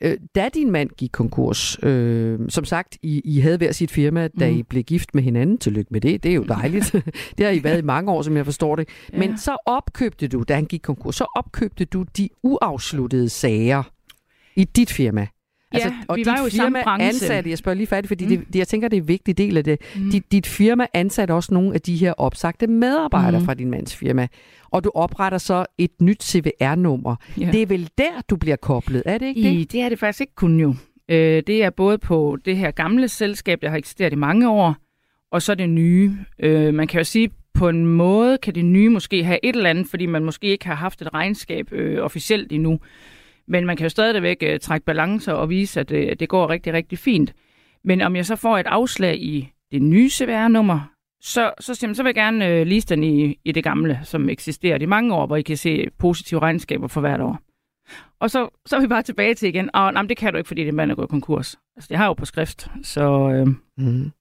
Øh, 0.00 0.16
da 0.34 0.48
din 0.54 0.70
mand 0.70 0.90
gik 0.90 1.10
konkurs, 1.12 1.84
øh, 1.84 2.38
som 2.48 2.64
sagt, 2.64 2.98
I, 3.02 3.20
I 3.24 3.40
havde 3.40 3.56
hver 3.56 3.72
sit 3.72 3.90
firma, 3.90 4.28
da 4.28 4.50
Mm. 4.50 4.56
I 4.56 4.62
blev 4.62 4.82
gift 4.82 5.14
med 5.14 5.22
hinanden. 5.22 5.58
Tillykke 5.58 5.88
med 5.92 6.00
det, 6.00 6.22
det 6.22 6.30
er 6.30 6.34
jo 6.34 6.42
dejligt. 6.42 6.92
det 7.38 7.46
har 7.46 7.52
I 7.52 7.64
været 7.64 7.78
i 7.78 7.84
mange 7.84 8.12
år, 8.12 8.22
som 8.22 8.36
jeg 8.36 8.44
forstår 8.44 8.76
det. 8.76 8.88
Ja. 9.12 9.18
Men 9.18 9.38
så 9.38 9.56
opkøbte 9.66 10.28
du, 10.28 10.44
da 10.48 10.54
han 10.54 10.64
gik 10.64 10.80
konkurs, 10.82 11.16
så 11.16 11.26
opkøbte 11.36 11.84
du 11.84 12.04
de 12.16 12.28
uafsluttede 12.42 13.28
sager 13.28 13.82
i 14.56 14.64
dit 14.64 14.90
firma. 14.90 15.26
Altså, 15.72 15.88
Ja, 15.88 15.94
og 16.08 16.16
vi 16.16 16.22
var 16.26 16.38
jo 16.40 16.46
i 16.46 16.50
samme 16.50 16.78
branche. 16.84 17.08
ansatte, 17.08 17.50
jeg 17.50 17.58
spørger 17.58 17.76
lige 17.76 17.86
færdigt, 17.86 18.08
fordi 18.08 18.24
Mm. 18.26 18.30
mm. 18.32 18.44
det, 18.46 18.58
jeg 18.58 18.68
tænker, 18.68 18.88
det 18.88 18.96
er 18.96 19.00
en 19.00 19.08
vigtig 19.08 19.38
del 19.38 19.56
af 19.56 19.64
det. 19.64 19.78
Mm. 19.96 20.10
Dit, 20.10 20.32
dit 20.32 20.46
firma 20.46 20.86
ansatte 20.94 21.32
også 21.32 21.54
nogle 21.54 21.74
af 21.74 21.80
de 21.80 21.96
her 21.96 22.12
opsagte 22.12 22.66
medarbejdere 22.66 23.38
Mm. 23.40 23.44
fra 23.46 23.54
din 23.54 23.70
mands 23.70 23.96
firma. 23.96 24.28
Og 24.70 24.84
du 24.84 24.90
opretter 24.94 25.38
så 25.38 25.66
et 25.78 25.90
nyt 26.00 26.22
CVR-nummer. 26.24 27.16
Ja. 27.40 27.48
Det 27.52 27.62
er 27.62 27.66
vel 27.66 27.88
der, 27.98 28.20
du 28.30 28.36
bliver 28.36 28.56
koblet, 28.56 29.02
er 29.06 29.18
det 29.18 29.26
ikke 29.26 29.42
det? 29.42 29.52
I, 29.52 29.64
det 29.64 29.80
er 29.80 29.88
det 29.88 29.98
faktisk 29.98 30.20
ikke 30.20 30.34
kun 30.34 30.60
jo. 30.60 30.74
Øh, 31.08 31.42
det 31.46 31.64
er 31.64 31.70
både 31.70 31.98
på 31.98 32.38
det 32.44 32.56
her 32.56 32.70
gamle 32.70 33.08
selskab, 33.08 33.62
der 33.62 33.68
har 33.70 33.76
eksisteret 33.76 34.12
i 34.12 34.16
mange 34.16 34.50
år, 34.50 34.76
og 35.32 35.42
så 35.42 35.54
det 35.54 35.70
nye. 35.70 36.12
Øh, 36.38 36.74
man 36.74 36.86
kan 36.86 36.98
jo 37.00 37.04
sige, 37.04 37.30
på 37.54 37.68
en 37.68 37.86
måde 37.86 38.38
kan 38.38 38.54
det 38.54 38.64
nye 38.64 38.88
måske 38.88 39.24
have 39.24 39.38
et 39.42 39.56
eller 39.56 39.70
andet, 39.70 39.86
fordi 39.86 40.06
man 40.06 40.24
måske 40.24 40.46
ikke 40.46 40.66
har 40.66 40.74
haft 40.74 41.02
et 41.02 41.14
regnskab 41.14 41.72
øh, 41.72 42.04
officielt 42.04 42.52
endnu. 42.52 42.78
Men 43.48 43.66
man 43.66 43.76
kan 43.76 43.84
jo 43.84 43.88
stadigvæk 43.88 44.36
øh, 44.42 44.60
trække 44.60 44.84
balancer 44.84 45.32
og 45.32 45.50
vise, 45.50 45.80
at 45.80 45.92
øh, 45.92 46.16
det 46.20 46.28
går 46.28 46.50
rigtig, 46.50 46.72
rigtig 46.72 46.98
fint. 46.98 47.34
Men 47.84 48.00
om 48.00 48.16
jeg 48.16 48.26
så 48.26 48.36
får 48.36 48.58
et 48.58 48.66
afslag 48.66 49.22
i 49.22 49.48
det 49.72 49.82
nye 49.82 50.10
CVR-nummer, 50.10 50.92
så, 51.20 51.52
så, 51.60 51.74
så 51.74 52.02
vil 52.02 52.08
jeg 52.08 52.14
gerne 52.14 52.48
øh, 52.48 52.66
lease 52.66 52.86
den 52.86 53.04
i, 53.04 53.38
i 53.44 53.52
det 53.52 53.64
gamle, 53.64 54.00
som 54.04 54.28
eksisterer 54.28 54.78
i 54.78 54.86
mange 54.86 55.14
år, 55.14 55.26
hvor 55.26 55.36
I 55.36 55.42
kan 55.42 55.56
se 55.56 55.86
positive 55.98 56.40
regnskaber 56.40 56.86
for 56.86 57.00
hvert 57.00 57.20
år. 57.20 57.38
Og 58.20 58.30
så, 58.30 58.48
så 58.66 58.76
er 58.76 58.80
vi 58.80 58.86
bare 58.86 59.02
tilbage 59.02 59.34
til 59.34 59.48
igen, 59.48 59.70
og 59.74 59.92
nej, 59.92 60.02
det 60.02 60.16
kan 60.16 60.32
du 60.32 60.38
ikke, 60.38 60.48
fordi 60.48 60.64
det 60.64 60.74
mand 60.74 60.90
er 60.90 60.94
gået 60.94 61.08
konkurs. 61.08 61.56
Altså, 61.76 61.88
det 61.88 61.96
har 61.96 62.04
jeg 62.04 62.08
jo 62.08 62.14
på 62.14 62.24
skrift, 62.24 62.68
så... 62.82 63.30
Øh, 63.30 63.46
mm. 63.86 64.12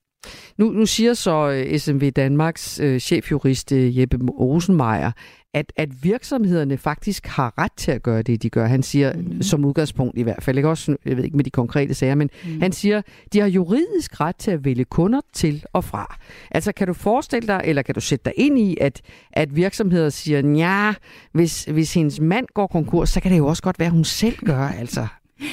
Nu, 0.58 0.72
nu 0.72 0.86
siger 0.86 1.14
så 1.14 1.50
øh, 1.50 1.80
SMV 1.80 2.12
Danmarks 2.12 2.80
øh, 2.80 3.00
chefjurist 3.00 3.72
øh, 3.72 4.00
Jeppe 4.00 4.18
Rosenmeier, 4.40 5.12
at, 5.54 5.74
at 5.76 6.04
virksomhederne 6.04 6.78
faktisk 6.78 7.28
har 7.28 7.54
ret 7.58 7.72
til 7.78 7.92
at 7.92 8.04
gøre 8.04 8.22
det, 8.22 8.44
de 8.44 8.50
gør. 8.50 8.66
Han 8.66 8.84
siger, 8.84 9.14
mm. 9.14 9.42
som 9.42 9.66
udgangspunkt 9.66 10.18
i 10.18 10.22
hvert 10.22 10.44
fald, 10.44 10.58
ikke 10.58 10.70
også, 10.70 10.98
jeg 11.06 11.18
ved 11.18 11.24
ikke 11.24 11.38
med 11.38 11.44
de 11.44 11.50
konkrete 11.50 11.94
sager, 11.94 12.16
men 12.16 12.30
mm. 12.46 12.62
han 12.62 12.72
siger, 12.72 13.02
de 13.34 13.40
har 13.40 13.48
juridisk 13.48 14.22
ret 14.22 14.36
til 14.36 14.52
at 14.52 14.66
vælge 14.66 14.86
kunder 14.86 15.22
til 15.34 15.64
og 15.74 15.84
fra. 15.84 16.18
Altså 16.52 16.72
kan 16.72 16.88
du 16.88 16.94
forestille 16.94 17.48
dig, 17.48 17.62
eller 17.66 17.82
kan 17.82 17.96
du 17.96 18.02
sætte 18.02 18.26
dig 18.26 18.34
ind 18.36 18.60
i, 18.60 18.78
at, 18.82 19.02
at 19.32 19.56
virksomheder 19.56 20.10
siger, 20.10 20.56
ja, 20.56 20.94
hvis, 21.32 21.64
hvis 21.64 21.94
hendes 21.94 22.20
mand 22.20 22.46
går 22.54 22.68
konkurs, 22.68 23.10
så 23.10 23.20
kan 23.20 23.32
det 23.32 23.38
jo 23.38 23.48
også 23.48 23.64
godt 23.64 23.80
være, 23.80 23.88
at 23.88 23.94
hun 23.94 24.04
selv 24.04 24.38
gør, 24.46 24.68
altså. 24.68 25.08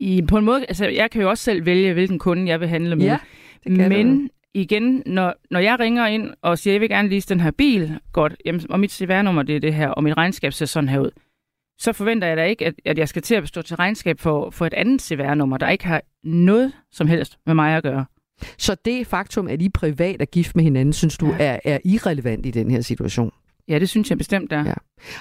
I, 0.00 0.22
på 0.28 0.38
en 0.38 0.44
måde, 0.44 0.64
altså 0.68 0.86
jeg 0.86 1.10
kan 1.10 1.22
jo 1.22 1.30
også 1.30 1.44
selv 1.44 1.66
vælge, 1.66 1.92
hvilken 1.92 2.18
kunde 2.18 2.48
jeg 2.48 2.60
vil 2.60 2.68
handle 2.68 2.96
med. 2.96 3.04
Ja, 3.04 3.18
men 3.66 4.30
igen, 4.54 5.02
når, 5.06 5.34
når 5.50 5.60
jeg 5.60 5.80
ringer 5.80 6.06
ind 6.06 6.30
og 6.42 6.58
siger, 6.58 6.74
jeg 6.74 6.80
vil 6.80 6.88
gerne 6.88 7.08
lease 7.08 7.28
den 7.28 7.40
her 7.40 7.50
bil, 7.50 7.98
godt, 8.12 8.36
jamen, 8.44 8.60
og 8.70 8.80
mit 8.80 8.92
CVR-nummer 8.92 9.42
det 9.42 9.56
er 9.56 9.60
det 9.60 9.74
her, 9.74 9.88
og 9.88 10.04
mit 10.04 10.16
regnskab 10.16 10.52
ser 10.52 10.66
sådan 10.66 10.88
her 10.88 11.00
ud, 11.00 11.10
så 11.78 11.92
forventer 11.92 12.28
jeg 12.28 12.36
da 12.36 12.44
ikke, 12.44 12.66
at, 12.66 12.74
at 12.84 12.98
jeg 12.98 13.08
skal 13.08 13.22
til 13.22 13.34
at 13.34 13.48
stå 13.48 13.62
til 13.62 13.76
regnskab 13.76 14.20
for, 14.20 14.50
for 14.50 14.66
et 14.66 14.74
andet 14.74 15.02
CVR-nummer, 15.02 15.56
der 15.58 15.68
ikke 15.68 15.86
har 15.86 16.02
noget 16.24 16.72
som 16.92 17.06
helst 17.06 17.38
med 17.46 17.54
mig 17.54 17.76
at 17.76 17.82
gøre. 17.82 18.04
Så 18.58 18.76
det 18.84 19.06
faktum, 19.06 19.48
at 19.48 19.62
I 19.62 19.68
privat 19.68 20.22
er 20.22 20.24
gift 20.24 20.56
med 20.56 20.64
hinanden, 20.64 20.92
synes 20.92 21.18
du 21.18 21.26
ja. 21.26 21.36
er, 21.38 21.58
er 21.64 21.78
irrelevant 21.84 22.46
i 22.46 22.50
den 22.50 22.70
her 22.70 22.80
situation? 22.80 23.32
Ja, 23.68 23.78
det 23.78 23.88
synes 23.88 24.10
jeg 24.10 24.18
bestemt 24.18 24.52
er. 24.52 24.64
Ja. 24.64 24.74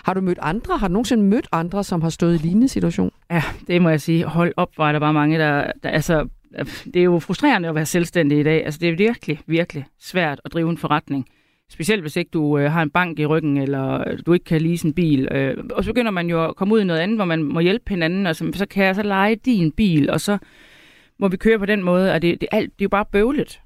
Har 0.06 0.14
du 0.14 0.22
mødt 0.22 0.40
andre? 0.42 0.78
Har 0.78 0.88
du 0.88 0.94
nogensinde 0.94 1.24
mødt 1.24 1.48
andre, 1.52 1.84
som 1.84 2.02
har 2.02 2.10
stået 2.10 2.36
i 2.36 2.38
lignende 2.38 2.68
situation? 2.68 3.12
Ja, 3.32 3.44
det 3.68 3.82
må 3.82 3.90
jeg 3.90 4.02
sige. 4.02 4.26
Hold 4.26 4.54
op, 4.58 4.70
var 4.78 4.92
der 4.92 5.00
bare 5.00 5.14
mange, 5.14 5.40
der, 5.40 5.72
der 5.84 5.90
altså, 5.90 6.28
det 6.94 7.00
er 7.00 7.04
jo 7.04 7.20
frustrerende 7.20 7.70
at 7.70 7.76
være 7.76 7.86
selvstændig 7.86 8.40
i 8.40 8.44
dag. 8.44 8.66
Altså, 8.66 8.80
det 8.80 8.90
er 8.90 8.96
virkelig, 8.96 9.40
virkelig 9.48 9.86
svært 10.00 10.42
at 10.46 10.54
drive 10.54 10.70
en 10.70 10.78
forretning. 10.78 11.28
Specielt 11.70 12.02
hvis 12.02 12.16
ikke 12.16 12.30
du 12.34 12.58
øh, 12.58 12.72
har 12.72 12.82
en 12.82 12.90
bank 12.90 13.20
i 13.20 13.26
ryggen, 13.26 13.58
eller 13.58 14.10
øh, 14.10 14.20
du 14.26 14.34
ikke 14.34 14.46
kan 14.46 14.62
lease 14.62 14.88
en 14.88 14.94
bil. 14.94 15.28
Øh, 15.32 15.58
og 15.72 15.84
så 15.84 15.90
begynder 15.90 16.12
man 16.12 16.30
jo 16.30 16.46
at 16.46 16.56
komme 16.56 16.74
ud 16.74 16.82
i 16.82 16.84
noget 16.84 17.00
andet, 17.00 17.18
hvor 17.18 17.26
man 17.26 17.44
må 17.44 17.60
hjælpe 17.60 17.90
hinanden, 17.90 18.28
og 18.28 18.36
så, 18.36 18.52
så 18.54 18.66
kan 18.66 18.86
jeg 18.86 18.96
så 18.96 19.04
lege 19.04 19.36
din 19.36 19.72
bil, 19.72 20.10
og 20.10 20.22
så 20.22 20.38
må 21.20 21.28
vi 21.28 21.38
køre 21.38 21.60
på 21.60 21.66
den 21.66 21.84
måde, 21.84 22.14
og 22.14 22.22
det, 22.22 22.42
det, 22.42 22.50
alt, 22.52 22.66
det 22.66 22.82
er 22.82 22.86
jo 22.86 22.90
bare 22.90 23.06
bøvlet. 23.12 23.60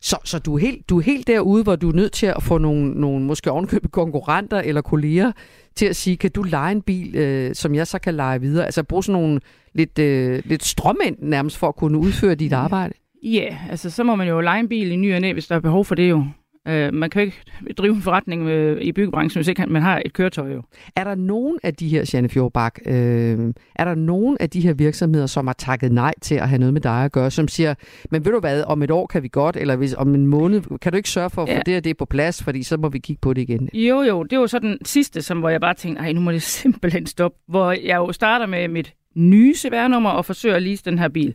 Så, 0.00 0.18
så 0.24 0.38
du, 0.38 0.54
er 0.54 0.58
helt, 0.58 0.88
du 0.88 0.98
er 0.98 1.02
helt 1.02 1.26
derude, 1.26 1.62
hvor 1.62 1.76
du 1.76 1.88
er 1.88 1.94
nødt 1.94 2.12
til 2.12 2.26
at 2.26 2.42
få 2.42 2.58
nogle, 2.58 2.90
nogle 3.00 3.24
måske 3.24 3.50
ovenkøbet 3.50 3.92
konkurrenter 3.92 4.60
eller 4.60 4.80
kolleger 4.80 5.32
til 5.74 5.86
at 5.86 5.96
sige, 5.96 6.16
kan 6.16 6.30
du 6.30 6.42
lege 6.42 6.72
en 6.72 6.82
bil, 6.82 7.16
øh, 7.16 7.54
som 7.54 7.74
jeg 7.74 7.86
så 7.86 7.98
kan 7.98 8.14
lege 8.14 8.40
videre? 8.40 8.64
Altså 8.64 8.82
bruge 8.82 9.04
sådan 9.04 9.20
nogle 9.20 9.40
lidt, 9.74 9.98
øh, 9.98 10.42
lidt 10.44 10.64
strømmænd 10.64 11.16
nærmest 11.18 11.58
for 11.58 11.68
at 11.68 11.76
kunne 11.76 11.98
udføre 11.98 12.34
dit 12.34 12.52
arbejde? 12.52 12.94
Ja, 13.22 13.28
yeah, 13.28 13.70
altså 13.70 13.90
så 13.90 14.04
må 14.04 14.14
man 14.16 14.28
jo 14.28 14.40
lege 14.40 14.60
en 14.60 14.68
bil 14.68 14.92
i 14.92 14.96
ny 14.96 15.14
og 15.14 15.20
næ, 15.20 15.32
hvis 15.32 15.46
der 15.46 15.56
er 15.56 15.60
behov 15.60 15.84
for 15.84 15.94
det 15.94 16.10
jo. 16.10 16.24
Uh, 16.68 16.94
man 16.94 17.10
kan 17.10 17.22
jo 17.22 17.26
ikke 17.26 17.72
drive 17.78 17.94
en 17.94 18.02
forretning 18.02 18.44
med, 18.44 18.78
i 18.80 18.92
byggebranchen, 18.92 19.38
hvis 19.38 19.48
ikke 19.48 19.66
man 19.66 19.82
har 19.82 20.02
et 20.04 20.12
køretøj 20.12 20.52
jo. 20.52 20.62
Er 20.96 21.04
der 21.04 21.14
nogen 21.14 21.58
af 21.62 21.74
de 21.74 21.88
her, 21.88 22.10
Janne 22.14 22.28
Fjordbak, 22.28 22.78
øh, 22.86 23.54
er 23.74 23.84
der 23.84 23.94
nogen 23.94 24.36
af 24.40 24.50
de 24.50 24.60
her 24.60 24.72
virksomheder, 24.72 25.26
som 25.26 25.46
har 25.46 25.54
takket 25.54 25.92
nej 25.92 26.12
til 26.22 26.34
at 26.34 26.48
have 26.48 26.58
noget 26.58 26.72
med 26.72 26.80
dig 26.80 27.04
at 27.04 27.12
gøre, 27.12 27.30
som 27.30 27.48
siger, 27.48 27.74
men 28.10 28.24
ved 28.24 28.32
du 28.32 28.40
hvad, 28.40 28.64
om 28.66 28.82
et 28.82 28.90
år 28.90 29.06
kan 29.06 29.22
vi 29.22 29.28
godt, 29.28 29.56
eller 29.56 29.76
hvis 29.76 29.94
om 29.94 30.14
en 30.14 30.26
måned, 30.26 30.78
kan 30.78 30.92
du 30.92 30.96
ikke 30.96 31.10
sørge 31.10 31.30
for 31.30 31.42
at 31.42 31.48
ja. 31.48 31.58
få 31.58 31.62
det 31.66 31.76
og 31.76 31.84
det 31.84 31.96
på 31.96 32.04
plads, 32.04 32.42
fordi 32.42 32.62
så 32.62 32.76
må 32.76 32.88
vi 32.88 32.98
kigge 32.98 33.20
på 33.20 33.32
det 33.32 33.42
igen? 33.42 33.68
Jo, 33.74 34.02
jo, 34.02 34.22
det 34.22 34.38
var 34.38 34.46
så 34.46 34.58
den 34.58 34.78
sidste, 34.84 35.22
som, 35.22 35.38
hvor 35.38 35.48
jeg 35.48 35.60
bare 35.60 35.74
tænkte, 35.74 36.02
nej, 36.02 36.12
nu 36.12 36.20
må 36.20 36.32
det 36.32 36.42
simpelthen 36.42 37.06
stoppe, 37.06 37.38
hvor 37.48 37.72
jeg 37.72 37.96
jo 37.96 38.12
starter 38.12 38.46
med 38.46 38.68
mit 38.68 38.94
nye 39.14 39.54
CVR-nummer 39.54 40.10
og 40.10 40.24
forsøger 40.24 40.56
at 40.56 40.62
lease 40.62 40.84
den 40.84 40.98
her 40.98 41.08
bil. 41.08 41.34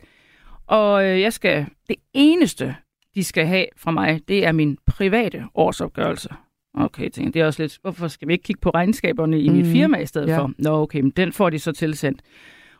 Og 0.67 1.05
øh, 1.05 1.21
jeg 1.21 1.33
skal, 1.33 1.65
det 1.87 1.95
eneste, 2.13 2.75
de 3.15 3.23
skal 3.23 3.45
have 3.45 3.65
fra 3.77 3.91
mig, 3.91 4.21
det 4.27 4.45
er 4.45 4.51
min 4.51 4.77
private 4.87 5.45
årsopgørelse. 5.55 6.29
Okay, 6.73 7.09
tænker, 7.09 7.31
det 7.31 7.41
er 7.41 7.45
også 7.45 7.63
lidt, 7.63 7.79
hvorfor 7.81 8.07
skal 8.07 8.27
vi 8.27 8.33
ikke 8.33 8.43
kigge 8.43 8.61
på 8.61 8.69
regnskaberne 8.69 9.39
i 9.39 9.49
mm, 9.49 9.55
mit 9.55 9.65
firma 9.65 9.97
i 9.97 10.05
stedet 10.05 10.27
ja. 10.27 10.37
for? 10.39 10.51
Nå, 10.57 10.81
okay, 10.81 10.99
men 11.01 11.09
den 11.09 11.33
får 11.33 11.49
de 11.49 11.59
så 11.59 11.71
tilsendt. 11.71 12.21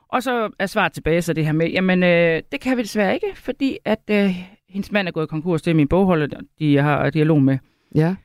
Og 0.07 0.23
så 0.23 0.49
er 0.59 0.65
svaret 0.65 0.93
tilbage 0.93 1.21
så 1.21 1.33
det 1.33 1.45
her 1.45 1.51
med, 1.51 1.69
jamen 1.69 2.03
øh, 2.03 2.41
det 2.51 2.61
kan 2.61 2.77
vi 2.77 2.81
desværre 2.81 3.13
ikke, 3.13 3.27
fordi 3.35 3.77
at 3.85 4.01
øh, 4.11 4.35
hendes 4.69 4.91
mand 4.91 5.07
er 5.07 5.11
gået 5.11 5.25
i 5.25 5.27
konkurs. 5.27 5.61
Det 5.61 5.71
er 5.71 5.75
min 5.75 5.87
bogholder, 5.87 6.27
de 6.59 6.77
har 6.77 7.09
dialog 7.09 7.41
med. 7.41 7.57
Ja. 7.95 8.15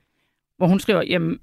Hvor 0.56 0.66
hun 0.66 0.80
skriver, 0.80 1.02
jamen 1.08 1.38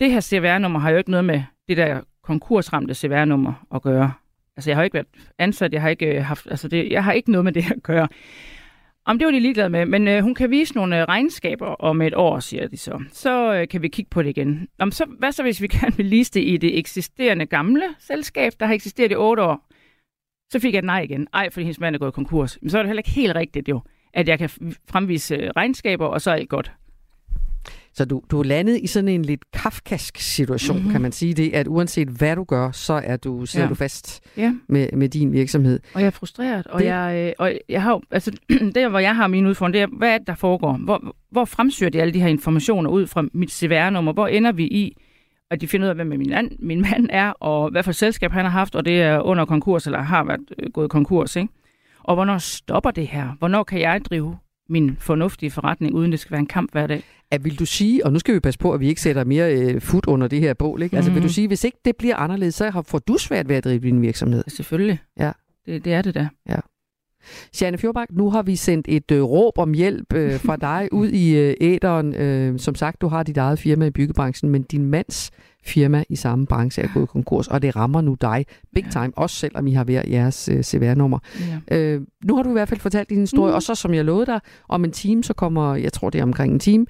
det 0.00 0.12
her 0.12 0.20
CVR-nummer 0.20 0.80
har 0.80 0.90
jo 0.90 0.96
ikke 0.96 1.10
noget 1.10 1.24
med 1.24 1.42
det 1.68 1.76
der 1.76 2.00
konkursramte 2.22 2.94
CVR-nummer 2.94 3.66
at 3.74 3.82
gøre. 3.82 4.12
Altså 4.56 4.70
jeg 4.70 4.76
har 4.76 4.84
ikke 4.84 4.94
været 4.94 5.06
ansat, 5.38 5.72
jeg 5.72 5.82
har 5.82 5.88
ikke 5.88 6.06
øh, 6.06 6.24
haft, 6.24 6.46
altså 6.50 6.68
det, 6.68 6.90
jeg 6.90 7.04
har 7.04 7.12
ikke 7.12 7.30
noget 7.30 7.44
med 7.44 7.52
det 7.52 7.72
at 7.72 7.82
gøre. 7.82 8.08
Om 9.06 9.18
det 9.18 9.26
var 9.26 9.32
de 9.32 9.40
ligeglade 9.40 9.68
med, 9.68 9.86
men 9.86 10.08
øh, 10.08 10.22
hun 10.22 10.34
kan 10.34 10.50
vise 10.50 10.74
nogle 10.74 11.00
øh, 11.00 11.04
regnskaber 11.04 11.66
om 11.66 12.02
et 12.02 12.14
år, 12.14 12.40
siger 12.40 12.68
de 12.68 12.76
så. 12.76 13.04
Så 13.12 13.54
øh, 13.54 13.68
kan 13.68 13.82
vi 13.82 13.88
kigge 13.88 14.08
på 14.10 14.22
det 14.22 14.28
igen. 14.28 14.68
Om 14.78 14.90
så, 14.90 15.04
hvad 15.18 15.32
så, 15.32 15.42
hvis 15.42 15.62
vi 15.62 15.66
kan 15.78 15.92
vil 15.96 16.06
liste 16.06 16.42
i 16.42 16.56
det 16.56 16.78
eksisterende 16.78 17.46
gamle 17.46 17.84
selskab, 17.98 18.52
der 18.60 18.66
har 18.66 18.74
eksisteret 18.74 19.12
i 19.12 19.14
otte 19.14 19.42
år? 19.42 19.66
Så 20.52 20.58
fik 20.60 20.72
jeg 20.72 20.78
et 20.78 20.84
nej 20.84 21.00
igen. 21.00 21.26
Ej, 21.32 21.50
fordi 21.50 21.64
hendes 21.64 21.80
mand 21.80 21.94
er 21.94 21.98
gået 21.98 22.14
konkurs. 22.14 22.58
Men 22.62 22.70
så 22.70 22.78
er 22.78 22.82
det 22.82 22.88
heller 22.88 23.00
ikke 23.00 23.10
helt 23.10 23.34
rigtigt 23.34 23.68
jo, 23.68 23.80
at 24.14 24.28
jeg 24.28 24.38
kan 24.38 24.50
fremvise 24.90 25.34
øh, 25.34 25.50
regnskaber, 25.56 26.06
og 26.06 26.20
så 26.20 26.30
er 26.30 26.34
alt 26.34 26.48
godt. 26.48 26.72
Så 27.92 28.04
du, 28.04 28.22
du 28.30 28.40
er 28.40 28.44
landet 28.44 28.80
i 28.82 28.86
sådan 28.86 29.08
en 29.08 29.22
lidt 29.22 29.52
kafkask 29.52 30.18
situation, 30.18 30.76
mm-hmm. 30.76 30.92
kan 30.92 31.00
man 31.00 31.12
sige 31.12 31.34
det, 31.34 31.54
at 31.54 31.66
uanset 31.68 32.08
hvad 32.08 32.36
du 32.36 32.44
gør, 32.44 32.70
så 32.70 33.00
er 33.04 33.16
du, 33.16 33.46
sidder 33.46 33.66
ja. 33.66 33.70
du 33.70 33.74
fast 33.74 34.20
ja. 34.36 34.54
med, 34.68 34.88
med 34.92 35.08
din 35.08 35.32
virksomhed. 35.32 35.80
Og 35.94 36.00
jeg 36.00 36.06
er 36.06 36.10
frustreret, 36.10 36.66
og, 36.66 36.80
det... 36.80 36.86
jeg, 36.86 37.26
øh, 37.26 37.32
og 37.38 37.58
jeg 37.68 37.82
har 37.82 38.00
altså, 38.10 38.30
der 38.74 38.88
hvor 38.88 38.98
jeg 38.98 39.16
har 39.16 39.26
min 39.26 39.46
udfordring, 39.46 39.74
det 39.74 39.82
er, 39.82 39.86
hvad 39.98 40.14
er 40.14 40.18
det, 40.18 40.26
der 40.26 40.34
foregår? 40.34 40.76
Hvor, 40.84 41.16
hvor 41.30 41.44
fremsøger 41.44 41.90
de 41.90 42.00
alle 42.00 42.14
de 42.14 42.20
her 42.20 42.28
informationer 42.28 42.90
ud 42.90 43.06
fra 43.06 43.24
mit 43.32 43.50
CVR-nummer? 43.50 44.12
Hvor 44.12 44.26
ender 44.26 44.52
vi 44.52 44.64
i, 44.64 44.96
at 45.50 45.60
de 45.60 45.68
finder 45.68 45.86
ud 45.86 45.88
af, 45.88 45.94
hvem 45.94 46.06
min, 46.06 46.32
an, 46.32 46.56
min 46.58 46.80
mand 46.80 47.08
er, 47.12 47.30
og 47.30 47.70
hvad 47.70 47.82
for 47.82 47.92
selskab 47.92 48.32
han 48.32 48.44
har 48.44 48.52
haft, 48.52 48.74
og 48.74 48.84
det 48.84 49.02
er 49.02 49.20
under 49.20 49.44
konkurs, 49.44 49.86
eller 49.86 50.02
har 50.02 50.24
været 50.24 50.40
øh, 50.58 50.70
gået 50.70 50.90
konkurs, 50.90 51.36
ikke? 51.36 51.48
Og 52.02 52.14
hvornår 52.14 52.38
stopper 52.38 52.90
det 52.90 53.06
her? 53.06 53.36
Hvornår 53.38 53.62
kan 53.62 53.80
jeg 53.80 54.00
drive 54.04 54.36
min 54.68 54.96
fornuftige 55.00 55.50
forretning, 55.50 55.94
uden 55.94 56.12
det 56.12 56.20
skal 56.20 56.30
være 56.30 56.40
en 56.40 56.46
kamp 56.46 56.72
hver 56.72 56.86
dag. 56.86 57.02
At 57.34 57.44
vil 57.44 57.58
du 57.58 57.66
sige, 57.66 58.06
og 58.06 58.12
nu 58.12 58.18
skal 58.18 58.34
vi 58.34 58.40
passe 58.40 58.58
på, 58.58 58.72
at 58.72 58.80
vi 58.80 58.88
ikke 58.88 59.00
sætter 59.00 59.24
mere 59.24 59.54
øh, 59.54 59.80
fod 59.80 60.08
under 60.08 60.28
det 60.28 60.40
her 60.40 60.54
bål, 60.54 60.82
ikke? 60.82 60.92
Mm-hmm. 60.92 60.96
Altså 60.96 61.10
vil 61.10 61.22
du 61.22 61.26
mhm. 61.26 61.32
sige, 61.32 61.48
hvis 61.48 61.64
ikke 61.64 61.78
det 61.84 61.96
bliver 61.96 62.16
anderledes, 62.16 62.54
så 62.54 62.82
får 62.86 62.98
du 62.98 63.18
svært 63.18 63.48
ved 63.48 63.56
at 63.56 63.64
drive 63.64 63.78
din 63.78 64.02
virksomhed? 64.02 64.44
Selvfølgelig. 64.48 64.98
Ja. 65.18 65.32
Det, 65.66 65.84
det 65.84 65.92
er 65.92 66.02
det 66.02 66.14
da. 66.14 66.28
Ja. 66.48 66.56
Sjane 67.52 67.78
Fjordbak, 67.78 68.08
nu 68.12 68.30
har 68.30 68.42
vi 68.42 68.56
sendt 68.56 68.86
et 68.88 69.10
øh, 69.10 69.22
råb 69.22 69.58
om 69.58 69.72
hjælp 69.72 70.12
øh, 70.14 70.40
fra 70.46 70.56
dig 70.56 70.88
ud 70.92 71.08
i 71.08 71.36
øh, 71.36 71.54
æderen. 71.60 72.14
Øh, 72.14 72.58
som 72.58 72.74
sagt, 72.74 73.00
du 73.00 73.08
har 73.08 73.22
dit 73.22 73.36
eget 73.36 73.58
firma 73.58 73.86
i 73.86 73.90
byggebranchen, 73.90 74.50
men 74.50 74.62
din 74.62 74.86
mands 74.86 75.30
firma 75.64 76.04
i 76.08 76.16
samme 76.16 76.46
branche 76.46 76.82
er 76.82 76.88
gået 76.94 77.08
konkurs, 77.08 77.48
og 77.48 77.62
det 77.62 77.76
rammer 77.76 78.00
nu 78.00 78.16
dig 78.20 78.46
big 78.74 78.84
time, 78.90 79.04
ja. 79.04 79.10
også 79.16 79.36
selvom 79.36 79.66
I 79.66 79.72
har 79.72 79.84
hver 79.84 80.02
jeres 80.10 80.48
øh, 80.48 80.62
CVR-nummer. 80.62 81.18
Ja. 81.70 81.76
Øh, 81.76 82.00
nu 82.24 82.36
har 82.36 82.42
du 82.42 82.48
i 82.48 82.52
hvert 82.52 82.68
fald 82.68 82.80
fortalt 82.80 83.10
din 83.10 83.20
historie, 83.20 83.50
mm. 83.50 83.54
og 83.54 83.62
så 83.62 83.74
som 83.74 83.94
jeg 83.94 84.04
lovede 84.04 84.26
dig, 84.26 84.40
om 84.68 84.84
en 84.84 84.92
time, 84.92 85.24
så 85.24 85.34
kommer, 85.34 85.74
jeg 85.74 85.92
tror 85.92 86.10
det 86.10 86.18
er 86.18 86.22
omkring 86.22 86.52
en 86.52 86.58
time, 86.58 86.86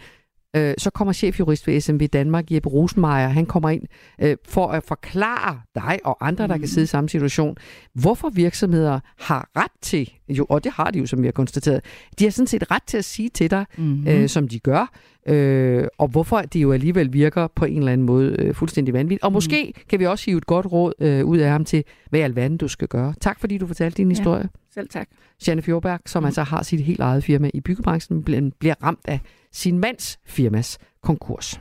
øh, 0.57 0.75
så 0.79 0.91
kommer 0.91 1.13
chefjurist 1.13 1.67
ved 1.67 1.81
SMV 1.81 2.07
Danmark, 2.07 2.51
Jeppe 2.51 2.69
Rosenmeier, 2.69 3.29
han 3.29 3.47
kommer 3.47 3.71
ind 3.71 3.83
øh, 4.23 4.37
for 4.49 4.67
at 4.67 4.83
forklare 4.83 5.61
dig 5.75 5.99
og 6.05 6.27
andre, 6.27 6.49
der 6.49 6.55
mm. 6.55 6.61
kan 6.61 6.69
sidde 6.69 6.85
i 6.85 6.87
samme 6.87 7.09
situation, 7.09 7.57
hvorfor 7.93 8.31
virksomheder 8.31 9.01
har 9.19 9.49
ret 9.57 9.73
til, 9.81 10.13
jo, 10.29 10.47
og 10.49 10.65
det 10.65 10.73
har 10.73 10.91
de 10.91 10.99
jo, 10.99 11.07
som 11.07 11.23
vi 11.23 11.27
har 11.27 11.33
konstateret, 11.33 11.81
de 12.19 12.25
har 12.25 12.31
sådan 12.31 12.47
set 12.47 12.71
ret 12.71 12.83
til 12.87 12.99
at 12.99 13.05
sige 13.05 13.29
til 13.29 13.51
dig, 13.51 13.67
mm. 13.79 14.09
øh, 14.09 14.29
som 14.29 14.49
de 14.49 14.59
gør, 14.59 14.93
øh, 15.29 15.87
og 15.99 16.09
hvorfor 16.09 16.41
det 16.41 16.63
jo 16.63 16.73
alligevel 16.73 17.13
virker 17.13 17.47
på 17.47 17.65
en 17.65 17.79
eller 17.79 17.93
anden 17.93 18.07
måde 18.07 18.37
øh, 18.39 18.55
fuldstændig 18.55 18.95
vanvittigt. 18.95 19.23
Og 19.23 19.31
mm. 19.31 19.35
måske 19.35 19.73
kan 19.89 20.01
vi 20.01 20.07
også 20.07 20.25
hive 20.27 20.39
et 20.39 20.47
godt 20.47 20.67
råd 20.73 20.93
øh, 21.01 21.25
ud 21.25 21.39
af 21.39 21.51
ham 21.51 21.65
til, 21.65 21.85
hvad 22.11 22.21
i 22.21 22.23
alverden 22.23 22.57
du 22.57 22.69
skal 22.69 22.89
gøre. 22.89 23.15
Tak 23.21 23.41
fordi 23.41 23.59
du 23.59 23.67
fortalte 23.67 23.97
din 23.97 24.09
historie. 24.09 24.43
Ja, 24.43 24.49
selv 24.75 24.89
tak. 24.89 25.09
Janne 25.49 25.63
Fjordberg, 25.63 26.01
som 26.07 26.23
mm. 26.23 26.27
altså 26.27 26.43
har 26.43 26.63
sit 26.63 26.81
helt 26.81 27.01
eget 27.01 27.25
firma 27.25 27.51
i 27.55 27.61
byggebranchen, 27.61 28.23
bliver 28.59 28.75
ramt 28.83 29.01
af 29.05 29.21
sin 29.55 29.79
mands 29.79 30.19
firmas 30.25 30.79
konkurs. 31.01 31.61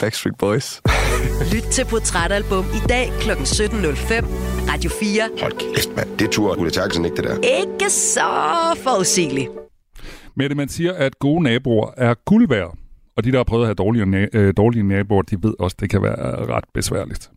Backstreet 0.00 0.36
Boys. 0.38 0.82
Lyt 1.52 1.62
til 1.62 1.84
Portrætalbum 1.90 2.64
i 2.64 2.80
dag 2.88 3.06
kl. 3.20 3.30
17.05. 3.30 3.34
Radio 4.72 4.90
4. 4.90 5.22
Hold 5.40 5.52
kæft, 5.74 5.96
mand. 5.96 6.18
Det 6.18 6.30
turde 6.30 6.58
Ulla 6.60 6.70
Terkelsen 6.70 7.04
ikke, 7.04 7.16
det 7.16 7.24
der. 7.24 7.36
Ikke 7.60 7.90
så 7.90 8.20
forudsigeligt. 8.82 9.48
Mette, 10.36 10.56
man 10.56 10.68
siger, 10.68 10.92
at 10.92 11.18
gode 11.18 11.42
naboer 11.42 11.90
er 11.96 12.14
guld 12.24 12.48
værd. 12.48 12.76
Og 13.16 13.24
de, 13.24 13.32
der 13.32 13.36
har 13.38 13.44
prøvet 13.44 13.62
at 13.62 13.66
have 13.66 13.74
dårlige, 13.74 14.04
na- 14.04 14.28
øh, 14.38 14.54
dårlige 14.56 14.82
naboer, 14.82 15.22
de 15.22 15.36
ved 15.42 15.54
også, 15.58 15.74
at 15.74 15.80
det 15.80 15.90
kan 15.90 16.02
være 16.02 16.46
ret 16.56 16.64
besværligt. 16.74 17.30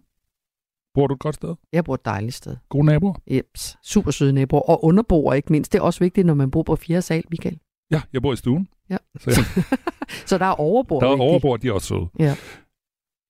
Bor 0.94 1.08
du 1.08 1.14
et 1.14 1.20
godt 1.20 1.36
sted? 1.36 1.56
Jeg 1.74 1.84
bor 1.84 1.94
et 1.94 2.06
dejligt 2.06 2.36
sted. 2.36 2.56
Gode 2.70 2.86
naboer? 2.86 3.14
Jeps. 3.32 3.78
Super 3.84 4.12
søde 4.12 4.34
naboer. 4.34 4.62
Og 4.62 4.84
underboer 4.84 5.34
ikke 5.34 5.52
mindst. 5.52 5.72
Det 5.74 5.80
er 5.80 5.84
også 5.84 6.00
vigtigt, 6.00 6.28
når 6.28 6.34
man 6.34 6.52
bor 6.52 6.64
på 6.64 6.76
fjerde 6.76 7.02
sal, 7.02 7.24
Michael. 7.32 7.60
Ja, 7.92 8.02
jeg 8.14 8.22
bor 8.22 8.34
i 8.34 8.36
stuen. 8.36 8.68
Ja. 8.90 8.98
Så, 9.20 9.30
ja. 9.30 9.62
Så 10.30 10.38
der 10.38 10.46
er 10.46 10.60
overbord. 10.60 11.04
Der 11.04 11.10
er 11.10 11.18
overbord, 11.20 11.60
de 11.60 11.68
er 11.68 11.72
også 11.72 11.88
søde. 11.88 12.08
Ja. 12.20 12.36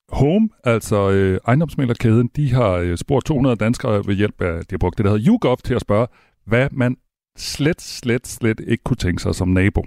Home, 0.10 0.50
altså 0.64 1.10
øh, 1.10 1.40
ejendomsmælerkæden, 1.48 2.30
de 2.36 2.54
har 2.54 2.70
øh, 2.72 2.98
spurgt 2.98 3.26
200 3.26 3.56
danskere 3.56 4.08
ved 4.08 4.16
hjælp 4.16 4.42
af, 4.42 4.60
de 4.60 4.68
har 4.70 4.78
brugt 4.78 4.98
det, 4.98 5.06
der 5.06 5.12
hedder 5.12 5.28
YouGov, 5.28 5.58
til 5.58 5.74
at 5.74 5.82
spørge, 5.82 6.08
hvad 6.46 6.68
man 6.72 6.98
slet, 7.38 7.82
slet, 7.82 8.28
slet 8.28 8.60
ikke 8.68 8.84
kunne 8.84 8.98
tænke 8.98 9.22
sig 9.22 9.36
som 9.36 9.48
nabo. 9.48 9.84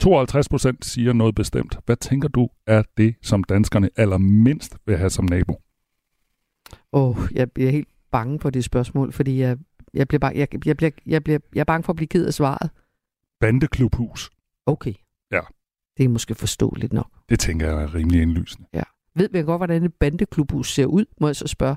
52 0.00 0.48
procent 0.48 0.84
siger 0.84 1.12
noget 1.12 1.34
bestemt. 1.34 1.78
Hvad 1.86 1.96
tænker 1.96 2.28
du 2.28 2.48
er 2.66 2.82
det, 2.96 3.14
som 3.22 3.44
danskerne 3.44 3.90
allermindst 3.96 4.76
vil 4.86 4.96
have 4.96 5.10
som 5.10 5.24
nabo? 5.24 5.60
Åh, 6.92 7.08
oh, 7.08 7.16
jeg 7.32 7.52
bliver 7.52 7.70
helt 7.70 7.88
bange 8.10 8.40
for 8.40 8.50
det 8.50 8.64
spørgsmål, 8.64 9.12
fordi 9.12 9.40
jeg, 9.40 9.58
jeg, 9.94 10.08
bliver, 10.08 10.18
bare, 10.18 10.32
jeg, 10.34 10.66
jeg, 10.66 10.76
bliver, 10.76 10.90
jeg, 11.06 11.24
bliver, 11.24 11.38
jeg 11.54 11.60
er 11.60 11.64
bange 11.64 11.84
for 11.84 11.92
at 11.92 11.96
blive 11.96 12.08
ked 12.08 12.26
af 12.26 12.34
svaret. 12.34 12.70
Bandeklubhus. 13.40 14.30
Okay. 14.66 14.94
Ja. 15.32 15.40
Det 15.96 16.04
er 16.04 16.08
måske 16.08 16.34
forståeligt 16.34 16.92
nok. 16.92 17.08
Det 17.28 17.40
tænker 17.40 17.66
jeg 17.66 17.82
er 17.82 17.94
rimelig 17.94 18.22
indlysende. 18.22 18.68
Ja. 18.74 18.82
Ved 19.14 19.28
vi 19.32 19.42
godt, 19.42 19.58
hvordan 19.58 19.84
et 19.84 19.94
bandeklubhus 19.94 20.74
ser 20.74 20.86
ud, 20.86 21.04
må 21.20 21.28
jeg 21.28 21.36
så 21.36 21.46
spørge? 21.46 21.76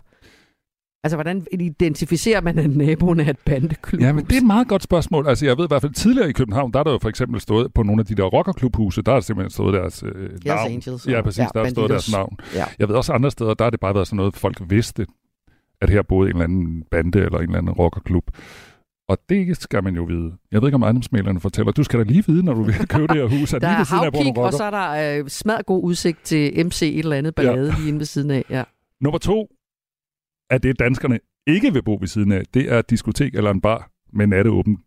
Altså, 1.03 1.18
hvordan 1.18 1.45
identificerer 1.51 2.41
man, 2.41 2.59
at 2.59 2.70
naboen 2.70 3.20
er 3.20 3.30
et 3.30 3.39
bandeklubhus? 3.45 4.05
Ja, 4.05 4.14
men 4.14 4.26
det 4.26 4.34
er 4.34 4.38
et 4.38 4.45
meget 4.45 4.68
godt 4.68 4.84
spørgsmål. 4.84 5.28
Altså, 5.28 5.45
jeg 5.45 5.57
ved 5.57 5.66
i 5.66 5.68
hvert 5.68 5.82
fald, 5.82 5.93
tidligere 5.93 6.30
i 6.30 6.34
København, 6.34 6.74
der 6.74 6.80
er 6.80 6.84
der 6.84 6.91
jo 6.91 6.99
for 7.01 7.09
eksempel 7.09 7.41
stået 7.41 7.74
på 7.74 7.84
nogle 7.84 7.99
af 7.99 8.05
de 8.05 8.16
der 8.16 8.24
rockerklubhuse, 8.24 9.01
der 9.01 9.14
er 9.14 9.20
simpelthen 9.20 9.51
stået 9.51 9.74
deres 9.74 10.03
øh, 10.03 10.39
navn. 10.45 10.72
Angels, 10.72 11.07
ja, 11.07 11.22
præcis, 11.22 11.39
ja, 11.39 11.47
der 11.53 11.62
er 11.62 11.70
stået 11.70 11.89
deres 11.89 12.12
navn. 12.12 12.38
Ja. 12.55 12.66
Jeg 12.80 12.88
ved 12.88 12.95
også 12.95 13.14
andre 13.14 13.32
steder, 13.32 13.53
der 13.53 13.66
har 13.66 13.70
det 13.70 13.80
bare 13.80 13.95
været 13.95 14.07
sådan 14.07 14.18
noget, 14.18 14.36
folk 14.36 14.62
vidste, 14.70 15.07
at 15.82 15.89
her 15.89 16.01
boede 16.01 16.30
en 16.30 16.36
eller 16.36 16.43
anden 16.43 16.84
bande 16.91 17.20
eller 17.20 17.38
en 17.38 17.43
eller 17.43 17.57
anden 17.57 17.74
rockerklub. 17.74 18.32
Og 19.12 19.18
det 19.30 19.57
skal 19.57 19.84
man 19.84 19.95
jo 19.95 20.03
vide. 20.03 20.38
Jeg 20.51 20.62
ved 20.62 20.68
ikke, 20.68 20.76
om 20.76 20.82
ejendomsmælerne 20.82 21.39
fortæller. 21.39 21.72
Du 21.72 21.84
skal 21.84 21.99
da 21.99 22.03
lige 22.03 22.24
vide, 22.28 22.43
når 22.43 22.53
du 22.53 22.64
vil 22.64 22.88
købe 22.88 23.07
det 23.07 23.16
her 23.16 23.39
hus. 23.39 23.53
At 23.53 23.62
Der 23.62 23.68
lige 23.68 23.76
er 23.76 23.78
ved 23.78 24.24
siden 24.24 24.38
af 24.38 24.45
og 24.45 24.53
så 24.53 24.64
er 24.64 24.70
der 24.70 25.20
øh, 25.20 25.30
smad 25.30 25.64
god 25.64 25.84
udsigt 25.84 26.24
til 26.24 26.66
MC 26.66 26.82
et 26.82 26.99
eller 26.99 27.16
andet 27.16 27.36
ballade 27.36 27.68
ja. 27.68 27.76
lige 27.78 27.88
inde 27.88 27.99
ved 27.99 28.05
siden 28.05 28.32
af. 28.32 28.43
Ja. 28.49 28.64
Nummer 29.01 29.18
to 29.18 29.47
er 30.49 30.57
det, 30.57 30.80
danskerne 30.80 31.20
ikke 31.47 31.74
vil 31.74 31.84
bo 31.84 31.97
ved 31.99 32.07
siden 32.07 32.32
af. 32.32 32.43
Det 32.53 32.72
er 32.72 32.80
et 32.80 32.89
diskotek 32.89 33.36
eller 33.36 33.51
en 33.51 33.62
bar 33.62 33.91
med 34.14 34.28
natteåben. 34.28 34.78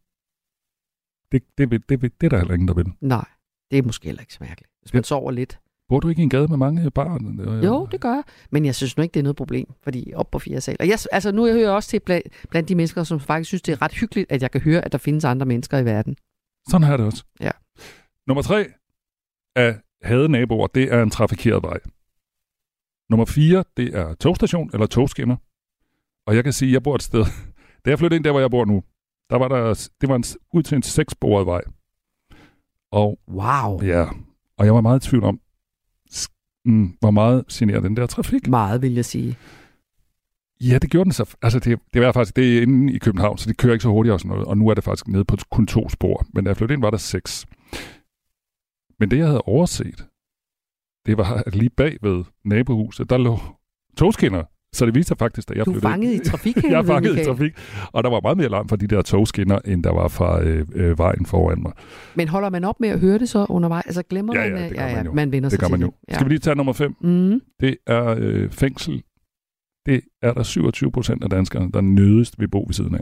Det, 1.32 1.42
det, 1.58 1.88
det, 1.88 2.02
vil, 2.02 2.10
det 2.20 2.26
er 2.26 2.30
der 2.30 2.38
heller 2.38 2.54
ingen, 2.54 2.68
der 2.68 2.74
vil. 2.74 2.86
Nej, 3.00 3.28
det 3.70 3.78
er 3.78 3.82
måske 3.82 4.04
heller 4.04 4.22
ikke 4.22 4.34
så 4.34 4.38
mærkeligt. 4.40 4.72
Hvis 4.82 4.94
man 4.94 5.04
sover 5.04 5.30
lidt. 5.30 5.58
Bor 5.89 6.01
du 6.01 6.09
ikke 6.09 6.20
i 6.20 6.22
en 6.22 6.30
gade 6.30 6.49
med 6.49 6.57
mange 6.57 6.91
barer? 6.91 7.61
Jo, 7.64 7.87
det 7.93 8.01
gør 8.01 8.14
jeg. 8.14 8.22
Men 8.51 8.64
jeg 8.64 8.74
synes 8.74 8.97
nu 8.97 9.03
ikke, 9.03 9.14
det 9.14 9.20
er 9.20 9.24
noget 9.24 9.37
problem, 9.37 9.72
fordi 9.82 10.12
op 10.14 10.30
på 10.30 10.39
fjerde 10.39 10.61
sal. 10.61 10.76
Og 10.80 10.89
jeg, 10.89 10.99
altså, 11.12 11.32
nu 11.32 11.45
hører 11.45 11.59
jeg 11.59 11.70
også 11.70 11.89
til 11.89 12.01
blandt, 12.01 12.47
blandt 12.51 12.68
de 12.68 12.74
mennesker, 12.74 13.05
som 13.05 13.20
faktisk 13.20 13.49
synes, 13.49 13.62
det 13.62 13.72
er 13.72 13.82
ret 13.82 13.93
hyggeligt, 13.93 14.32
at 14.32 14.43
jeg 14.43 14.51
kan 14.51 14.61
høre, 14.61 14.85
at 14.85 14.93
der 14.93 14.99
findes 14.99 15.24
andre 15.24 15.47
mennesker 15.47 15.78
i 15.78 15.85
verden. 15.85 16.16
Sådan 16.68 16.89
er 16.93 16.97
det 16.97 17.07
også. 17.07 17.24
Ja. 17.41 17.51
Nummer 18.26 18.43
tre 18.43 18.66
af 19.57 19.76
hade 20.03 20.28
naboer, 20.28 20.66
det 20.66 20.93
er 20.93 21.03
en 21.03 21.11
trafikeret 21.11 21.62
vej. 21.62 21.78
Nummer 23.11 23.24
fire, 23.24 23.64
det 23.76 23.97
er 23.97 24.14
togstation 24.14 24.70
eller 24.72 24.87
togskinner. 24.87 25.37
Og 26.26 26.37
jeg 26.37 26.45
kan 26.45 26.53
sige, 26.53 26.68
at 26.68 26.72
jeg 26.72 26.82
bor 26.82 26.95
et 26.95 27.03
sted. 27.03 27.24
Da 27.85 27.91
jeg 27.91 27.99
flyttede 27.99 28.16
ind 28.16 28.24
der, 28.24 28.30
hvor 28.30 28.41
jeg 28.41 28.51
bor 28.51 28.64
nu, 28.64 28.82
der 29.30 29.37
var 29.37 29.49
der, 29.49 29.89
det 30.01 30.09
var 30.09 30.16
en, 30.16 30.24
ud 30.53 30.62
til 30.62 30.76
en 30.76 30.82
sekssporet 30.82 31.47
vej. 31.47 31.61
Og, 32.93 33.18
wow. 33.28 33.82
Ja, 33.82 34.07
og 34.59 34.66
jeg 34.66 34.74
var 34.74 34.80
meget 34.80 35.07
i 35.07 35.09
tvivl 35.09 35.24
om, 35.24 35.41
mm, 36.64 36.96
hvor 37.00 37.10
meget 37.10 37.46
generer 37.52 37.80
den 37.80 37.96
der 37.96 38.06
trafik. 38.06 38.48
Meget, 38.48 38.82
vil 38.82 38.94
jeg 38.94 39.04
sige. 39.04 39.36
Ja, 40.60 40.78
det 40.78 40.90
gjorde 40.90 41.04
den 41.04 41.12
så. 41.12 41.36
Altså, 41.42 41.58
det, 41.58 41.78
det 41.94 42.02
var 42.02 42.12
faktisk 42.12 42.36
det 42.36 42.58
er 42.58 42.62
inde 42.62 42.92
i 42.92 42.98
København, 42.98 43.38
så 43.38 43.48
det 43.48 43.56
kører 43.56 43.72
ikke 43.72 43.82
så 43.82 43.88
hurtigt 43.88 44.12
og 44.12 44.20
sådan 44.20 44.28
noget. 44.28 44.46
Og 44.46 44.58
nu 44.58 44.68
er 44.68 44.74
det 44.74 44.84
faktisk 44.84 45.08
nede 45.08 45.24
på 45.24 45.36
kun 45.50 45.66
to 45.66 45.88
spor. 45.88 46.26
Men 46.34 46.44
da 46.44 46.48
jeg 46.48 46.56
flyttede 46.56 46.74
ind, 46.76 46.82
var 46.82 46.90
der 46.90 46.98
seks. 46.98 47.46
Men 48.98 49.10
det, 49.10 49.18
jeg 49.18 49.26
havde 49.26 49.42
overset, 49.42 50.06
det 51.06 51.18
var, 51.18 51.42
at 51.46 51.54
lige 51.54 51.70
bag 51.70 51.98
ved 52.02 52.24
nabohuset, 52.44 53.10
der 53.10 53.18
lå 53.18 53.38
togskinner. 53.96 54.42
Så 54.74 54.86
det 54.86 54.94
viste 54.94 55.08
sig 55.08 55.18
faktisk, 55.18 55.48
da 55.48 55.54
jeg 55.56 55.66
Du 55.66 55.72
flyttede 55.72 55.90
fanget 55.92 56.12
ind- 56.12 56.26
i 56.26 56.28
trafikhelvede, 56.28 56.72
Jeg 56.74 56.80
er 56.82 56.86
fanget 56.86 57.18
i 57.20 57.24
trafik. 57.28 57.52
Og 57.92 58.04
der 58.04 58.10
var 58.10 58.20
meget 58.20 58.36
mere 58.36 58.48
larm 58.48 58.68
fra 58.68 58.76
de 58.76 58.86
der 58.86 59.02
togskinner, 59.02 59.58
end 59.64 59.84
der 59.84 59.90
var 59.92 60.08
fra 60.08 60.42
øh, 60.42 60.66
øh, 60.74 60.98
vejen 60.98 61.26
foran 61.26 61.62
mig. 61.62 61.72
Men 62.14 62.28
holder 62.28 62.50
man 62.50 62.64
op 62.64 62.80
med 62.80 62.88
at 62.88 63.00
høre 63.00 63.18
det 63.18 63.28
så 63.28 63.46
undervejs? 63.48 63.86
Altså 63.86 64.02
glemmer 64.02 64.34
Ja, 64.40 64.40
man? 64.50 64.58
ja, 64.58 64.64
øh, 64.64 64.68
det 64.70 64.78
gør 64.78 64.86
ja, 64.86 64.96
man 64.96 65.06
jo. 65.06 65.12
man 65.12 65.32
vender 65.32 65.48
det 65.48 65.52
sig 65.52 65.60
gør 65.60 65.68
man 65.68 65.80
jo. 65.80 65.92
Skal 66.12 66.24
vi 66.24 66.30
lige 66.30 66.38
tage 66.38 66.56
nummer 66.56 66.72
fem? 66.72 66.94
Mm. 67.00 67.40
Det 67.60 67.76
er 67.86 68.14
øh, 68.18 68.50
fængsel. 68.50 69.02
Det 69.86 70.00
er 70.22 70.32
der 70.32 70.42
27 70.42 70.92
procent 70.92 71.24
af 71.24 71.30
danskerne, 71.30 71.72
der 71.72 71.80
nødigst 71.80 72.40
vil 72.40 72.48
bo 72.48 72.62
ved 72.66 72.74
siden 72.74 72.94
af. 72.94 73.00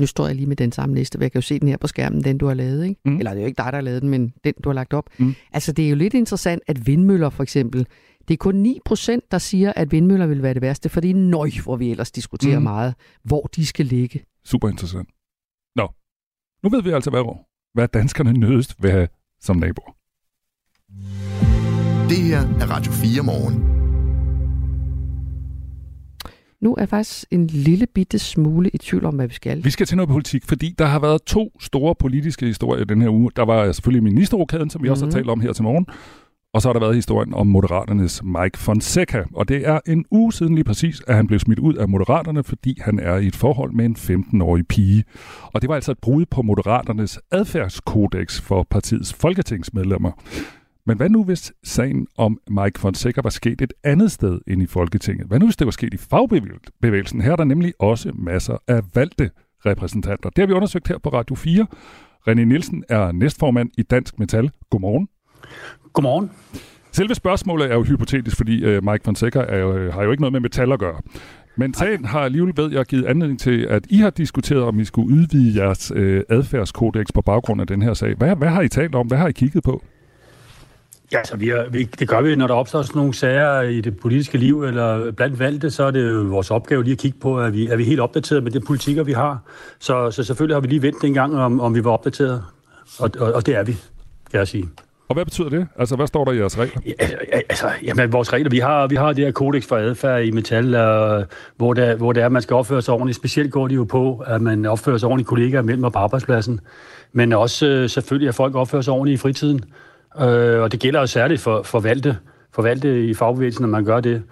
Nu 0.00 0.06
står 0.06 0.26
jeg 0.26 0.36
lige 0.36 0.46
med 0.46 0.56
den 0.56 0.72
samme 0.72 0.94
liste, 0.94 1.18
for 1.18 1.24
jeg 1.24 1.32
kan 1.32 1.38
jo 1.38 1.42
se 1.42 1.58
den 1.58 1.68
her 1.68 1.76
på 1.76 1.86
skærmen, 1.86 2.24
den 2.24 2.38
du 2.38 2.46
har 2.46 2.54
lavet, 2.54 2.84
ikke? 2.88 3.00
Mm. 3.04 3.16
Eller 3.18 3.30
det 3.30 3.38
er 3.38 3.42
jo 3.42 3.46
ikke 3.46 3.56
dig, 3.56 3.64
der 3.66 3.74
har 3.76 3.80
lavet 3.80 4.02
den, 4.02 4.10
men 4.10 4.32
den, 4.44 4.54
du 4.64 4.68
har 4.68 4.74
lagt 4.74 4.94
op. 4.94 5.04
Mm. 5.18 5.34
Altså, 5.52 5.72
det 5.72 5.84
er 5.84 5.88
jo 5.90 5.96
lidt 5.96 6.14
interessant, 6.14 6.62
at 6.66 6.86
vindmøller 6.86 7.30
for 7.30 7.42
eksempel, 7.42 7.86
det 8.28 8.34
er 8.34 8.38
kun 8.38 8.54
9 8.54 8.78
procent, 8.84 9.24
der 9.30 9.38
siger, 9.38 9.72
at 9.76 9.92
vindmøller 9.92 10.26
vil 10.26 10.42
være 10.42 10.54
det 10.54 10.62
værste, 10.62 10.88
fordi 10.88 11.12
nøj, 11.12 11.50
hvor 11.64 11.76
vi 11.76 11.90
ellers 11.90 12.10
diskuterer 12.10 12.58
Mm. 12.58 12.62
meget, 12.62 12.94
hvor 13.24 13.42
de 13.56 13.66
skal 13.66 13.86
ligge. 13.86 14.24
Super 14.44 14.68
interessant. 14.68 15.08
Nå, 15.76 15.88
nu 16.62 16.68
ved 16.70 16.82
vi 16.82 16.90
altså, 16.90 17.10
hvad, 17.10 17.44
hvad 17.74 17.88
danskerne 17.88 18.32
nødigst 18.32 18.82
vil 18.82 18.90
have 18.90 19.08
som 19.40 19.56
naboer. 19.56 19.92
Det 22.08 22.16
her 22.18 22.38
er 22.40 22.70
Radio 22.70 22.92
4 22.92 23.22
morgen. 23.22 23.74
Nu 26.60 26.74
er 26.74 26.80
jeg 26.80 26.88
faktisk 26.88 27.24
en 27.30 27.46
lille 27.46 27.86
bitte 27.94 28.18
smule 28.18 28.70
i 28.70 28.78
tvivl 28.78 29.04
om, 29.04 29.14
hvad 29.14 29.28
vi 29.28 29.34
skal. 29.34 29.64
Vi 29.64 29.70
skal 29.70 29.86
til 29.86 29.96
noget 29.96 30.08
politik, 30.08 30.44
fordi 30.44 30.74
der 30.78 30.84
har 30.86 30.98
været 30.98 31.22
to 31.22 31.52
store 31.60 31.94
politiske 31.94 32.46
historier 32.46 32.84
den 32.84 33.02
her 33.02 33.08
uge. 33.12 33.30
Der 33.36 33.44
var 33.44 33.72
selvfølgelig 33.72 34.02
ministerrokaden, 34.02 34.70
som 34.70 34.82
vi 34.82 34.88
mm. 34.88 34.92
også 34.92 35.04
har 35.04 35.06
Mhm. 35.06 35.12
talt 35.14 35.28
om 35.30 35.40
her 35.40 35.52
til 35.52 35.62
morgen. 35.64 35.86
Og 36.54 36.62
så 36.62 36.68
har 36.68 36.72
der 36.72 36.80
været 36.80 36.94
historien 36.94 37.34
om 37.34 37.46
Moderaternes 37.46 38.22
Mike 38.24 38.58
Fonseca. 38.58 39.24
Og 39.34 39.48
det 39.48 39.68
er 39.68 39.80
en 39.86 40.04
uge 40.10 40.32
siden 40.32 40.54
lige 40.54 40.64
præcis, 40.64 41.02
at 41.06 41.14
han 41.14 41.26
blev 41.26 41.38
smidt 41.38 41.58
ud 41.58 41.74
af 41.74 41.88
Moderaterne, 41.88 42.44
fordi 42.44 42.78
han 42.80 42.98
er 42.98 43.16
i 43.16 43.26
et 43.26 43.36
forhold 43.36 43.72
med 43.72 43.84
en 43.84 43.96
15-årig 43.96 44.68
pige. 44.68 45.04
Og 45.42 45.62
det 45.62 45.68
var 45.68 45.74
altså 45.74 45.92
et 45.92 45.98
brud 45.98 46.26
på 46.26 46.42
Moderaternes 46.42 47.18
adfærdskodex 47.30 48.40
for 48.40 48.66
partiets 48.70 49.14
folketingsmedlemmer. 49.14 50.10
Men 50.86 50.96
hvad 50.96 51.08
nu, 51.08 51.24
hvis 51.24 51.52
sagen 51.64 52.06
om 52.16 52.38
Mike 52.50 52.80
Fonseca 52.80 53.20
var 53.22 53.30
sket 53.30 53.60
et 53.60 53.72
andet 53.84 54.12
sted 54.12 54.40
end 54.46 54.62
i 54.62 54.66
Folketinget? 54.66 55.26
Hvad 55.26 55.38
nu, 55.38 55.46
hvis 55.46 55.56
det 55.56 55.64
var 55.64 55.70
sket 55.70 55.94
i 55.94 55.96
fagbevægelsen? 55.96 57.20
Her 57.20 57.32
er 57.32 57.36
der 57.36 57.44
nemlig 57.44 57.72
også 57.78 58.12
masser 58.14 58.56
af 58.68 58.82
valgte 58.94 59.30
repræsentanter. 59.66 60.30
Det 60.30 60.42
har 60.42 60.46
vi 60.46 60.52
undersøgt 60.52 60.88
her 60.88 60.98
på 60.98 61.08
Radio 61.08 61.36
4. 61.36 61.66
René 62.28 62.44
Nielsen 62.44 62.84
er 62.88 63.12
næstformand 63.12 63.70
i 63.78 63.82
Dansk 63.82 64.18
Metal. 64.18 64.50
Godmorgen. 64.70 65.08
Godmorgen. 65.92 66.30
Selve 66.92 67.14
spørgsmålet 67.14 67.70
er 67.70 67.74
jo 67.74 67.82
hypotetisk, 67.82 68.36
fordi 68.36 68.64
øh, 68.64 68.84
Mike 68.84 69.04
Fonseca 69.04 69.38
er 69.48 69.58
jo, 69.58 69.76
øh, 69.76 69.94
har 69.94 70.02
jo 70.02 70.10
ikke 70.10 70.20
noget 70.20 70.32
med 70.32 70.40
metal 70.40 70.72
at 70.72 70.78
gøre. 70.78 71.00
Men 71.56 71.74
sagen 71.74 72.04
har 72.04 72.20
alligevel, 72.20 72.52
ved 72.56 72.72
jeg, 72.72 72.84
givet 72.84 73.04
anledning 73.04 73.40
til, 73.40 73.66
at 73.70 73.82
I 73.88 73.98
har 73.98 74.10
diskuteret, 74.10 74.62
om 74.62 74.80
I 74.80 74.84
skulle 74.84 75.16
udvide 75.16 75.62
jeres 75.62 75.92
øh, 75.94 76.22
adfærdskodex 76.28 77.06
på 77.14 77.22
baggrund 77.22 77.60
af 77.60 77.66
den 77.66 77.82
her 77.82 77.94
sag. 77.94 78.14
Hvad, 78.14 78.36
hvad 78.36 78.48
har 78.48 78.62
I 78.62 78.68
talt 78.68 78.94
om? 78.94 79.06
Hvad 79.06 79.18
har 79.18 79.28
I 79.28 79.32
kigget 79.32 79.62
på? 79.62 79.82
Ja, 81.12 81.18
altså, 81.18 81.36
vi 81.36 81.48
er, 81.48 81.70
vi, 81.70 81.84
det 81.84 82.08
gør 82.08 82.20
vi, 82.20 82.36
når 82.36 82.46
der 82.46 82.54
opstår 82.54 82.82
sådan 82.82 82.98
nogle 82.98 83.14
sager 83.14 83.60
i 83.62 83.80
det 83.80 84.00
politiske 84.00 84.38
liv, 84.38 84.62
eller 84.64 85.12
blandt 85.12 85.38
valgte, 85.38 85.70
så 85.70 85.84
er 85.84 85.90
det 85.90 86.10
jo 86.10 86.20
vores 86.20 86.50
opgave 86.50 86.84
lige 86.84 86.92
at 86.92 86.98
kigge 86.98 87.18
på, 87.18 87.40
at 87.40 87.52
vi 87.52 87.66
er 87.66 87.76
vi 87.76 87.84
helt 87.84 88.00
opdateret 88.00 88.42
med 88.42 88.52
de 88.52 88.60
politikker, 88.60 89.02
vi 89.02 89.12
har. 89.12 89.38
Så, 89.78 90.10
så 90.10 90.24
selvfølgelig 90.24 90.56
har 90.56 90.60
vi 90.60 90.68
lige 90.68 90.82
ventet 90.82 91.04
en 91.04 91.14
gang, 91.14 91.36
om, 91.36 91.60
om 91.60 91.74
vi 91.74 91.84
var 91.84 91.90
opdateret, 91.90 92.42
og, 92.98 93.10
og, 93.18 93.32
og 93.32 93.46
det 93.46 93.56
er 93.56 93.62
vi, 93.62 93.72
kan 94.30 94.38
jeg 94.38 94.48
sige. 94.48 94.68
Og 95.08 95.14
hvad 95.14 95.24
betyder 95.24 95.48
det? 95.48 95.66
Altså, 95.78 95.96
hvad 95.96 96.06
står 96.06 96.24
der 96.24 96.32
i 96.32 96.38
jeres 96.38 96.58
regler? 96.58 96.80
Ja, 96.86 96.92
altså, 97.48 97.70
jamen, 97.82 98.12
vores 98.12 98.32
regler, 98.32 98.50
vi 98.50 98.58
har, 98.58 98.86
vi 98.86 98.96
har 98.96 99.12
det 99.12 99.24
her 99.24 99.32
kodex 99.32 99.66
for 99.66 99.76
adfærd 99.76 100.24
i 100.24 100.30
metal, 100.30 100.74
øh, 100.74 101.24
hvor, 101.56 101.74
der, 101.74 101.96
hvor 101.96 102.12
det 102.12 102.20
er, 102.20 102.26
at 102.26 102.32
man 102.32 102.42
skal 102.42 102.54
opføre 102.54 102.82
sig 102.82 102.94
ordentligt. 102.94 103.16
Specielt 103.16 103.52
går 103.52 103.68
det 103.68 103.76
jo 103.76 103.84
på, 103.84 104.24
at 104.26 104.42
man 104.42 104.66
opfører 104.66 104.98
sig 104.98 105.08
ordentligt 105.08 105.28
kollegaer 105.28 105.62
mellem 105.62 105.84
og 105.84 105.92
på 105.92 105.98
arbejdspladsen. 105.98 106.60
Men 107.12 107.32
også 107.32 107.66
øh, 107.66 107.88
selvfølgelig, 107.88 108.28
at 108.28 108.34
folk 108.34 108.54
opfører 108.54 108.82
sig 108.82 108.92
ordentligt 108.92 109.20
i 109.20 109.22
fritiden. 109.22 109.64
Øh, 110.20 110.60
og 110.60 110.72
det 110.72 110.80
gælder 110.80 111.00
jo 111.00 111.06
særligt 111.06 111.40
for, 111.40 111.62
for, 111.62 111.80
valgte, 111.80 112.16
for 112.52 112.62
valgte 112.62 113.06
i 113.06 113.14
fagbevægelsen, 113.14 113.62
når 113.62 113.68
man 113.68 113.84
gør 113.84 114.00
det. 114.00 114.22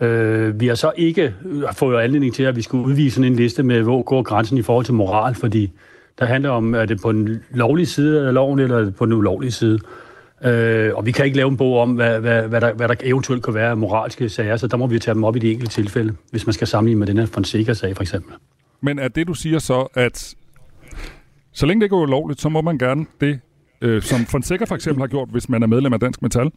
Øh, 0.00 0.60
vi 0.60 0.66
har 0.66 0.74
så 0.74 0.92
ikke 0.96 1.34
øh, 1.44 1.62
fået 1.72 2.00
anledning 2.00 2.34
til, 2.34 2.42
at 2.42 2.56
vi 2.56 2.62
skulle 2.62 2.86
udvise 2.86 3.14
sådan 3.14 3.32
en 3.32 3.36
liste 3.36 3.62
med, 3.62 3.82
hvor 3.82 4.02
går 4.02 4.22
grænsen 4.22 4.58
i 4.58 4.62
forhold 4.62 4.84
til 4.84 4.94
moral, 4.94 5.34
fordi 5.34 5.72
der 6.18 6.24
handler 6.24 6.50
om, 6.50 6.74
er 6.74 6.84
det 6.84 7.02
på 7.02 7.12
den 7.12 7.42
lovlige 7.50 7.86
side 7.86 8.26
af 8.26 8.34
loven, 8.34 8.58
eller 8.58 8.78
er 8.78 8.84
det 8.84 8.96
på 8.96 9.06
den 9.06 9.12
ulovlige 9.12 9.52
side. 9.52 9.78
Øh, 10.44 10.94
og 10.94 11.06
vi 11.06 11.12
kan 11.12 11.24
ikke 11.24 11.36
lave 11.36 11.48
en 11.48 11.56
bog 11.56 11.78
om, 11.78 11.92
hvad, 11.92 12.20
hvad, 12.20 12.42
hvad, 12.42 12.60
der, 12.60 12.72
hvad 12.72 12.88
der 12.88 12.94
eventuelt 13.02 13.42
kan 13.42 13.54
være 13.54 13.76
moralske 13.76 14.28
sager, 14.28 14.56
så 14.56 14.66
der 14.66 14.76
må 14.76 14.86
vi 14.86 14.98
tage 14.98 15.14
dem 15.14 15.24
op 15.24 15.36
i 15.36 15.38
de 15.38 15.52
enkelte 15.52 15.74
tilfælde, 15.74 16.14
hvis 16.30 16.46
man 16.46 16.52
skal 16.52 16.66
sammenligne 16.66 16.98
med 16.98 17.06
den 17.06 17.18
her 17.18 17.26
Fonseca-sag 17.26 17.96
for 17.96 18.02
eksempel. 18.02 18.34
Men 18.80 18.98
er 18.98 19.08
det, 19.08 19.26
du 19.26 19.34
siger 19.34 19.58
så, 19.58 19.88
at 19.94 20.34
så 21.52 21.66
længe 21.66 21.80
det 21.80 21.84
ikke 21.84 21.96
er 21.96 22.00
ulovligt, 22.00 22.40
så 22.40 22.48
må 22.48 22.60
man 22.60 22.78
gerne 22.78 23.06
det, 23.20 23.40
øh, 23.80 24.02
som 24.02 24.20
Fonseca 24.20 24.64
for 24.64 24.74
eksempel 24.74 25.02
har 25.02 25.06
gjort, 25.06 25.28
hvis 25.28 25.48
man 25.48 25.62
er 25.62 25.66
medlem 25.66 25.92
af 25.92 26.00
Dansk 26.00 26.22
Metal? 26.22 26.50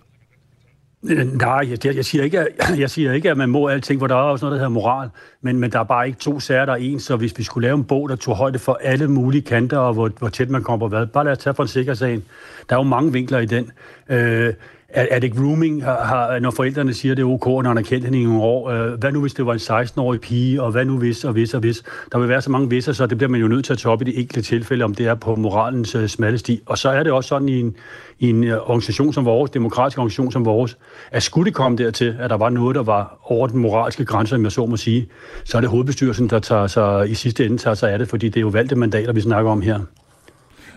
Nej, 1.02 1.68
jeg, 1.70 1.96
jeg, 1.96 2.06
siger 2.06 2.24
ikke, 2.24 2.40
at, 2.40 2.48
jeg 2.80 2.90
siger 2.90 3.14
ikke, 3.14 3.32
at 3.32 3.38
man 3.38 3.50
må 3.50 3.68
alting, 3.68 4.00
for 4.00 4.08
der 4.08 4.16
er 4.16 4.20
også 4.20 4.46
noget, 4.46 4.54
der 4.54 4.60
hedder 4.60 4.70
moral, 4.70 5.10
men, 5.42 5.60
men 5.60 5.72
der 5.72 5.80
er 5.80 5.84
bare 5.84 6.08
ikke 6.08 6.20
to 6.20 6.40
sager, 6.40 6.66
der 6.66 6.74
er 6.74 6.78
en, 6.78 7.00
så 7.00 7.16
hvis 7.16 7.38
vi 7.38 7.44
skulle 7.44 7.68
lave 7.68 7.78
en 7.78 7.84
bog, 7.84 8.10
der 8.10 8.16
tog 8.16 8.36
højde 8.36 8.60
for 8.60 8.80
alle 8.84 9.08
mulige 9.08 9.42
kanter, 9.42 9.78
og 9.78 9.94
hvor, 9.94 10.12
hvor 10.20 10.30
tæt 10.30 10.50
man 10.50 10.64
kommer 10.64 10.86
på 10.86 10.90
hvad, 10.90 11.06
bare 11.06 11.24
lad 11.24 11.32
os 11.32 11.38
tage 11.38 11.54
for 11.54 11.64
en 11.64 11.70
sikker 11.70 11.94
sagen. 11.94 12.24
Der 12.70 12.76
er 12.76 12.80
jo 12.80 12.84
mange 12.84 13.14
vinkler 13.14 13.40
i 13.40 13.46
den. 13.46 13.72
Øh, 14.10 14.54
er, 14.94 15.08
er 15.12 15.20
det 15.20 15.36
grooming, 15.36 15.84
har, 15.84 16.04
har, 16.04 16.40
når 16.40 16.52
forældrene 16.52 16.94
siger, 16.94 17.16
det 17.16 17.22
er 17.22 17.28
ok, 17.28 17.46
når 17.46 17.68
han 17.68 17.78
har 17.78 17.84
kendt 17.84 18.06
hende 18.06 18.22
i 18.22 18.24
nogle 18.24 18.42
år? 18.42 18.70
Øh, 18.70 19.00
hvad 19.00 19.12
nu, 19.12 19.22
hvis 19.22 19.34
det 19.34 19.46
var 19.46 19.54
en 19.54 19.60
16-årig 19.60 20.22
pige, 20.22 20.62
og 20.62 20.72
hvad 20.72 20.86
nu 20.86 20.98
hvis, 20.98 21.24
og 21.24 21.32
hvis, 21.32 21.54
og 21.54 21.60
hvis? 21.60 21.84
Der 22.12 22.20
vil 22.20 22.30
være 22.30 22.42
så 22.42 22.52
mange 22.52 22.70
visser, 22.70 22.94
så 22.94 23.06
det 23.06 23.18
bliver 23.18 23.30
man 23.30 23.42
jo 23.42 23.48
nødt 23.48 23.66
til 23.66 23.74
at 23.74 23.80
tage 23.80 23.94
op 23.94 24.02
i 24.02 24.06
de 24.06 24.16
enkelte 24.16 24.42
tilfælde, 24.42 24.84
om 24.84 24.96
det 24.96 25.08
er 25.08 25.16
på 25.16 25.36
moralens 25.36 25.96
øh, 25.96 26.08
smalle 26.08 26.38
sti. 26.38 26.62
Og 26.66 26.78
så 26.78 26.90
er 26.90 27.04
det 27.04 27.12
også 27.12 27.28
sådan 27.28 27.50
i 27.50 27.60
en, 27.60 27.76
i 28.20 28.30
en 28.30 28.44
øh, 28.44 28.58
organisation 28.58 29.14
som 29.14 29.26
vores, 29.26 29.52
demokratisk 29.52 29.98
organisation 29.98 30.32
som 30.32 30.46
vores, 30.46 30.78
at 31.12 31.24
skulle 31.24 31.46
det 31.46 31.54
komme 31.54 31.78
dertil, 31.78 32.16
at 32.20 32.30
der 32.30 32.38
var 32.38 32.50
noget, 32.50 32.76
der 32.76 32.84
var 32.84 33.20
over 33.24 33.48
den 33.48 33.60
moralske 33.60 34.06
grænse, 34.06 34.36
om 34.36 34.44
jeg 34.44 34.52
så 34.52 34.66
må 34.66 34.78
sige, 34.78 35.08
så 35.44 35.58
er 35.58 35.62
det 35.62 35.70
hovedbestyrelsen, 35.70 36.30
der 36.30 36.40
tager 36.40 36.68
sig, 36.68 37.10
i 37.10 37.14
sidste 37.14 37.46
ende 37.46 37.58
tager 37.58 37.76
sig 37.76 37.92
af 37.92 38.00
det, 38.00 38.08
fordi 38.08 38.30
det 38.30 38.38
er 38.38 38.42
jo 38.42 38.48
valgte 38.48 38.76
mandater, 38.76 39.14
vi 39.14 39.22
snakker 39.22 39.52
om 39.52 39.62
her. 39.62 39.80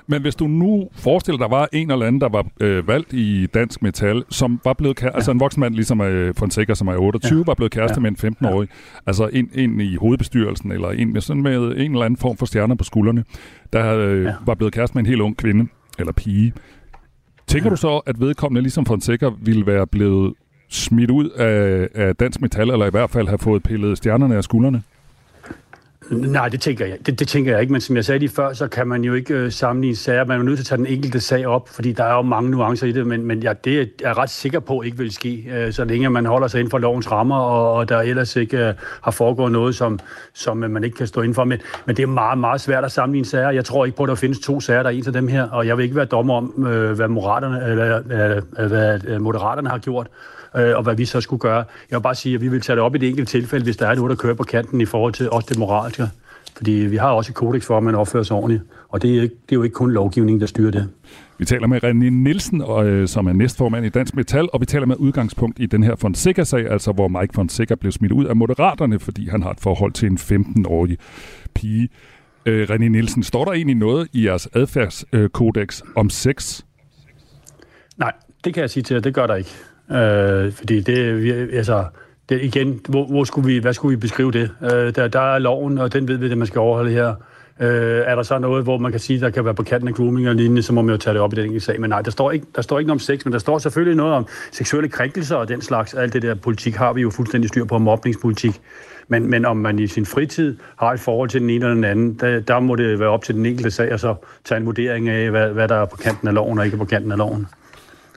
Men 0.07 0.22
hvis 0.22 0.34
du 0.34 0.46
nu 0.46 0.88
forestiller 0.92 1.38
dig, 1.38 1.50
der 1.50 1.57
var 1.57 1.68
en 1.72 1.90
eller 1.90 2.07
anden, 2.07 2.20
der 2.20 2.28
var 2.28 2.46
øh, 2.61 2.88
valgt 2.88 3.12
i 3.12 3.46
Dansk 3.46 3.82
Metal, 3.82 4.24
som 4.28 4.61
var 4.64 4.72
blevet 4.72 4.96
kæreste, 4.96 5.14
ja. 5.14 5.16
altså 5.16 5.30
en 5.30 5.40
voksen 5.40 5.61
mand, 5.61 5.74
ligesom 5.74 6.00
øh, 6.00 6.34
Fonseca, 6.34 6.74
som 6.74 6.88
er 6.88 6.96
28, 6.96 7.38
ja. 7.38 7.44
var 7.46 7.55
blevet 7.55 7.72
kæreste 7.72 8.00
ja. 8.00 8.11
med 8.11 8.24
en 8.24 8.34
15-årig, 8.42 8.68
ja. 8.68 8.98
altså 9.07 9.28
en, 9.32 9.50
en 9.55 9.80
i 9.80 9.96
hovedbestyrelsen, 9.96 10.72
eller 10.72 10.88
en 10.88 11.12
med, 11.12 11.20
sådan 11.20 11.42
med 11.42 11.57
en 11.57 11.92
eller 11.92 12.05
anden 12.05 12.16
form 12.16 12.36
for 12.36 12.46
stjerner 12.46 12.74
på 12.74 12.84
skuldrene, 12.84 13.24
der 13.72 13.96
øh, 13.96 14.24
ja. 14.24 14.32
var 14.46 14.55
blevet 14.55 14.74
kæreste 14.74 14.94
med 14.94 15.00
en 15.00 15.07
helt 15.07 15.20
ung 15.20 15.36
kvinde, 15.36 15.66
eller 15.98 16.12
pige. 16.12 16.52
Tænker 17.46 17.66
ja. 17.66 17.70
du 17.70 17.76
så, 17.76 18.00
at 18.07 18.20
vedkommende, 18.20 18.62
ligesom 18.62 18.86
Fonseca, 18.86 19.30
ville 19.42 19.66
være 19.66 19.86
blevet 19.86 20.34
smidt 20.68 21.11
ud 21.11 21.28
af, 21.28 21.88
af 21.94 22.16
Dansk 22.16 22.40
Metal, 22.40 22.70
eller 22.70 22.86
i 22.86 22.90
hvert 22.90 23.11
fald 23.11 23.28
have 23.28 23.38
fået 23.38 23.62
pillet 23.62 23.98
stjernerne 23.98 24.36
af 24.36 24.44
skuldrene? 24.44 24.82
Nej, 26.11 26.48
det 26.48 26.61
tænker 26.61 26.86
jeg, 26.86 26.98
det, 27.07 27.18
det 27.18 27.28
tænker 27.28 27.52
jeg 27.52 27.61
ikke, 27.61 27.72
men 27.72 27.80
som 27.80 27.96
jeg 27.96 28.05
sagde 28.05 28.18
lige 28.18 28.28
før, 28.28 28.52
så 28.52 28.68
kan 28.68 28.88
man 28.88 29.05
jo 29.05 29.14
ikke 29.14 29.34
øh, 29.34 29.52
sammenligne 29.52 29.96
sager. 29.96 30.24
Man 30.24 30.40
er 30.40 30.42
nødt 30.42 30.59
til 30.59 30.62
at 30.62 30.66
tage 30.66 30.78
den 30.78 30.86
enkelte 30.86 31.20
sag 31.20 31.46
op, 31.46 31.68
fordi 31.68 31.92
der 31.92 32.05
er 32.05 32.14
jo 32.14 32.22
mange 32.22 32.50
nuancer 32.50 32.86
i 32.86 32.92
det, 32.92 33.07
men, 33.07 33.26
men 33.26 33.42
ja, 33.42 33.52
det 33.64 33.80
er 33.80 33.86
jeg 34.00 34.16
ret 34.16 34.30
sikker 34.30 34.61
på 34.61 34.82
ikke 34.82 34.98
vil 34.98 35.12
ske, 35.12 35.44
øh, 35.52 35.72
så 35.72 35.84
længe 35.84 36.11
man 36.11 36.26
holder 36.26 36.48
sig 36.48 36.59
inden 36.59 36.70
for 36.70 36.78
lovens 36.78 37.11
rammer, 37.11 37.36
og, 37.36 37.72
og 37.72 37.88
der 37.88 37.98
ellers 37.98 38.36
ikke 38.36 38.68
øh, 38.68 38.74
har 39.02 39.11
foregået 39.11 39.52
noget, 39.52 39.74
som, 39.74 39.98
som 40.34 40.64
øh, 40.64 40.70
man 40.70 40.84
ikke 40.84 40.96
kan 40.96 41.07
stå 41.07 41.20
inden 41.20 41.34
for. 41.34 41.44
Men, 41.44 41.59
men 41.86 41.96
det 41.96 42.02
er 42.02 42.07
meget, 42.07 42.38
meget 42.38 42.61
svært 42.61 42.84
at 42.84 42.92
sammenligne 42.92 43.26
sager. 43.26 43.50
Jeg 43.50 43.64
tror 43.64 43.84
ikke 43.84 43.96
på, 43.96 44.02
at 44.02 44.09
der 44.09 44.14
findes 44.14 44.38
to 44.40 44.61
sager, 44.61 44.82
der 44.82 44.90
er 44.90 44.94
en 44.94 45.05
af 45.07 45.12
dem 45.12 45.28
her, 45.28 45.48
og 45.48 45.66
jeg 45.66 45.76
vil 45.76 45.82
ikke 45.82 45.96
være 45.96 46.05
dommer 46.05 46.34
om, 46.34 46.66
øh, 46.66 46.92
hvad, 46.92 47.09
moderaterne, 47.09 47.70
eller, 47.70 48.02
øh, 48.11 48.42
øh 48.59 48.66
hvad 48.66 49.00
øh, 49.09 49.20
moderaterne 49.20 49.68
har 49.68 49.78
gjort 49.78 50.07
øh, 50.57 50.76
og 50.76 50.82
hvad 50.82 50.94
vi 50.94 51.05
så 51.05 51.20
skulle 51.20 51.40
gøre. 51.40 51.64
Jeg 51.90 51.98
vil 51.98 52.02
bare 52.02 52.14
sige, 52.14 52.34
at 52.34 52.40
vi 52.40 52.48
vil 52.48 52.61
tage 52.61 52.76
det 52.76 52.82
op 52.82 52.94
i 52.94 52.98
det 52.98 53.09
enkelte 53.09 53.30
tilfælde, 53.30 53.64
hvis 53.64 53.76
der 53.76 53.86
er 53.86 53.94
noget, 53.94 54.11
der 54.11 54.16
kører 54.16 54.34
på 54.34 54.44
kanten 54.44 54.80
i 54.80 54.84
forhold 54.84 55.12
til 55.12 55.30
også 55.30 55.46
det 55.48 55.59
moralske. 55.59 56.09
Fordi 56.57 56.70
vi 56.70 56.96
har 56.96 57.09
også 57.09 57.30
et 57.30 57.34
kodex 57.34 57.64
for, 57.64 57.76
at 57.76 57.82
man 57.82 57.94
opfører 57.94 58.22
sig 58.22 58.36
ordentligt, 58.36 58.62
og 58.88 59.02
det 59.02 59.11
er, 59.18 59.22
ikke, 59.22 59.34
det 59.34 59.52
er 59.52 59.57
jo 59.57 59.62
ikke 59.62 59.74
kun 59.74 59.90
lovgivning, 59.90 60.40
der 60.40 60.46
styrer 60.46 60.70
det. 60.70 60.88
Vi 61.38 61.44
taler 61.44 61.66
med 61.66 61.84
René 61.84 62.11
Nielsen, 62.11 62.62
og, 62.62 62.86
øh, 62.86 63.09
som 63.09 63.26
er 63.26 63.32
næstformand 63.32 63.86
i 63.86 63.88
Dansk 63.88 64.16
Metal, 64.16 64.48
og 64.52 64.61
vi 64.61 64.66
taler 64.66 64.86
med 64.86 64.96
udgangspunkt 64.96 65.61
i 65.61 65.66
den 65.66 65.82
her 65.82 65.96
Fonseca-sag, 65.96 66.70
altså 66.70 66.92
hvor 66.92 67.09
Mike 67.09 67.34
Fonseca 67.34 67.74
blev 67.74 67.92
smidt 67.92 68.12
ud 68.12 68.24
af 68.24 68.36
Moderaterne, 68.36 68.98
fordi 68.98 69.28
han 69.28 69.42
har 69.42 69.50
et 69.50 69.61
forhold 69.61 69.92
til 69.92 70.09
en 70.09 70.18
15-årig 70.18 70.98
pige. 71.55 71.88
Øh, 72.46 72.68
René 72.70 72.88
Nielsen, 72.88 73.22
står 73.22 73.44
der 73.44 73.52
egentlig 73.52 73.76
noget 73.76 74.09
i 74.12 74.26
jeres 74.26 74.48
adfærdskodex 74.52 75.82
om 75.96 76.11
sex? 76.11 76.62
Nej, 77.96 78.12
det 78.44 78.55
kan 78.55 78.61
jeg 78.61 78.70
sige 78.70 78.82
til 78.82 78.94
jer, 78.94 79.00
det 79.00 79.14
gør 79.14 79.26
der 79.26 79.34
ikke. 79.34 79.50
Øh, 79.91 80.53
fordi 80.53 80.80
det, 80.80 81.22
vi, 81.22 81.30
altså, 81.30 81.85
det, 82.28 82.43
igen, 82.43 82.80
hvor, 82.89 83.07
hvor 83.07 83.24
skulle 83.24 83.47
vi, 83.47 83.59
hvad 83.59 83.72
skulle 83.72 83.97
vi 83.97 84.01
beskrive 84.01 84.32
det? 84.32 84.51
Øh, 84.62 84.95
der, 84.95 85.09
der 85.09 85.35
er 85.35 85.39
loven, 85.39 85.78
og 85.78 85.93
den 85.93 86.09
ved 86.09 86.16
vi, 86.16 86.30
at 86.30 86.39
man 86.39 86.47
skal 86.47 86.59
overholde 86.59 86.91
her. 86.91 87.14
Øh, 87.61 88.03
er 88.07 88.14
der 88.14 88.22
så 88.22 88.39
noget, 88.39 88.64
hvor 88.64 88.78
man 88.78 88.91
kan 88.91 89.01
sige, 89.01 89.20
der 89.20 89.30
kan 89.30 89.45
være 89.45 89.55
på 89.55 89.62
kanten 89.62 89.89
af 89.89 89.95
grooming 89.95 90.28
og 90.28 90.35
lignende, 90.35 90.62
så 90.62 90.72
må 90.72 90.82
man 90.82 90.93
jo 90.93 90.99
tage 90.99 91.14
det 91.14 91.22
op 91.22 91.32
i 91.32 91.37
den 91.37 91.45
enkelte 91.45 91.66
sag. 91.66 91.80
Men 91.80 91.91
nej, 91.91 92.03
der 92.03 92.11
står, 92.11 92.30
ikke, 92.30 92.47
der 92.57 92.62
står 92.62 92.78
ikke 92.78 92.87
noget 92.87 92.97
om 92.97 92.99
sex, 92.99 93.24
men 93.24 93.32
der 93.32 93.39
står 93.39 93.59
selvfølgelig 93.59 93.97
noget 93.97 94.14
om 94.14 94.26
seksuelle 94.53 94.89
krænkelser 94.89 95.37
og 95.37 95.49
den 95.49 95.62
slags. 95.62 95.95
Alt 95.95 96.12
det 96.12 96.22
der 96.22 96.35
politik 96.35 96.74
har 96.74 96.93
vi 96.93 97.01
jo 97.01 97.11
fuldstændig 97.11 97.49
styr 97.49 97.64
på, 97.64 97.78
mobningspolitik. 97.78 98.61
Men, 99.09 99.30
men 99.30 99.45
om 99.45 99.57
man 99.57 99.78
i 99.78 99.87
sin 99.87 100.07
fritid 100.07 100.57
har 100.76 100.93
et 100.93 101.01
forhold 101.01 101.28
til 101.28 101.41
den 101.41 101.51
ene 101.51 101.64
eller 101.64 101.74
den 101.74 101.85
anden, 101.85 102.14
der, 102.14 102.41
der 102.41 102.61
må 102.61 102.76
det 102.76 103.01
være 103.01 103.09
op 103.09 103.24
til 103.24 103.35
den 103.35 103.47
enkelte 103.47 103.70
sag, 103.70 103.93
og 103.93 104.01
så 104.01 104.14
tage 104.45 104.59
en 104.59 104.66
vurdering 104.66 105.09
af, 105.09 105.30
hvad, 105.30 105.49
hvad 105.49 105.68
der 105.68 105.74
er 105.74 105.85
på 105.85 105.97
kanten 105.97 106.28
af 106.28 106.35
loven 106.35 106.59
og 106.59 106.64
ikke 106.64 106.76
på 106.76 106.85
kanten 106.85 107.12
af 107.12 107.18
loven. 107.18 107.47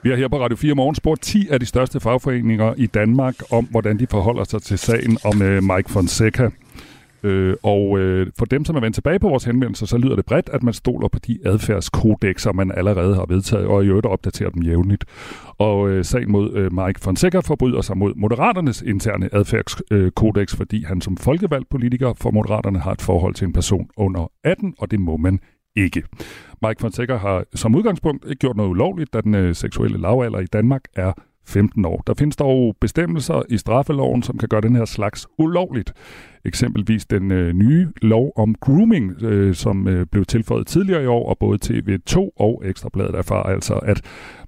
Vi 0.03 0.09
har 0.09 0.17
her 0.17 0.27
på 0.27 0.39
Radio 0.39 0.57
4 0.57 0.75
Morgen 0.75 0.95
spurgt 0.95 1.21
10 1.21 1.47
af 1.49 1.59
de 1.59 1.65
største 1.65 1.99
fagforeninger 1.99 2.73
i 2.77 2.85
Danmark 2.85 3.35
om, 3.51 3.65
hvordan 3.65 3.99
de 3.99 4.07
forholder 4.07 4.43
sig 4.43 4.61
til 4.61 4.77
sagen 4.77 5.17
om 5.25 5.41
øh, 5.41 5.63
Mike 5.63 5.89
Fonseca. 5.89 6.49
Øh, 7.23 7.55
og 7.63 7.99
øh, 7.99 8.27
for 8.37 8.45
dem, 8.45 8.65
som 8.65 8.75
er 8.75 8.79
vendt 8.79 8.93
tilbage 8.93 9.19
på 9.19 9.29
vores 9.29 9.43
henvendelser, 9.43 9.85
så 9.85 9.97
lyder 9.97 10.15
det 10.15 10.25
bredt, 10.25 10.49
at 10.53 10.63
man 10.63 10.73
stoler 10.73 11.07
på 11.07 11.19
de 11.19 11.39
adfærdskodexer, 11.45 12.53
man 12.53 12.71
allerede 12.71 13.15
har 13.15 13.25
vedtaget, 13.29 13.65
og 13.65 13.83
i 13.83 13.87
øvrigt 13.87 14.05
opdaterer 14.05 14.49
dem 14.49 14.63
jævnligt. 14.63 15.05
Og 15.57 15.89
øh, 15.89 16.05
sagen 16.05 16.31
mod 16.31 16.53
øh, 16.53 16.73
Mike 16.73 16.99
Fonseca 16.99 17.39
forbryder 17.39 17.81
sig 17.81 17.97
mod 17.97 18.13
Moderaternes 18.15 18.81
interne 18.81 19.29
adfærdskodex, 19.33 20.55
fordi 20.55 20.83
han 20.83 21.01
som 21.01 21.17
folkevalgt 21.17 21.69
politiker 21.69 22.13
for 22.13 22.31
Moderaterne 22.31 22.79
har 22.79 22.91
et 22.91 23.01
forhold 23.01 23.33
til 23.33 23.45
en 23.45 23.53
person 23.53 23.89
under 23.97 24.31
18, 24.43 24.73
og 24.77 24.91
det 24.91 24.99
må 24.99 25.17
man 25.17 25.39
ikke. 25.77 26.03
Mike 26.61 26.81
Fonseca 26.81 27.15
har 27.15 27.43
som 27.55 27.75
udgangspunkt 27.75 28.25
ikke 28.25 28.39
gjort 28.39 28.57
noget 28.57 28.69
ulovligt, 28.69 29.13
da 29.13 29.21
den 29.21 29.35
øh, 29.35 29.55
seksuelle 29.55 29.97
lavalder 29.97 30.39
i 30.39 30.45
Danmark 30.45 30.81
er 30.95 31.13
15 31.47 31.85
år. 31.85 32.03
Der 32.07 32.13
findes 32.13 32.35
dog 32.35 32.75
bestemmelser 32.81 33.41
i 33.49 33.57
straffeloven, 33.57 34.23
som 34.23 34.37
kan 34.37 34.49
gøre 34.49 34.61
den 34.61 34.75
her 34.75 34.85
slags 34.85 35.27
ulovligt. 35.37 35.93
Eksempelvis 36.45 37.05
den 37.05 37.31
øh, 37.31 37.53
nye 37.53 37.87
lov 38.01 38.33
om 38.35 38.55
grooming, 38.55 39.23
øh, 39.23 39.55
som 39.55 39.87
øh, 39.87 40.05
blev 40.05 40.25
tilføjet 40.25 40.67
tidligere 40.67 41.03
i 41.03 41.05
år, 41.05 41.29
og 41.29 41.37
både 41.37 41.59
TV2 41.65 42.29
og 42.35 42.61
Ekstrabladet 42.65 43.15
erfarer 43.15 43.43
altså, 43.43 43.73
at 43.73 44.01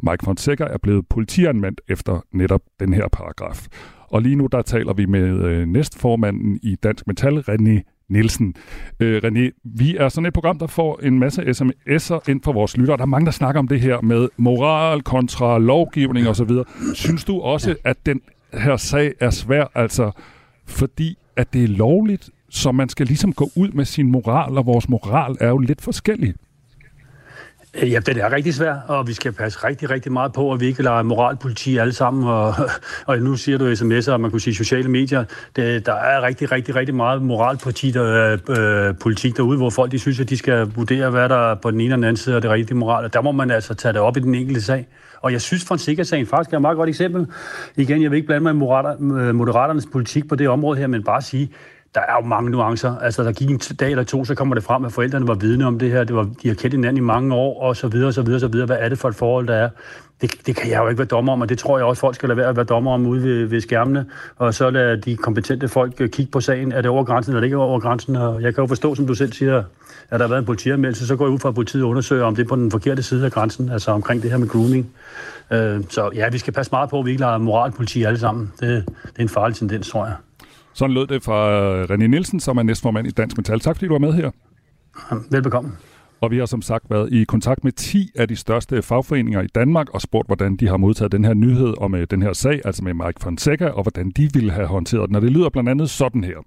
Mike 0.03 0.25
Fonseca 0.25 0.63
er 0.63 0.77
blevet 0.77 1.07
politianmeldt 1.09 1.81
efter 1.87 2.25
netop 2.31 2.61
den 2.79 2.93
her 2.93 3.07
paragraf. 3.07 3.67
Og 4.09 4.21
lige 4.21 4.35
nu 4.35 4.47
der 4.51 4.61
taler 4.61 4.93
vi 4.93 5.05
med 5.05 5.43
øh, 5.43 5.67
næstformanden 5.67 6.59
i 6.63 6.75
Dansk 6.75 7.07
Metal, 7.07 7.37
René 7.37 7.98
Nielsen. 8.09 8.55
Øh, 8.99 9.21
René, 9.23 9.61
vi 9.63 9.97
er 9.97 10.09
sådan 10.09 10.25
et 10.25 10.33
program, 10.33 10.59
der 10.59 10.67
får 10.67 10.99
en 11.03 11.19
masse 11.19 11.41
sms'er 11.41 12.31
ind 12.31 12.43
fra 12.43 12.51
vores 12.51 12.77
lyttere. 12.77 12.97
Der 12.97 13.03
er 13.03 13.07
mange, 13.07 13.25
der 13.25 13.31
snakker 13.31 13.59
om 13.59 13.67
det 13.67 13.81
her 13.81 14.01
med 14.01 14.29
moral 14.37 15.01
kontra 15.01 15.57
lovgivning 15.57 16.27
osv. 16.27 16.51
Synes 16.93 17.23
du 17.23 17.41
også, 17.41 17.75
at 17.83 18.05
den 18.05 18.21
her 18.53 18.77
sag 18.77 19.13
er 19.19 19.29
svær, 19.29 19.65
altså 19.75 20.11
fordi 20.65 21.17
at 21.35 21.53
det 21.53 21.63
er 21.63 21.67
lovligt, 21.67 22.29
så 22.49 22.71
man 22.71 22.89
skal 22.89 23.05
ligesom 23.05 23.33
gå 23.33 23.49
ud 23.55 23.69
med 23.69 23.85
sin 23.85 24.11
moral, 24.11 24.57
og 24.57 24.65
vores 24.65 24.89
moral 24.89 25.37
er 25.39 25.47
jo 25.47 25.57
lidt 25.57 25.81
forskellig. 25.81 26.33
Ja, 27.75 27.99
det 27.99 28.17
er 28.17 28.31
rigtig 28.31 28.53
svært, 28.53 28.77
og 28.87 29.07
vi 29.07 29.13
skal 29.13 29.31
passe 29.31 29.59
rigtig, 29.63 29.89
rigtig 29.89 30.11
meget 30.11 30.33
på, 30.33 30.53
at 30.53 30.59
vi 30.59 30.65
ikke 30.65 30.83
lader 30.83 31.03
moralpoliti 31.03 31.77
alle 31.77 31.93
sammen. 31.93 32.27
Og, 32.27 32.53
og 33.07 33.17
nu 33.19 33.35
siger 33.35 33.57
du 33.57 33.71
sms'er, 33.71 34.11
og 34.11 34.21
man 34.21 34.31
kunne 34.31 34.41
sige 34.41 34.55
sociale 34.55 34.89
medier. 34.89 35.23
Det, 35.55 35.85
der 35.85 35.93
er 35.93 36.21
rigtig, 36.21 36.51
rigtig, 36.51 36.75
rigtig 36.75 36.95
meget 36.95 37.21
moralpolitik 37.21 37.93
der, 37.93 38.37
øh, 38.49 38.95
politik 38.95 39.37
derude, 39.37 39.57
hvor 39.57 39.69
folk 39.69 39.91
de 39.91 39.99
synes, 39.99 40.19
at 40.19 40.29
de 40.29 40.37
skal 40.37 40.71
vurdere, 40.75 41.09
hvad 41.09 41.29
der 41.29 41.51
er 41.51 41.55
på 41.55 41.71
den 41.71 41.81
ene 41.81 41.83
eller 41.83 41.95
den 41.95 42.03
anden 42.03 42.17
side 42.17 42.35
er 42.35 42.39
det 42.39 42.49
rigtige 42.49 42.77
moral. 42.77 43.05
Og 43.05 43.13
der 43.13 43.21
må 43.21 43.31
man 43.31 43.51
altså 43.51 43.73
tage 43.73 43.93
det 43.93 44.01
op 44.01 44.17
i 44.17 44.19
den 44.19 44.35
enkelte 44.35 44.61
sag. 44.61 44.87
Og 45.21 45.31
jeg 45.31 45.41
synes, 45.41 45.65
Fonseca-sagen 45.65 46.25
faktisk 46.25 46.53
er 46.53 46.57
et 46.57 46.61
meget 46.61 46.77
godt 46.77 46.89
eksempel. 46.89 47.27
Igen, 47.75 48.03
jeg 48.03 48.11
vil 48.11 48.17
ikke 48.17 48.27
blande 48.27 48.53
mig 48.53 48.53
i 48.53 49.03
øh, 49.03 49.35
moderaternes 49.35 49.87
politik 49.91 50.27
på 50.27 50.35
det 50.35 50.49
område 50.49 50.79
her, 50.79 50.87
men 50.87 51.03
bare 51.03 51.21
sige, 51.21 51.51
der 51.95 52.01
er 52.01 52.13
jo 52.21 52.27
mange 52.27 52.51
nuancer. 52.51 52.97
Altså, 52.97 53.23
der 53.23 53.31
gik 53.31 53.49
en 53.49 53.57
dag 53.79 53.91
eller 53.91 54.03
to, 54.03 54.25
så 54.25 54.35
kommer 54.35 54.55
det 54.55 54.63
frem, 54.63 54.85
at 54.85 54.91
forældrene 54.91 55.27
var 55.27 55.33
vidne 55.33 55.65
om 55.65 55.79
det 55.79 55.91
her. 55.91 56.03
Det 56.03 56.15
var, 56.15 56.29
de 56.43 56.47
har 56.47 56.55
kendt 56.55 56.73
hinanden 56.73 56.97
i 56.97 57.05
mange 57.05 57.35
år, 57.35 57.61
og 57.61 57.75
så 57.75 57.87
videre, 57.87 58.13
så 58.13 58.21
videre, 58.21 58.39
så 58.39 58.47
videre. 58.47 58.65
Hvad 58.65 58.77
er 58.79 58.89
det 58.89 58.99
for 58.99 59.09
et 59.09 59.15
forhold, 59.15 59.47
der 59.47 59.55
er? 59.55 59.69
Det, 60.21 60.31
det 60.45 60.55
kan 60.55 60.71
jeg 60.71 60.79
jo 60.79 60.87
ikke 60.87 60.99
være 60.99 61.07
dommer 61.07 61.33
om, 61.33 61.41
og 61.41 61.49
det 61.49 61.59
tror 61.59 61.77
jeg 61.77 61.85
også, 61.85 61.99
folk 61.99 62.15
skal 62.15 62.29
lade 62.29 62.37
være 62.37 62.49
at 62.49 62.55
være 62.55 62.65
dommer 62.65 62.93
om 62.93 63.05
ude 63.05 63.23
ved, 63.23 63.45
ved 63.45 63.61
skærmene. 63.61 64.05
Og 64.37 64.53
så 64.53 64.69
lade 64.69 64.97
de 64.97 65.17
kompetente 65.17 65.67
folk 65.67 65.93
øh, 65.99 66.09
kigge 66.09 66.31
på 66.31 66.41
sagen. 66.41 66.71
Er 66.71 66.81
det 66.81 66.91
over 66.91 67.03
grænsen, 67.03 67.33
eller 67.33 67.43
ikke 67.43 67.57
over 67.57 67.79
grænsen? 67.79 68.15
Og 68.15 68.41
jeg 68.41 68.55
kan 68.55 68.61
jo 68.61 68.67
forstå, 68.67 68.95
som 68.95 69.07
du 69.07 69.15
selv 69.15 69.33
siger, 69.33 69.57
at 70.09 70.19
der 70.19 70.19
har 70.19 70.27
været 70.27 70.39
en 70.39 70.45
politianmeldelse, 70.45 71.07
så 71.07 71.15
går 71.15 71.25
jeg 71.25 71.33
ud 71.33 71.39
fra, 71.39 71.49
at 71.49 71.55
politiet 71.55 71.83
undersøger, 71.83 72.25
om 72.25 72.35
det 72.35 72.43
er 72.43 72.47
på 72.47 72.55
den 72.55 72.71
forkerte 72.71 73.03
side 73.03 73.25
af 73.25 73.31
grænsen, 73.31 73.69
altså 73.69 73.91
omkring 73.91 74.21
det 74.21 74.31
her 74.31 74.37
med 74.37 74.47
grooming. 74.47 74.89
Øh, 75.51 75.83
så 75.89 76.11
ja, 76.15 76.29
vi 76.29 76.37
skal 76.37 76.53
passe 76.53 76.71
meget 76.71 76.89
på, 76.89 76.99
at 76.99 77.05
vi 77.05 77.09
ikke 77.09 77.21
lader 77.21 77.37
moralpoliti 77.37 78.03
alle 78.03 78.19
sammen. 78.19 78.51
Det, 78.59 78.83
det 79.03 79.17
er 79.17 79.21
en 79.21 79.29
farlig 79.29 79.57
tendens, 79.57 79.89
tror 79.89 80.05
jeg. 80.05 80.15
Sådan 80.73 80.93
lød 80.93 81.07
det 81.07 81.23
fra 81.23 81.83
René 81.83 82.07
Nielsen, 82.07 82.39
som 82.39 82.57
er 82.57 82.63
næstformand 82.63 83.07
i 83.07 83.11
Dansk 83.11 83.37
Metal. 83.37 83.59
Tak 83.59 83.75
fordi 83.75 83.87
du 83.87 83.93
var 83.93 83.99
med 83.99 84.13
her. 84.13 84.31
Velbekomme. 85.31 85.71
Og 86.21 86.31
vi 86.31 86.37
har 86.37 86.45
som 86.45 86.61
sagt 86.61 86.89
været 86.89 87.13
i 87.13 87.23
kontakt 87.23 87.63
med 87.63 87.71
10 87.71 88.09
af 88.15 88.27
de 88.27 88.35
største 88.35 88.81
fagforeninger 88.81 89.41
i 89.41 89.47
Danmark 89.47 89.89
og 89.89 90.01
spurgt, 90.01 90.27
hvordan 90.27 90.55
de 90.55 90.67
har 90.67 90.77
modtaget 90.77 91.11
den 91.11 91.25
her 91.25 91.33
nyhed 91.33 91.73
om 91.77 91.95
øh, 91.95 92.07
den 92.09 92.21
her 92.21 92.33
sag, 92.33 92.61
altså 92.65 92.83
med 92.83 92.93
Mike 92.93 93.19
Fonseca, 93.21 93.67
og 93.67 93.81
hvordan 93.81 94.11
de 94.11 94.29
ville 94.33 94.51
have 94.51 94.67
håndteret 94.67 95.07
den. 95.07 95.15
Og 95.15 95.21
det 95.21 95.31
lyder 95.31 95.49
blandt 95.49 95.69
andet 95.69 95.89
sådan 95.89 96.23
her. 96.23 96.37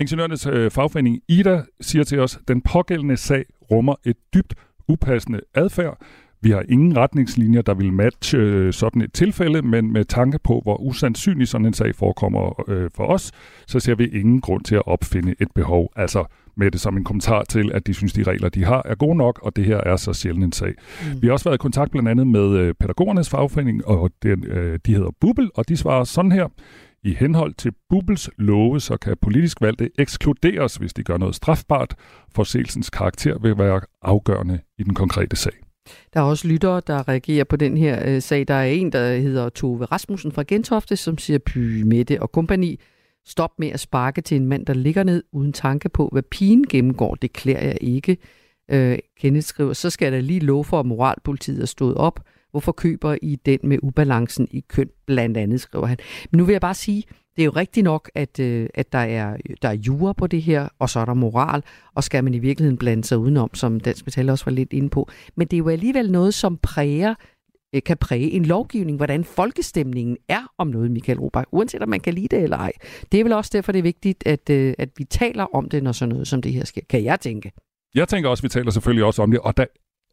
Ingeniørernes 0.00 0.46
øh, 0.46 0.70
fagforening 0.70 1.20
Ida 1.28 1.62
siger 1.80 2.04
til 2.04 2.20
os, 2.20 2.36
at 2.36 2.48
den 2.48 2.62
pågældende 2.62 3.16
sag 3.16 3.44
rummer 3.70 3.94
et 4.04 4.16
dybt 4.34 4.54
upassende 4.88 5.40
adfærd. 5.54 5.98
Vi 6.42 6.50
har 6.50 6.64
ingen 6.68 6.96
retningslinjer, 6.96 7.62
der 7.62 7.74
vil 7.74 7.92
matche 7.92 8.38
øh, 8.38 8.72
sådan 8.72 9.02
et 9.02 9.12
tilfælde, 9.12 9.62
men 9.62 9.92
med 9.92 10.04
tanke 10.04 10.38
på, 10.38 10.60
hvor 10.62 10.80
usandsynlig 10.80 11.48
sådan 11.48 11.66
en 11.66 11.72
sag 11.72 11.94
forekommer 11.94 12.70
øh, 12.70 12.90
for 12.94 13.04
os, 13.04 13.32
så 13.66 13.80
ser 13.80 13.94
vi 13.94 14.06
ingen 14.06 14.40
grund 14.40 14.64
til 14.64 14.74
at 14.74 14.86
opfinde 14.86 15.34
et 15.40 15.48
behov. 15.54 15.92
Altså 15.96 16.24
med 16.56 16.70
det 16.70 16.80
som 16.80 16.96
en 16.96 17.04
kommentar 17.04 17.44
til, 17.44 17.72
at 17.72 17.86
de 17.86 17.94
synes, 17.94 18.12
de 18.12 18.22
regler, 18.22 18.48
de 18.48 18.64
har, 18.64 18.82
er 18.84 18.94
gode 18.94 19.16
nok, 19.16 19.40
og 19.42 19.56
det 19.56 19.64
her 19.64 19.76
er 19.76 19.96
så 19.96 20.12
sjældent 20.12 20.44
en 20.44 20.52
sag. 20.52 20.68
Mm. 20.68 21.22
Vi 21.22 21.26
har 21.26 21.32
også 21.32 21.44
været 21.44 21.56
i 21.56 21.58
kontakt 21.58 21.90
blandt 21.90 22.08
andet 22.08 22.26
med 22.26 22.56
øh, 22.58 22.74
pædagogernes 22.80 23.30
fagforening, 23.30 23.86
og 23.86 24.10
den, 24.22 24.46
øh, 24.46 24.78
de 24.86 24.94
hedder 24.94 25.10
Bubel, 25.20 25.50
og 25.54 25.68
de 25.68 25.76
svarer 25.76 26.04
sådan 26.04 26.32
her. 26.32 26.48
I 27.04 27.14
henhold 27.14 27.54
til 27.54 27.72
Bubels 27.90 28.30
love, 28.38 28.80
så 28.80 28.96
kan 28.96 29.16
politisk 29.22 29.60
valgte 29.60 29.90
ekskluderes, 29.98 30.76
hvis 30.76 30.92
de 30.92 31.02
gør 31.02 31.16
noget 31.16 31.34
strafbart. 31.34 31.94
Forseelsens 32.34 32.90
karakter 32.90 33.38
vil 33.38 33.58
være 33.58 33.80
afgørende 34.02 34.58
i 34.78 34.82
den 34.82 34.94
konkrete 34.94 35.36
sag. 35.36 35.52
Der 36.14 36.20
er 36.20 36.24
også 36.24 36.48
lyttere, 36.48 36.82
der 36.86 37.08
reagerer 37.08 37.44
på 37.44 37.56
den 37.56 37.76
her 37.76 38.02
øh, 38.06 38.22
sag. 38.22 38.48
Der 38.48 38.54
er 38.54 38.64
en, 38.64 38.92
der 38.92 39.16
hedder 39.16 39.48
Tove 39.48 39.84
Rasmussen 39.84 40.32
fra 40.32 40.44
Gentofte, 40.48 40.96
som 40.96 41.18
siger, 41.18 41.38
Py, 41.38 41.82
Mette 41.82 42.22
og 42.22 42.32
kompagni, 42.32 42.80
stop 43.26 43.50
med 43.58 43.68
at 43.68 43.80
sparke 43.80 44.20
til 44.20 44.36
en 44.36 44.46
mand, 44.46 44.66
der 44.66 44.74
ligger 44.74 45.04
ned 45.04 45.22
uden 45.32 45.52
tanke 45.52 45.88
på, 45.88 46.08
hvad 46.12 46.22
pigen 46.22 46.66
gennemgår. 46.66 47.14
Det 47.14 47.32
klæder 47.32 47.60
jeg 47.60 47.78
ikke. 47.80 48.16
Øh, 48.70 48.98
Kenneth 49.20 49.46
skriver, 49.46 49.72
så 49.72 49.90
skal 49.90 50.12
der 50.12 50.20
lige 50.20 50.40
love 50.40 50.64
for, 50.64 50.80
at 50.80 50.86
moralpolitiet 50.86 51.62
er 51.62 51.66
stået 51.66 51.94
op. 51.94 52.20
Hvorfor 52.52 52.72
køber 52.72 53.16
I 53.22 53.36
den 53.46 53.58
med 53.62 53.78
ubalancen 53.82 54.48
i 54.50 54.64
køn, 54.68 54.88
blandt 55.06 55.36
andet, 55.36 55.60
skriver 55.60 55.86
han. 55.86 55.98
Men 56.30 56.38
nu 56.38 56.44
vil 56.44 56.52
jeg 56.52 56.60
bare 56.60 56.74
sige, 56.74 57.04
det 57.36 57.42
er 57.42 57.44
jo 57.44 57.50
rigtigt 57.50 57.84
nok, 57.84 58.10
at, 58.14 58.40
øh, 58.40 58.68
at 58.74 58.92
der, 58.92 58.98
er, 58.98 59.36
der 59.62 59.68
er 59.68 59.72
jura 59.72 60.12
på 60.12 60.26
det 60.26 60.42
her, 60.42 60.68
og 60.78 60.90
så 60.90 61.00
er 61.00 61.04
der 61.04 61.14
moral, 61.14 61.62
og 61.94 62.04
skal 62.04 62.24
man 62.24 62.34
i 62.34 62.38
virkeligheden 62.38 62.78
blande 62.78 63.04
sig 63.04 63.18
udenom, 63.18 63.54
som 63.54 63.80
Dansk 63.80 64.06
Metal 64.06 64.30
også 64.30 64.44
var 64.44 64.52
lidt 64.52 64.72
inde 64.72 64.90
på. 64.90 65.08
Men 65.36 65.46
det 65.46 65.56
er 65.56 65.58
jo 65.58 65.68
alligevel 65.68 66.12
noget, 66.12 66.34
som 66.34 66.56
præger 66.56 67.14
øh, 67.74 67.82
kan 67.82 67.96
præge 67.96 68.30
en 68.30 68.44
lovgivning, 68.44 68.96
hvordan 68.96 69.24
folkestemningen 69.24 70.16
er 70.28 70.52
om 70.58 70.66
noget, 70.66 70.90
Michael 70.90 71.20
Robach, 71.20 71.46
uanset 71.52 71.82
om 71.82 71.88
man 71.88 72.00
kan 72.00 72.14
lide 72.14 72.36
det 72.36 72.42
eller 72.42 72.56
ej. 72.56 72.72
Det 73.12 73.20
er 73.20 73.24
vel 73.24 73.32
også 73.32 73.50
derfor, 73.52 73.72
det 73.72 73.78
er 73.78 73.82
vigtigt, 73.82 74.26
at, 74.26 74.50
øh, 74.50 74.74
at 74.78 74.88
vi 74.96 75.04
taler 75.04 75.44
om 75.54 75.68
det, 75.68 75.82
når 75.82 75.92
sådan 75.92 76.12
noget 76.12 76.28
som 76.28 76.42
det 76.42 76.52
her 76.52 76.64
sker, 76.64 76.82
kan 76.88 77.04
jeg 77.04 77.20
tænke. 77.20 77.52
Jeg 77.94 78.08
tænker 78.08 78.30
også, 78.30 78.40
at 78.40 78.44
vi 78.44 78.48
taler 78.48 78.70
selvfølgelig 78.70 79.04
også 79.04 79.22
om 79.22 79.30
det, 79.30 79.40
og 79.40 79.56
der, 79.56 79.64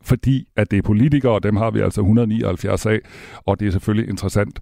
fordi 0.03 0.47
at 0.55 0.71
det 0.71 0.77
er 0.77 0.81
politikere, 0.81 1.31
og 1.31 1.43
dem 1.43 1.55
har 1.55 1.71
vi 1.71 1.79
altså 1.79 2.01
179 2.01 2.85
af, 2.85 2.99
og 3.45 3.59
det 3.59 3.67
er 3.67 3.71
selvfølgelig 3.71 4.09
interessant, 4.09 4.59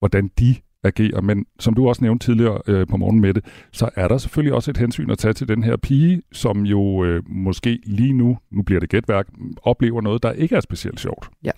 hvordan 0.00 0.30
de 0.38 0.54
agerer. 0.84 1.20
Men 1.20 1.46
som 1.60 1.74
du 1.74 1.88
også 1.88 2.04
nævnte 2.04 2.26
tidligere 2.26 2.62
øh, 2.66 2.86
på 2.86 2.96
morgen 2.96 3.20
med 3.20 3.34
det, 3.34 3.44
så 3.72 3.90
er 3.96 4.08
der 4.08 4.18
selvfølgelig 4.18 4.54
også 4.54 4.70
et 4.70 4.76
hensyn 4.76 5.10
at 5.10 5.18
tage 5.18 5.34
til 5.34 5.48
den 5.48 5.62
her 5.62 5.76
pige, 5.76 6.22
som 6.32 6.66
jo 6.66 7.04
øh, 7.04 7.22
måske 7.28 7.80
lige 7.84 8.12
nu, 8.12 8.38
nu 8.50 8.62
bliver 8.62 8.80
det 8.80 8.88
gætværk, 8.88 9.28
oplever 9.62 10.00
noget, 10.00 10.22
der 10.22 10.32
ikke 10.32 10.56
er 10.56 10.60
specielt 10.60 11.00
sjovt. 11.00 11.28
Ja. 11.44 11.52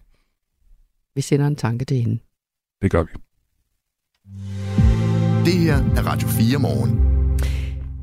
Vi 1.15 1.21
sender 1.21 1.47
en 1.47 1.57
tanke 1.57 1.85
til 1.85 1.97
hende. 1.97 2.19
Det 2.83 2.91
gør 2.91 3.03
vi. 3.03 3.11
Det 5.45 5.59
her 5.59 5.77
er 5.77 6.07
Radio 6.07 6.29
4 6.29 6.59
morgen. 6.59 7.18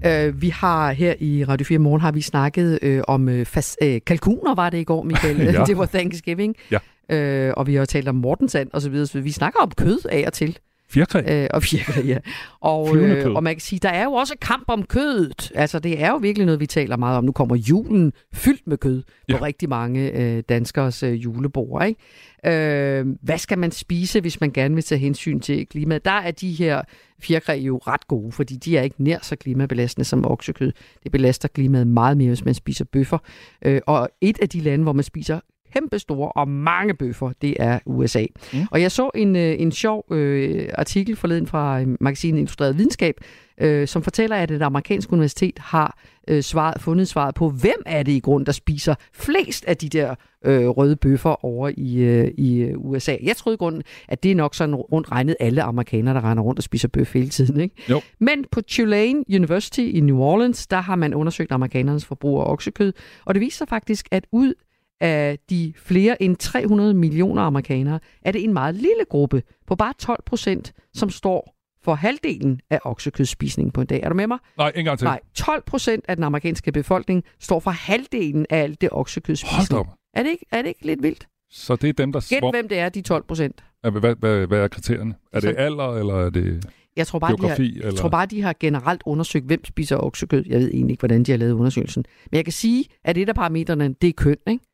Uh, 0.05 0.41
vi 0.41 0.49
har 0.49 0.91
her 0.91 1.13
i 1.19 1.43
Radio 1.43 1.65
4 1.65 1.79
Morgen 1.79 2.01
har 2.01 2.11
vi 2.11 2.21
snakket 2.21 2.79
uh, 2.83 3.01
om 3.07 3.27
uh, 3.27 3.45
fas, 3.45 3.77
uh, 3.81 3.97
kalkuner, 4.05 4.55
var 4.55 4.69
det 4.69 4.77
i 4.77 4.83
går, 4.83 5.03
Michael. 5.03 5.37
ja. 5.53 5.63
det 5.63 5.77
var 5.77 5.85
Thanksgiving. 5.85 6.55
Ja. 6.71 6.79
Uh, 7.13 7.53
og 7.57 7.67
vi 7.67 7.75
har 7.75 7.85
talt 7.85 8.07
om 8.07 8.15
mortensand 8.15 8.69
og 8.73 8.81
så 8.81 8.89
videre, 8.89 9.07
så 9.07 9.19
vi 9.19 9.31
snakker 9.31 9.59
om 9.59 9.71
kød 9.77 10.05
af 10.11 10.23
og 10.27 10.33
til. 10.33 10.57
Fjerkræ. 10.89 11.43
Øh, 11.43 11.47
og 11.53 11.63
fjerkræ, 11.63 12.01
ja. 12.01 12.17
Og, 12.59 12.97
øh, 12.97 13.31
og 13.35 13.43
man 13.43 13.55
kan 13.55 13.61
sige, 13.61 13.79
der 13.79 13.89
er 13.89 14.03
jo 14.03 14.11
også 14.13 14.35
kamp 14.41 14.63
om 14.67 14.83
kødet. 14.83 15.51
Altså, 15.55 15.79
det 15.79 16.01
er 16.03 16.09
jo 16.09 16.15
virkelig 16.17 16.45
noget, 16.45 16.59
vi 16.59 16.67
taler 16.67 16.97
meget 16.97 17.17
om. 17.17 17.23
Nu 17.23 17.31
kommer 17.31 17.55
julen 17.55 18.13
fyldt 18.33 18.67
med 18.67 18.77
kød 18.77 19.03
ja. 19.29 19.37
på 19.37 19.45
rigtig 19.45 19.69
mange 19.69 20.11
øh, 20.11 20.43
danskers 20.49 21.03
øh, 21.03 21.23
julebord. 21.23 21.85
Ikke? 21.85 21.99
Øh, 22.45 23.05
hvad 23.21 23.37
skal 23.37 23.59
man 23.59 23.71
spise, 23.71 24.21
hvis 24.21 24.41
man 24.41 24.51
gerne 24.51 24.75
vil 24.75 24.83
tage 24.83 24.99
hensyn 24.99 25.39
til 25.39 25.67
klimaet? 25.67 26.05
Der 26.05 26.11
er 26.11 26.31
de 26.31 26.51
her 26.51 26.81
fjerkræ 27.19 27.53
jo 27.53 27.77
ret 27.77 28.07
gode, 28.07 28.31
fordi 28.31 28.55
de 28.55 28.77
er 28.77 28.81
ikke 28.81 29.03
nær 29.03 29.17
så 29.21 29.35
klimabelastende 29.35 30.05
som 30.05 30.25
oksekød. 30.25 30.71
Det 31.03 31.11
belaster 31.11 31.47
klimaet 31.47 31.87
meget 31.87 32.17
mere, 32.17 32.27
hvis 32.27 32.45
man 32.45 32.53
spiser 32.53 32.85
bøffer. 32.85 33.17
Øh, 33.65 33.81
og 33.87 34.09
et 34.21 34.39
af 34.41 34.49
de 34.49 34.59
lande, 34.59 34.83
hvor 34.83 34.93
man 34.93 35.03
spiser 35.03 35.39
kæmpe 35.75 35.99
store 35.99 36.31
og 36.31 36.47
mange 36.47 36.93
bøffer, 36.93 37.31
det 37.41 37.55
er 37.59 37.79
USA. 37.85 38.25
Mm. 38.53 38.59
Og 38.71 38.81
jeg 38.81 38.91
så 38.91 39.09
en, 39.15 39.35
øh, 39.35 39.55
en 39.59 39.71
sjov 39.71 40.05
øh, 40.11 40.69
artikel 40.73 41.15
forleden 41.15 41.47
fra 41.47 41.81
øh, 41.81 41.87
magasinet 41.99 42.37
Illustreret 42.39 42.77
Videnskab, 42.77 43.15
øh, 43.61 43.87
som 43.87 44.03
fortæller, 44.03 44.35
at 44.35 44.51
et 44.51 44.61
amerikansk 44.61 45.11
universitet 45.11 45.59
har 45.59 45.99
øh, 46.27 46.43
svaret, 46.43 46.81
fundet 46.81 47.07
svaret 47.07 47.35
på, 47.35 47.49
hvem 47.49 47.83
er 47.85 48.03
det 48.03 48.11
i 48.11 48.19
grund, 48.19 48.45
der 48.45 48.51
spiser 48.51 48.95
flest 49.13 49.65
af 49.65 49.77
de 49.77 49.89
der 49.89 50.15
øh, 50.45 50.67
røde 50.67 50.95
bøffer 50.95 51.45
over 51.45 51.71
i, 51.77 51.95
øh, 51.97 52.31
i 52.37 52.57
øh, 52.57 52.73
USA. 52.77 53.15
Jeg 53.23 53.37
troede 53.37 53.53
i 53.53 53.57
grunden, 53.57 53.83
at 54.07 54.23
det 54.23 54.31
er 54.31 54.35
nok 54.35 54.55
sådan 54.55 54.75
rundt 54.75 55.11
regnet 55.11 55.35
alle 55.39 55.63
amerikanere, 55.63 56.13
der 56.15 56.29
render 56.31 56.43
rundt 56.43 56.59
og 56.59 56.63
spiser 56.63 56.87
bøf 56.87 57.13
hele 57.13 57.29
tiden. 57.29 57.59
Ikke? 57.59 57.75
Jo. 57.89 58.01
Men 58.19 58.45
på 58.51 58.61
Tulane 58.61 59.23
University 59.29 59.79
i 59.79 59.99
New 59.99 60.17
Orleans, 60.17 60.67
der 60.67 60.81
har 60.81 60.95
man 60.95 61.13
undersøgt 61.13 61.51
amerikanernes 61.51 62.05
forbrug 62.05 62.39
af 62.39 62.51
oksekød, 62.51 62.93
og 63.25 63.33
det 63.33 63.41
viser 63.41 63.57
sig 63.57 63.67
faktisk, 63.67 64.07
at 64.11 64.25
ud 64.31 64.53
af 65.01 65.39
de 65.49 65.73
flere 65.77 66.21
end 66.21 66.35
300 66.37 66.93
millioner 66.93 67.41
amerikanere, 67.41 67.99
er 68.21 68.31
det 68.31 68.43
en 68.43 68.53
meget 68.53 68.75
lille 68.75 69.05
gruppe 69.09 69.43
på 69.67 69.75
bare 69.75 69.93
12 69.99 70.23
procent, 70.25 70.73
som 70.93 71.09
står 71.09 71.55
for 71.83 71.93
halvdelen 71.93 72.59
af 72.69 72.79
oksekødspisningen 72.83 73.71
på 73.71 73.81
en 73.81 73.87
dag. 73.87 73.99
Er 74.03 74.09
du 74.09 74.15
med 74.15 74.27
mig? 74.27 74.37
Nej, 74.57 74.71
en 74.75 74.85
gang 74.85 74.99
til. 74.99 75.05
Nej, 75.05 75.19
12 75.35 75.63
procent 75.65 76.05
af 76.07 76.15
den 76.15 76.23
amerikanske 76.23 76.71
befolkning 76.71 77.23
står 77.39 77.59
for 77.59 77.71
halvdelen 77.71 78.45
af 78.49 78.57
alt 78.57 78.81
det 78.81 78.89
oksekødspisning. 78.91 79.77
Hold 79.77 79.87
op. 79.87 79.93
Er 80.13 80.23
det, 80.23 80.29
ikke, 80.29 80.45
er 80.51 80.61
det 80.61 80.67
ikke 80.67 80.85
lidt 80.85 81.03
vildt? 81.03 81.27
Så 81.49 81.75
det 81.75 81.89
er 81.89 81.93
dem, 81.93 82.11
der... 82.11 82.27
Gæt, 82.29 82.51
hvem 82.51 82.67
det 82.67 82.79
er, 82.79 82.89
de 82.89 83.01
12 83.01 83.23
procent. 83.23 83.63
Hvad, 83.81 84.15
hvad, 84.15 84.47
hvad 84.47 84.59
er 84.59 84.67
kriterierne? 84.67 85.15
Er 85.33 85.39
det 85.39 85.55
alder, 85.57 85.93
eller 85.93 86.25
er 86.25 86.29
det 86.29 86.65
jeg 86.97 87.07
tror, 87.07 87.19
bare, 87.19 87.35
de 87.35 87.47
har, 87.47 87.55
eller? 87.55 87.85
jeg 87.85 87.95
tror 87.95 88.09
bare, 88.09 88.25
de 88.25 88.41
har 88.41 88.55
generelt 88.59 89.01
undersøgt, 89.05 89.45
hvem 89.45 89.65
spiser 89.65 89.97
oksekød. 89.97 90.43
Jeg 90.47 90.59
ved 90.59 90.67
egentlig 90.71 90.91
ikke, 90.91 91.01
hvordan 91.01 91.23
de 91.23 91.31
har 91.31 91.37
lavet 91.37 91.51
undersøgelsen. 91.53 92.05
Men 92.31 92.35
jeg 92.35 92.45
kan 92.45 92.53
sige, 92.53 92.85
at 93.03 93.17
et 93.17 93.29
af 93.29 93.35
parametrene, 93.35 93.95
det 94.01 94.07
er 94.07 94.13
køn, 94.17 94.35
ikke? 94.47 94.65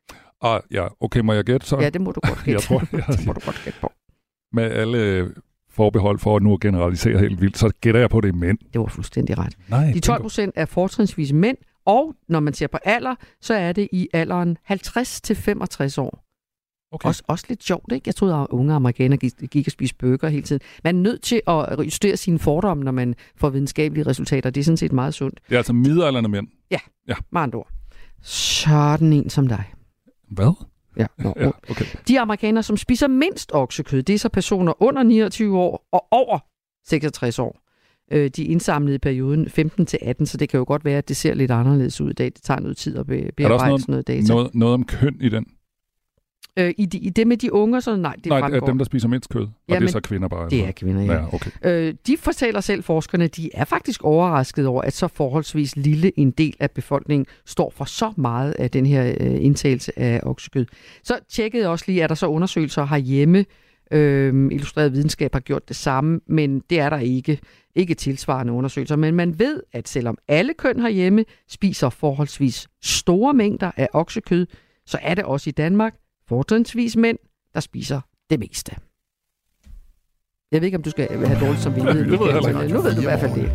Ah, 0.42 0.60
ja, 0.70 0.86
okay, 1.00 1.20
må 1.20 1.32
jeg 1.32 1.44
gætte 1.44 1.66
så? 1.66 1.78
Ja, 1.80 1.90
det 1.90 2.00
må 2.00 2.12
du 2.12 2.20
godt 2.20 2.38
gætte. 2.44 2.50
jeg 2.50 2.62
tror, 2.62 2.82
jeg, 3.08 3.18
det 3.18 3.26
må 3.26 3.32
du 3.32 3.40
godt 3.44 3.60
gætte 3.64 3.78
på. 3.80 3.92
Med 4.52 4.64
alle 4.64 5.30
forbehold 5.70 6.18
for 6.18 6.36
at 6.36 6.42
nu 6.42 6.58
generalisere 6.60 7.18
helt 7.18 7.40
vildt, 7.40 7.58
så 7.58 7.70
gætter 7.80 8.00
jeg 8.00 8.10
på, 8.10 8.18
at 8.18 8.22
det 8.22 8.28
er 8.28 8.36
mænd. 8.36 8.58
Det 8.72 8.80
var 8.80 8.86
fuldstændig 8.86 9.38
ret. 9.38 9.56
Nej, 9.68 9.90
De 9.94 10.00
12 10.00 10.22
procent 10.22 10.52
er 10.56 10.64
fortrinsvis 10.66 11.32
mænd, 11.32 11.56
og 11.84 12.14
når 12.28 12.40
man 12.40 12.54
ser 12.54 12.66
på 12.66 12.78
alder, 12.84 13.14
så 13.40 13.54
er 13.54 13.72
det 13.72 13.88
i 13.92 14.08
alderen 14.12 14.56
50-65 14.70 16.00
år. 16.00 16.24
Okay. 16.92 17.08
Også, 17.08 17.22
også 17.26 17.44
lidt 17.48 17.64
sjovt, 17.64 17.92
ikke? 17.92 18.02
Jeg 18.06 18.14
troede, 18.14 18.34
at 18.34 18.46
unge 18.50 18.74
amerikanere 18.74 19.18
gik, 19.18 19.32
gik 19.50 19.68
og 19.68 19.72
spiste 19.72 19.96
bøger 19.96 20.28
hele 20.28 20.42
tiden. 20.42 20.60
Man 20.84 20.96
er 20.96 21.00
nødt 21.00 21.22
til 21.22 21.40
at 21.46 21.78
justere 21.78 22.16
sine 22.16 22.38
fordomme, 22.38 22.84
når 22.84 22.92
man 22.92 23.14
får 23.36 23.50
videnskabelige 23.50 24.06
resultater. 24.06 24.50
Det 24.50 24.60
er 24.60 24.64
sådan 24.64 24.76
set 24.76 24.92
meget 24.92 25.14
sundt. 25.14 25.40
Det 25.48 25.54
er 25.54 25.58
altså 25.58 25.72
midalderne 25.72 26.28
mænd? 26.28 26.48
Ja, 26.70 26.78
ja. 27.08 27.14
med 27.30 27.40
andre 27.40 27.58
ord. 27.58 27.68
Sådan 28.22 29.12
en 29.12 29.30
som 29.30 29.46
dig. 29.46 29.64
Hvad? 30.30 30.64
Ja, 30.96 31.06
nå, 31.18 31.34
ja 31.40 31.50
okay. 31.70 31.84
De 32.08 32.20
amerikanere, 32.20 32.62
som 32.62 32.76
spiser 32.76 33.08
mindst 33.08 33.50
oksekød, 33.54 34.02
det 34.02 34.14
er 34.14 34.18
så 34.18 34.28
personer 34.28 34.82
under 34.82 35.02
29 35.02 35.58
år 35.58 35.88
og 35.92 36.06
over 36.10 36.38
66 36.86 37.38
år. 37.38 37.58
Øh, 38.12 38.30
de 38.36 38.44
indsamlet 38.44 38.94
i 38.94 38.98
perioden 38.98 39.48
15 39.48 39.86
til 39.86 39.98
18, 40.02 40.26
så 40.26 40.36
det 40.36 40.48
kan 40.48 40.58
jo 40.58 40.64
godt 40.68 40.84
være, 40.84 40.98
at 40.98 41.08
det 41.08 41.16
ser 41.16 41.34
lidt 41.34 41.50
anderledes 41.50 42.00
ud 42.00 42.10
i 42.10 42.12
dag. 42.12 42.26
Det 42.26 42.42
tager 42.42 42.60
noget 42.60 42.76
tid 42.76 42.98
at 42.98 43.06
bearbejde 43.06 43.80
sådan 43.80 43.92
noget 43.92 44.06
data. 44.06 44.32
Noget, 44.32 44.54
noget 44.54 44.74
om 44.74 44.84
køn 44.84 45.16
i 45.20 45.28
den? 45.28 45.46
Øh, 46.58 46.74
i, 46.78 46.86
de, 46.86 46.98
I 46.98 47.10
det 47.10 47.26
med 47.26 47.36
de 47.36 47.52
unge, 47.52 47.80
så 47.80 47.96
nej, 47.96 48.14
det 48.14 48.26
Nej, 48.26 48.40
fremgår. 48.40 48.66
dem, 48.66 48.78
der 48.78 48.84
spiser 48.84 49.08
mindst 49.08 49.28
kød. 49.28 49.42
Og 49.42 49.50
Ja, 49.68 49.78
det 49.78 49.82
er 49.84 49.88
så 49.88 50.00
kvinder 50.00 50.28
bare? 50.28 50.44
Det 50.44 50.52
eller 50.52 50.68
er 50.68 50.72
kvinder, 50.72 51.02
ja. 51.02 51.12
ja 51.12 51.34
okay. 51.34 51.50
Øh, 51.64 51.94
de 52.06 52.16
fortæller 52.16 52.60
selv, 52.60 52.82
forskerne, 52.82 53.26
de 53.26 53.50
er 53.54 53.64
faktisk 53.64 54.04
overrasket 54.04 54.66
over, 54.66 54.82
at 54.82 54.92
så 54.92 55.08
forholdsvis 55.08 55.76
lille 55.76 56.18
en 56.18 56.30
del 56.30 56.56
af 56.60 56.70
befolkningen 56.70 57.26
står 57.46 57.72
for 57.76 57.84
så 57.84 58.12
meget 58.16 58.52
af 58.52 58.70
den 58.70 58.86
her 58.86 59.14
øh, 59.20 59.44
indtagelse 59.44 59.98
af 59.98 60.20
oksekød. 60.22 60.66
Så 61.04 61.18
tjekkede 61.30 61.62
jeg 61.62 61.70
også 61.70 61.84
lige, 61.88 62.04
at 62.04 62.08
der 62.08 62.14
så 62.14 62.26
undersøgelser 62.26 62.86
herhjemme. 62.86 63.44
Øh, 63.90 64.48
Illustreret 64.52 64.92
videnskab 64.92 65.32
har 65.32 65.40
gjort 65.40 65.68
det 65.68 65.76
samme, 65.76 66.20
men 66.26 66.60
det 66.70 66.80
er 66.80 66.90
der 66.90 66.98
ikke. 66.98 67.38
Ikke 67.74 67.94
tilsvarende 67.94 68.52
undersøgelser. 68.52 68.96
Men 68.96 69.14
man 69.14 69.38
ved, 69.38 69.62
at 69.72 69.88
selvom 69.88 70.18
alle 70.28 70.54
køn 70.58 70.80
herhjemme 70.80 71.24
spiser 71.48 71.88
forholdsvis 71.90 72.68
store 72.82 73.34
mængder 73.34 73.70
af 73.76 73.88
oksekød, 73.92 74.46
så 74.86 74.98
er 75.02 75.14
det 75.14 75.24
også 75.24 75.50
i 75.50 75.52
Danmark 75.52 75.94
fortrinsvis 76.32 76.96
mænd, 76.96 77.18
der 77.54 77.60
spiser 77.60 78.00
det 78.30 78.38
meste. 78.38 78.76
Jeg 80.52 80.60
ved 80.60 80.66
ikke, 80.66 80.76
om 80.76 80.82
du 80.82 80.90
skal 80.90 81.26
have 81.26 81.40
dårligt 81.40 81.62
som 81.62 81.72
Det 81.72 81.84
ved 81.84 81.92
jeg 81.92 82.32
heller 82.32 82.62
ikke. 82.62 82.74
Nu 82.74 82.80
ved 82.82 82.94
du 82.94 83.00
i 83.00 83.04
hvert 83.04 83.20
fald 83.20 83.34
det. 83.34 83.48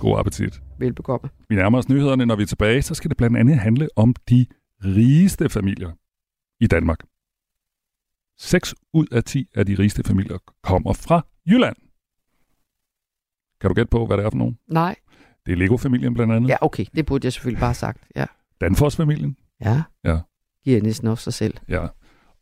God 0.00 0.18
appetit. 0.18 0.62
Velbekomme. 0.78 1.30
Vi 1.48 1.54
nærmer 1.54 1.78
os 1.78 1.88
nyhederne. 1.88 2.26
Når 2.26 2.36
vi 2.36 2.42
er 2.42 2.46
tilbage, 2.46 2.82
så 2.82 2.94
skal 2.94 3.08
det 3.08 3.16
blandt 3.16 3.36
andet 3.36 3.58
handle 3.58 3.88
om 3.96 4.14
de 4.30 4.46
rigeste 4.84 5.48
familier 5.48 5.90
i 6.60 6.66
Danmark. 6.66 6.98
6 8.38 8.74
ud 8.92 9.06
af 9.12 9.24
10 9.24 9.48
af 9.54 9.66
de 9.66 9.74
rigeste 9.74 10.02
familier 10.04 10.38
kommer 10.62 10.92
fra 10.92 11.26
Jylland. 11.46 11.76
Kan 13.60 13.68
du 13.70 13.74
gætte 13.74 13.90
på, 13.90 14.06
hvad 14.06 14.16
det 14.16 14.24
er 14.26 14.30
for 14.30 14.38
nogen? 14.38 14.58
Nej. 14.68 14.96
Det 15.46 15.52
er 15.52 15.56
Lego-familien 15.56 16.14
blandt 16.14 16.32
andet. 16.32 16.48
Ja, 16.48 16.56
okay. 16.60 16.86
Det 16.94 17.06
burde 17.06 17.26
jeg 17.26 17.32
selvfølgelig 17.32 17.60
bare 17.60 17.68
have 17.68 17.74
sagt. 17.74 18.04
Ja. 18.16 18.26
Danfoss-familien. 18.60 19.36
Ja. 19.60 19.82
Ja. 20.04 20.18
Giver 20.64 20.82
næsten 20.82 21.08
også 21.08 21.24
sig 21.24 21.34
selv. 21.34 21.54
Ja. 21.68 21.86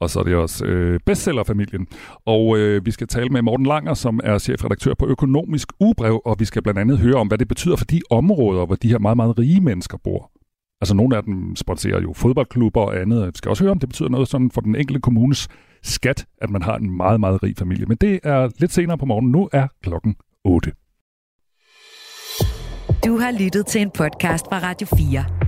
Og 0.00 0.10
så 0.10 0.20
er 0.20 0.24
det 0.24 0.34
også 0.34 0.64
øh, 0.64 1.00
bestsellerfamilien. 1.06 1.86
Og 2.26 2.58
øh, 2.58 2.86
vi 2.86 2.90
skal 2.90 3.06
tale 3.06 3.28
med 3.28 3.42
Morten 3.42 3.66
Langer, 3.66 3.94
som 3.94 4.20
er 4.24 4.38
chefredaktør 4.38 4.94
på 4.94 5.06
Økonomisk 5.06 5.68
Ugebrev, 5.80 6.22
og 6.24 6.36
vi 6.38 6.44
skal 6.44 6.62
blandt 6.62 6.80
andet 6.80 6.98
høre 6.98 7.14
om, 7.14 7.28
hvad 7.28 7.38
det 7.38 7.48
betyder 7.48 7.76
for 7.76 7.84
de 7.84 8.00
områder, 8.10 8.66
hvor 8.66 8.74
de 8.74 8.88
her 8.88 8.98
meget, 8.98 9.16
meget 9.16 9.38
rige 9.38 9.60
mennesker 9.60 9.98
bor. 10.04 10.30
Altså 10.80 10.94
nogle 10.94 11.16
af 11.16 11.22
dem 11.22 11.56
sponsorerer 11.56 12.00
jo 12.00 12.12
fodboldklubber 12.12 12.80
og 12.80 13.00
andet. 13.00 13.26
Vi 13.26 13.32
skal 13.34 13.48
også 13.48 13.64
høre, 13.64 13.70
om 13.70 13.78
det 13.78 13.88
betyder 13.88 14.08
noget 14.08 14.28
sådan 14.28 14.50
for 14.50 14.60
den 14.60 14.76
enkelte 14.76 15.00
kommunes 15.00 15.48
skat, 15.82 16.26
at 16.42 16.50
man 16.50 16.62
har 16.62 16.76
en 16.76 16.96
meget, 16.96 17.20
meget 17.20 17.42
rig 17.42 17.56
familie. 17.56 17.86
Men 17.86 17.96
det 17.96 18.20
er 18.22 18.48
lidt 18.58 18.72
senere 18.72 18.98
på 18.98 19.06
morgenen. 19.06 19.32
Nu 19.32 19.48
er 19.52 19.66
klokken 19.82 20.16
8. 20.44 20.72
Du 23.06 23.18
har 23.18 23.30
lyttet 23.40 23.66
til 23.66 23.80
en 23.80 23.90
podcast 23.90 24.46
fra 24.46 24.58
Radio 24.58 24.86
4. 24.96 25.47